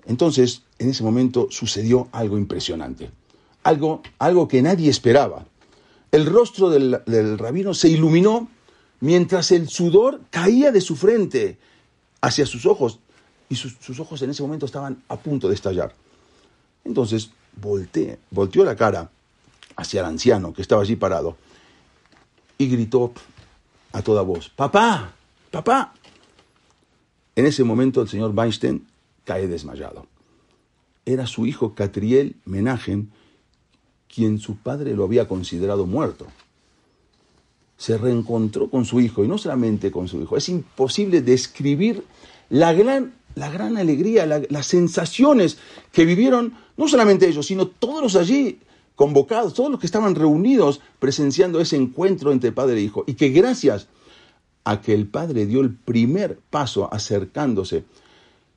Entonces, 0.07 0.63
en 0.79 0.91
ese 0.91 1.03
momento 1.03 1.49
sucedió 1.51 2.09
algo 2.13 2.39
impresionante, 2.39 3.11
algo, 3.63 4.03
algo 4.19 4.49
que 4.49 4.63
nadie 4.63 4.91
esperaba. 4.91 5.47
El 6.11 6.27
rostro 6.27 6.71
del, 6.71 7.39
rabino 7.39 7.75
se 7.75 7.89
iluminó 7.89 8.49
mientras 9.01 9.53
el 9.53 9.69
sudor 9.69 10.21
caía 10.31 10.73
de 10.73 10.81
su 10.81 10.97
frente 10.97 11.59
hacia 12.21 12.47
sus 12.47 12.67
ojos, 12.67 12.99
y 13.49 13.57
sus, 13.57 13.77
sus 13.81 13.99
ojos 14.01 14.23
en 14.23 14.31
ese 14.31 14.43
momento 14.43 14.67
estaban 14.67 15.03
a 15.09 15.17
punto 15.17 15.49
de 15.49 15.55
estallar. 15.55 15.95
Entonces 16.85 17.31
volteó 17.57 18.65
la 18.65 18.77
cara 18.77 19.11
hacia 19.77 20.01
el 20.01 20.07
anciano 20.07 20.53
que 20.53 20.63
estaba 20.63 20.83
allí 20.83 20.97
parado 20.97 21.37
y 22.59 22.69
gritó 22.69 23.13
a 23.93 24.03
toda 24.03 24.23
voz, 24.23 24.49
papá, 24.51 25.15
papá. 25.51 25.95
En 27.35 27.47
ese 27.47 27.65
momento 27.65 28.03
el 28.03 28.09
señor 28.09 28.33
Weinstein 28.37 28.87
cae 29.25 29.49
desmayado. 29.49 30.07
Era 31.07 31.27
su 31.27 31.47
hijo 31.47 31.75
Catriel 31.75 32.37
Menachem, 32.45 33.09
quien 34.13 34.39
su 34.39 34.57
padre 34.57 34.95
lo 34.95 35.05
había 35.05 35.27
considerado 35.27 35.87
muerto. 35.87 36.27
Se 37.79 37.97
reencontró 37.97 38.69
con 38.69 38.85
su 38.85 39.01
hijo, 39.01 39.25
y 39.25 39.29
no 39.29 39.39
solamente 39.39 39.91
con 39.91 40.09
su 40.09 40.21
hijo. 40.21 40.37
Es 40.37 40.49
imposible 40.51 41.23
describir 41.23 42.05
la 42.51 42.75
gran 42.75 43.15
la 43.35 43.51
gran 43.51 43.77
alegría, 43.77 44.27
las 44.27 44.67
sensaciones 44.67 45.59
que 45.93 46.05
vivieron 46.05 46.55
no 46.81 46.89
solamente 46.89 47.29
ellos, 47.29 47.47
sino 47.47 47.67
todos 47.67 48.03
los 48.03 48.17
allí 48.17 48.59
convocados, 48.97 49.55
todos 49.55 49.71
los 49.71 49.79
que 49.79 49.87
estaban 49.87 50.15
reunidos 50.15 50.81
presenciando 50.99 51.61
ese 51.61 51.77
encuentro 51.77 52.33
entre 52.33 52.53
padre 52.53 52.79
e 52.79 52.81
hijo, 52.81 53.05
y 53.07 53.15
que 53.15 53.29
gracias 53.29 53.87
a 54.65 54.81
que 54.81 54.95
el 54.95 55.07
padre 55.07 55.47
dio 55.47 55.61
el 55.61 55.75
primer 55.75 56.39
paso 56.51 56.93
acercándose 56.93 57.85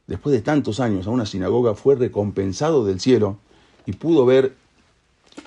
después 0.08 0.34
de 0.34 0.42
tantos 0.42 0.80
años 0.80 1.06
a 1.06 1.10
una 1.10 1.26
sinagoga, 1.26 1.76
fue 1.76 1.96
recompensado 1.96 2.86
del 2.86 3.00
cielo 3.00 3.38
y 3.86 3.92
pudo 3.92 4.26
ver 4.26 4.56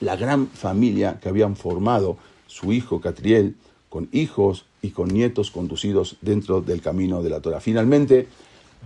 la 0.01 0.17
gran 0.17 0.47
familia 0.47 1.19
que 1.21 1.31
habían 1.31 1.57
formado 1.57 2.19
su 2.47 2.73
hijo 2.73 3.01
Catriel, 3.01 3.57
con 3.89 4.09
hijos 4.13 4.67
y 4.83 4.91
con 4.91 5.09
nietos 5.09 5.51
conducidos 5.51 6.17
dentro 6.21 6.61
del 6.61 6.83
camino 6.83 7.23
de 7.23 7.31
la 7.31 7.41
Torah. 7.41 7.61
Finalmente, 7.61 8.29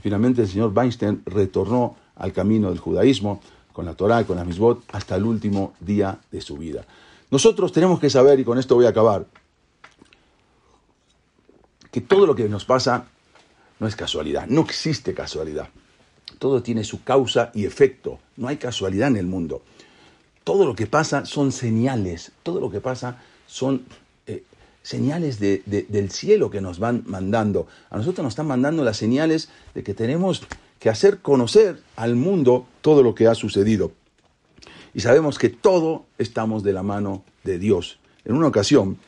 Finalmente 0.02 0.42
el 0.42 0.48
señor 0.48 0.72
Weinstein 0.74 1.22
retornó 1.26 1.96
al 2.16 2.32
camino 2.32 2.70
del 2.70 2.78
judaísmo 2.78 3.40
con 3.72 3.86
la 3.86 3.94
Torá, 3.94 4.24
con 4.24 4.36
la 4.36 4.44
misbot, 4.44 4.82
hasta 4.92 5.16
el 5.16 5.24
último 5.24 5.74
día 5.80 6.18
de 6.30 6.40
su 6.40 6.56
vida. 6.56 6.84
Nosotros 7.30 7.72
tenemos 7.72 8.00
que 8.00 8.10
saber, 8.10 8.40
y 8.40 8.44
con 8.44 8.58
esto 8.58 8.74
voy 8.74 8.86
a 8.86 8.90
acabar, 8.90 9.26
que 11.90 12.00
todo 12.00 12.26
lo 12.26 12.34
que 12.34 12.48
nos 12.48 12.64
pasa 12.64 13.06
no 13.78 13.86
es 13.86 13.96
casualidad, 13.96 14.46
no 14.46 14.62
existe 14.62 15.14
casualidad. 15.14 15.68
Todo 16.38 16.62
tiene 16.62 16.84
su 16.84 17.02
causa 17.02 17.50
y 17.54 17.64
efecto, 17.64 18.18
no 18.36 18.48
hay 18.48 18.56
casualidad 18.56 19.08
en 19.08 19.16
el 19.16 19.26
mundo. 19.26 19.62
Todo 20.44 20.64
lo 20.64 20.74
que 20.74 20.86
pasa 20.86 21.26
son 21.26 21.52
señales, 21.52 22.32
todo 22.42 22.60
lo 22.60 22.70
que 22.70 22.80
pasa 22.80 23.22
son 23.46 23.84
señales 24.82 25.38
del 25.38 26.10
cielo 26.10 26.50
que 26.50 26.60
nos 26.60 26.78
van 26.78 27.02
mandando. 27.06 27.66
A 27.90 27.98
nosotros 27.98 28.24
nos 28.24 28.32
están 28.32 28.46
mandando 28.46 28.82
las 28.82 28.96
señales 28.96 29.50
de 29.74 29.82
que 29.82 29.94
tenemos 29.94 30.42
que 30.78 30.88
hacer 30.88 31.18
conocer 31.18 31.82
al 31.96 32.16
mundo 32.16 32.66
todo 32.80 33.02
lo 33.02 33.14
que 33.14 33.26
ha 33.26 33.34
sucedido. 33.34 33.92
Y 34.94 35.00
sabemos 35.00 35.38
que 35.38 35.48
todo 35.48 36.04
estamos 36.18 36.62
de 36.62 36.72
la 36.72 36.82
mano 36.82 37.24
de 37.44 37.58
Dios. 37.58 37.98
En 38.24 38.34
una 38.34 38.48
ocasión, 38.48 38.98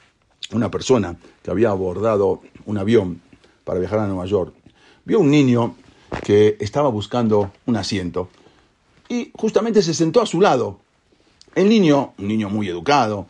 una 0.52 0.70
persona 0.70 1.16
que 1.42 1.50
había 1.50 1.70
abordado 1.70 2.42
un 2.66 2.78
avión 2.78 3.20
para 3.64 3.80
viajar 3.80 4.00
a 4.00 4.06
Nueva 4.06 4.26
York, 4.26 4.54
vio 5.04 5.20
un 5.20 5.30
niño 5.30 5.76
que 6.24 6.56
estaba 6.60 6.88
buscando 6.88 7.52
un 7.66 7.76
asiento 7.76 8.28
y 9.08 9.30
justamente 9.34 9.82
se 9.82 9.94
sentó 9.94 10.22
a 10.22 10.26
su 10.26 10.40
lado. 10.40 10.78
El 11.54 11.68
niño, 11.68 12.14
un 12.18 12.28
niño 12.28 12.48
muy 12.48 12.68
educado, 12.68 13.26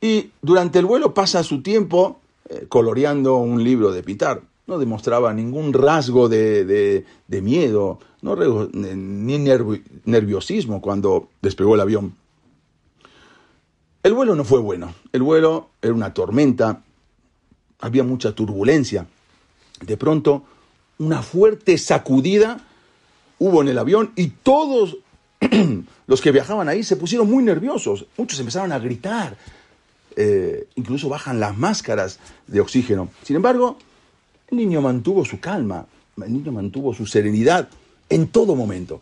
y 0.00 0.30
durante 0.42 0.78
el 0.78 0.86
vuelo 0.86 1.14
pasa 1.14 1.42
su 1.42 1.62
tiempo 1.62 2.20
eh, 2.48 2.66
coloreando 2.68 3.36
un 3.36 3.62
libro 3.62 3.92
de 3.92 4.02
Pitar. 4.02 4.42
No 4.66 4.78
demostraba 4.78 5.34
ningún 5.34 5.72
rasgo 5.72 6.28
de, 6.28 7.04
miedo, 7.28 7.98
no, 8.22 8.36
ni 8.72 9.38
nerviosismo 10.04 10.80
cuando 10.80 11.28
despegó 11.40 11.74
el 11.74 11.80
avión. 11.80 12.14
El 14.02 14.14
vuelo 14.14 14.34
no 14.34 14.44
fue 14.44 14.60
bueno. 14.60 14.94
El 15.12 15.22
vuelo 15.22 15.70
era 15.80 15.92
una 15.92 16.12
tormenta, 16.14 16.82
había 17.80 18.04
mucha 18.04 18.34
turbulencia. 18.34 19.06
De 19.80 19.96
pronto, 19.96 20.44
una 20.98 21.22
fuerte 21.22 21.78
sacudida 21.78 22.60
hubo 23.38 23.62
en 23.62 23.68
el 23.68 23.78
avión 23.78 24.12
y 24.14 24.28
todos 24.28 24.98
los 26.06 26.20
que 26.20 26.32
viajaban 26.32 26.68
ahí 26.68 26.82
se 26.82 26.96
pusieron 26.96 27.28
muy 27.30 27.42
nerviosos. 27.42 28.06
Muchos 28.16 28.38
empezaron 28.38 28.72
a 28.72 28.78
gritar, 28.78 29.36
eh, 30.16 30.68
incluso 30.76 31.08
bajan 31.08 31.40
las 31.40 31.56
máscaras 31.56 32.20
de 32.46 32.60
oxígeno. 32.60 33.08
Sin 33.22 33.36
embargo, 33.36 33.78
el 34.52 34.58
niño 34.58 34.82
mantuvo 34.82 35.24
su 35.24 35.40
calma, 35.40 35.86
el 36.22 36.32
niño 36.32 36.52
mantuvo 36.52 36.92
su 36.92 37.06
serenidad 37.06 37.68
en 38.08 38.28
todo 38.28 38.54
momento. 38.54 39.00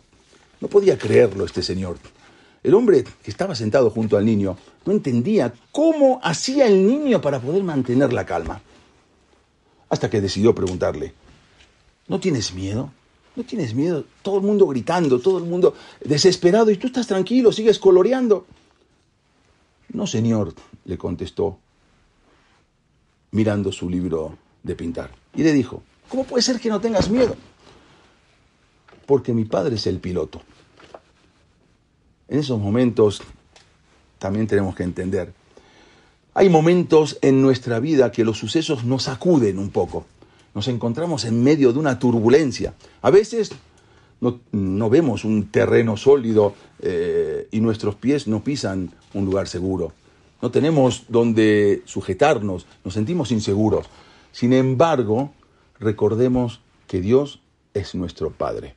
No 0.61 0.69
podía 0.69 0.97
creerlo 0.97 1.45
este 1.45 1.61
señor. 1.61 1.97
El 2.63 2.73
hombre 2.73 3.03
que 3.03 3.31
estaba 3.31 3.53
sentado 3.53 3.89
junto 3.89 4.15
al 4.15 4.25
niño 4.25 4.55
no 4.85 4.93
entendía 4.93 5.53
cómo 5.71 6.21
hacía 6.23 6.67
el 6.67 6.87
niño 6.87 7.19
para 7.19 7.39
poder 7.39 7.63
mantener 7.63 8.13
la 8.13 8.25
calma. 8.25 8.61
Hasta 9.89 10.09
que 10.09 10.21
decidió 10.21 10.55
preguntarle, 10.55 11.13
¿no 12.07 12.19
tienes 12.19 12.53
miedo? 12.53 12.91
¿No 13.35 13.43
tienes 13.43 13.75
miedo? 13.75 14.05
Todo 14.21 14.37
el 14.37 14.43
mundo 14.43 14.67
gritando, 14.67 15.19
todo 15.19 15.37
el 15.37 15.43
mundo 15.43 15.75
desesperado 16.03 16.71
y 16.71 16.77
tú 16.77 16.87
estás 16.87 17.07
tranquilo, 17.07 17.51
sigues 17.51 17.77
coloreando. 17.77 18.45
No, 19.91 20.07
señor, 20.07 20.53
le 20.85 20.97
contestó, 20.97 21.57
mirando 23.31 23.73
su 23.73 23.89
libro 23.89 24.37
de 24.63 24.75
pintar. 24.75 25.20
Y 25.35 25.43
le 25.43 25.53
dijo, 25.53 25.81
¿cómo 26.09 26.23
puede 26.23 26.41
ser 26.41 26.59
que 26.59 26.69
no 26.69 26.81
tengas 26.81 27.09
miedo? 27.09 27.35
Porque 29.05 29.33
mi 29.33 29.45
padre 29.45 29.75
es 29.75 29.87
el 29.87 29.99
piloto. 29.99 30.41
En 32.27 32.39
esos 32.39 32.59
momentos 32.59 33.21
también 34.19 34.47
tenemos 34.47 34.75
que 34.75 34.83
entender. 34.83 35.33
Hay 36.33 36.47
momentos 36.47 37.17
en 37.21 37.41
nuestra 37.41 37.79
vida 37.79 38.11
que 38.11 38.23
los 38.23 38.37
sucesos 38.37 38.85
nos 38.85 39.03
sacuden 39.03 39.59
un 39.59 39.69
poco. 39.69 40.05
Nos 40.53 40.67
encontramos 40.67 41.25
en 41.25 41.43
medio 41.43 41.73
de 41.73 41.79
una 41.79 41.99
turbulencia. 41.99 42.73
A 43.01 43.09
veces 43.09 43.51
no, 44.21 44.89
vemos 44.89 45.25
un 45.25 45.47
terreno 45.49 45.97
sólido 45.97 46.53
eh, 46.79 47.47
y 47.51 47.59
nuestros 47.59 47.95
pies 47.95 48.27
no 48.27 48.43
pisan 48.43 48.91
un 49.13 49.25
lugar 49.25 49.47
seguro. 49.47 49.93
No 50.41 50.51
tenemos 50.51 51.05
donde 51.09 51.81
sujetarnos, 51.85 52.65
nos 52.83 52.93
sentimos 52.93 53.31
inseguros. 53.31 53.87
Sin 54.31 54.53
embargo, 54.53 55.31
recordemos 55.79 56.61
que 56.87 57.01
Dios 57.01 57.41
es 57.73 57.95
nuestro 57.95 58.31
Padre. 58.31 58.75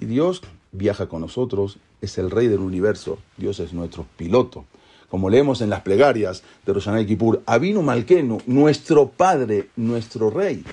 Y 0.00 0.06
Dios 0.06 0.42
viaja 0.72 1.08
con 1.08 1.20
nosotros, 1.20 1.78
es 2.00 2.18
el 2.18 2.30
Rey 2.30 2.48
del 2.48 2.60
universo, 2.60 3.18
Dios 3.36 3.60
es 3.60 3.72
nuestro 3.72 4.06
piloto. 4.16 4.64
Como 5.08 5.30
leemos 5.30 5.60
en 5.60 5.70
las 5.70 5.80
plegarias 5.80 6.42
de 6.66 6.72
Roshanay 6.72 7.06
Kippur, 7.06 7.42
Avinu 7.46 7.82
Malkenu, 7.82 8.38
nuestro 8.46 9.08
Padre, 9.08 9.70
nuestro 9.76 10.30
Rey. 10.30 10.64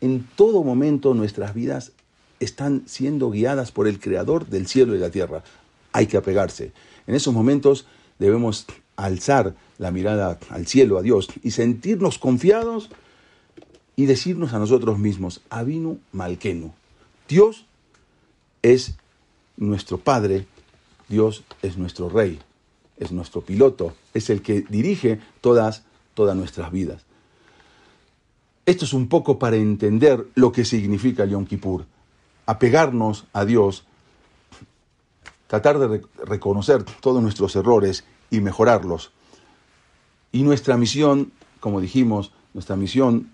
En 0.00 0.26
todo 0.36 0.64
momento 0.64 1.14
nuestras 1.14 1.54
vidas 1.54 1.92
están 2.40 2.82
siendo 2.86 3.30
guiadas 3.30 3.70
por 3.72 3.86
el 3.86 4.00
Creador 4.00 4.46
del 4.46 4.66
cielo 4.66 4.94
y 4.94 4.98
la 4.98 5.10
tierra. 5.10 5.44
Hay 5.92 6.06
que 6.06 6.16
apegarse. 6.16 6.72
En 7.06 7.14
esos 7.14 7.32
momentos 7.32 7.86
debemos 8.18 8.66
alzar 8.96 9.54
la 9.78 9.90
mirada 9.90 10.38
al 10.50 10.66
cielo, 10.66 10.98
a 10.98 11.02
Dios, 11.02 11.28
y 11.42 11.52
sentirnos 11.52 12.18
confiados 12.18 12.90
y 13.96 14.06
decirnos 14.06 14.52
a 14.52 14.58
nosotros 14.58 14.98
mismos, 14.98 15.40
Avinu 15.50 15.98
Malkenu. 16.12 16.72
Dios 17.28 17.66
es 18.62 18.96
nuestro 19.56 19.98
Padre, 19.98 20.46
Dios 21.08 21.44
es 21.62 21.76
nuestro 21.76 22.08
Rey, 22.08 22.40
es 22.96 23.12
nuestro 23.12 23.42
piloto, 23.42 23.94
es 24.14 24.30
el 24.30 24.42
que 24.42 24.62
dirige 24.62 25.20
todas, 25.40 25.84
todas 26.14 26.36
nuestras 26.36 26.72
vidas. 26.72 27.04
Esto 28.66 28.84
es 28.84 28.92
un 28.92 29.08
poco 29.08 29.38
para 29.38 29.56
entender 29.56 30.26
lo 30.34 30.50
que 30.50 30.64
significa 30.64 31.24
el 31.24 31.30
Yom 31.30 31.44
Kippur 31.44 31.86
apegarnos 32.46 33.26
a 33.32 33.44
Dios, 33.44 33.84
tratar 35.46 35.78
de 35.78 36.02
reconocer 36.24 36.84
todos 37.00 37.22
nuestros 37.22 37.56
errores 37.56 38.04
y 38.30 38.40
mejorarlos. 38.40 39.12
Y 40.32 40.42
nuestra 40.42 40.76
misión, 40.76 41.32
como 41.60 41.80
dijimos, 41.80 42.32
nuestra 42.52 42.76
misión 42.76 43.30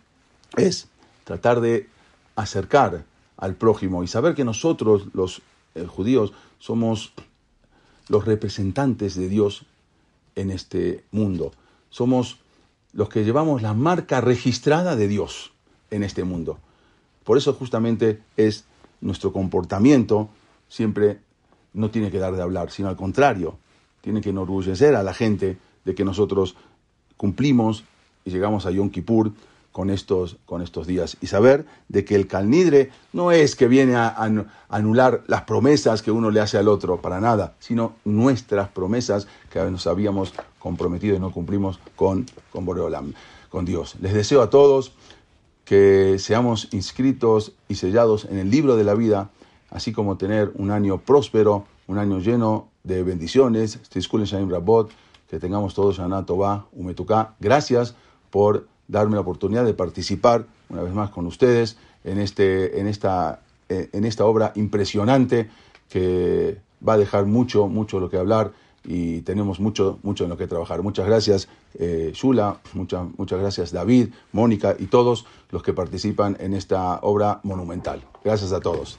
es 0.57 0.89
tratar 1.25 1.61
de 1.61 1.89
acercar 2.37 3.05
al 3.37 3.55
prójimo 3.55 4.03
y 4.03 4.09
saber 4.09 4.35
que 4.35 4.45
nosotros, 4.45 5.09
los 5.13 5.43
eh, 5.75 5.87
judíos, 5.87 6.33
somos 6.59 7.13
los 8.09 8.25
representantes 8.25 9.15
de 9.15 9.29
Dios 9.29 9.65
en 10.35 10.51
este 10.51 11.05
mundo. 11.11 11.53
Somos 11.91 12.39
los 12.93 13.09
que 13.09 13.25
llevamos 13.25 13.63
la 13.63 13.75
marca 13.75 14.21
registrada 14.21 14.97
de 14.97 15.09
Dios 15.09 15.53
en 15.91 16.03
este 16.03 16.25
mundo. 16.25 16.59
Por 17.25 17.39
eso 17.39 17.55
justamente 17.55 18.21
es 18.37 18.65
nuestro 19.01 19.33
comportamiento 19.33 20.29
siempre 20.71 21.19
no 21.75 21.91
tiene 21.91 22.11
que 22.11 22.19
dar 22.19 22.35
de 22.35 22.43
hablar, 22.43 22.71
sino 22.71 22.89
al 22.89 22.97
contrario, 22.97 23.59
tiene 24.01 24.23
que 24.23 24.31
enorgullecer 24.31 24.95
a 24.95 25.03
la 25.03 25.13
gente 25.13 25.59
de 25.85 25.95
que 25.95 26.05
nosotros 26.05 26.57
cumplimos 27.17 27.85
y 28.25 28.31
llegamos 28.31 28.65
a 28.65 28.71
Yom 28.71 28.91
Kippur 28.91 29.33
con 29.73 29.91
estos, 29.91 30.37
con 30.47 30.63
estos 30.63 30.87
días 30.87 31.17
y 31.21 31.29
saber 31.29 31.65
de 31.89 32.05
que 32.05 32.17
el 32.17 32.27
calnidre 32.27 32.91
no 33.13 33.31
es 33.33 33.55
que 33.55 33.69
viene 33.69 33.95
a, 33.95 34.17
anular 34.69 35.23
las 35.27 35.43
promesas 35.43 36.03
que 36.03 36.11
uno 36.11 36.31
le 36.31 36.41
hace 36.41 36.59
al 36.59 36.69
otro, 36.69 37.01
para 37.01 37.21
nada, 37.21 37.55
sino 37.61 37.95
nuestras 38.05 38.69
promesas 38.69 39.27
que 39.51 39.61
nos 39.71 39.87
habíamos 39.87 40.35
comprometido 40.59 41.17
y 41.17 41.21
no 41.21 41.33
cumplimos 41.33 41.79
con, 41.97 42.27
con 42.53 42.65
Boreolam, 42.65 43.15
con 43.49 43.65
Dios. 43.65 43.97
Les 44.01 44.13
deseo 44.13 44.43
a 44.43 44.51
todos 44.51 44.93
que 45.65 46.17
seamos 46.19 46.69
inscritos 46.73 47.53
y 47.69 47.77
sellados 47.77 48.25
en 48.25 48.39
el 48.39 48.51
libro 48.51 48.77
de 48.77 48.83
la 48.83 48.95
vida, 48.95 49.31
así 49.71 49.93
como 49.93 50.17
tener 50.17 50.51
un 50.57 50.73
año 50.73 50.99
próspero, 50.99 51.65
un 51.87 51.99
año 51.99 52.19
lleno 52.19 52.69
de 52.83 53.03
bendiciones. 53.05 53.81
Que 55.29 55.39
tengamos 55.39 55.75
todos 55.75 55.97
Shana 55.97 56.27
Tová, 56.27 56.67
Umetuká. 56.73 57.37
Gracias 57.39 57.95
por 58.31 58.67
darme 58.91 59.15
la 59.15 59.21
oportunidad 59.21 59.65
de 59.65 59.75
participar 59.75 60.47
una 60.69 60.83
vez 60.83 60.93
más 60.93 61.11
con 61.11 61.27
ustedes 61.27 61.77
en, 62.05 62.19
este, 62.19 62.81
en, 62.81 62.87
esta, 62.87 63.41
en 63.69 64.05
esta 64.05 64.25
obra 64.25 64.53
impresionante 64.55 65.51
que 65.89 66.59
va 66.87 66.95
a 66.95 66.99
dejar 66.99 67.27
mucho, 67.27 67.67
mucho 67.69 68.01
lo 68.01 68.09
que 68.09 68.17
hablar 68.17 68.53
y 68.85 69.21
tenemos 69.23 69.61
mucho, 69.61 69.99
mucho 70.03 70.25
en 70.25 70.31
lo 70.31 70.37
que 70.37 70.47
trabajar. 70.47 70.83
Muchas 70.83 71.07
gracias, 71.07 71.49
eh, 71.79 72.13
Shula, 72.15 72.59
muchas 72.73 73.39
gracias, 73.39 73.73
David, 73.73 74.09
Mónica 74.33 74.75
y 74.79 74.87
todos 74.87 75.27
los 75.51 75.63
que 75.63 75.73
participan 75.73 76.37
en 76.41 76.55
esta 76.55 76.99
obra 77.03 77.41
monumental. 77.43 78.03
Gracias 78.25 78.53
a 78.53 78.61
todos. 78.61 78.99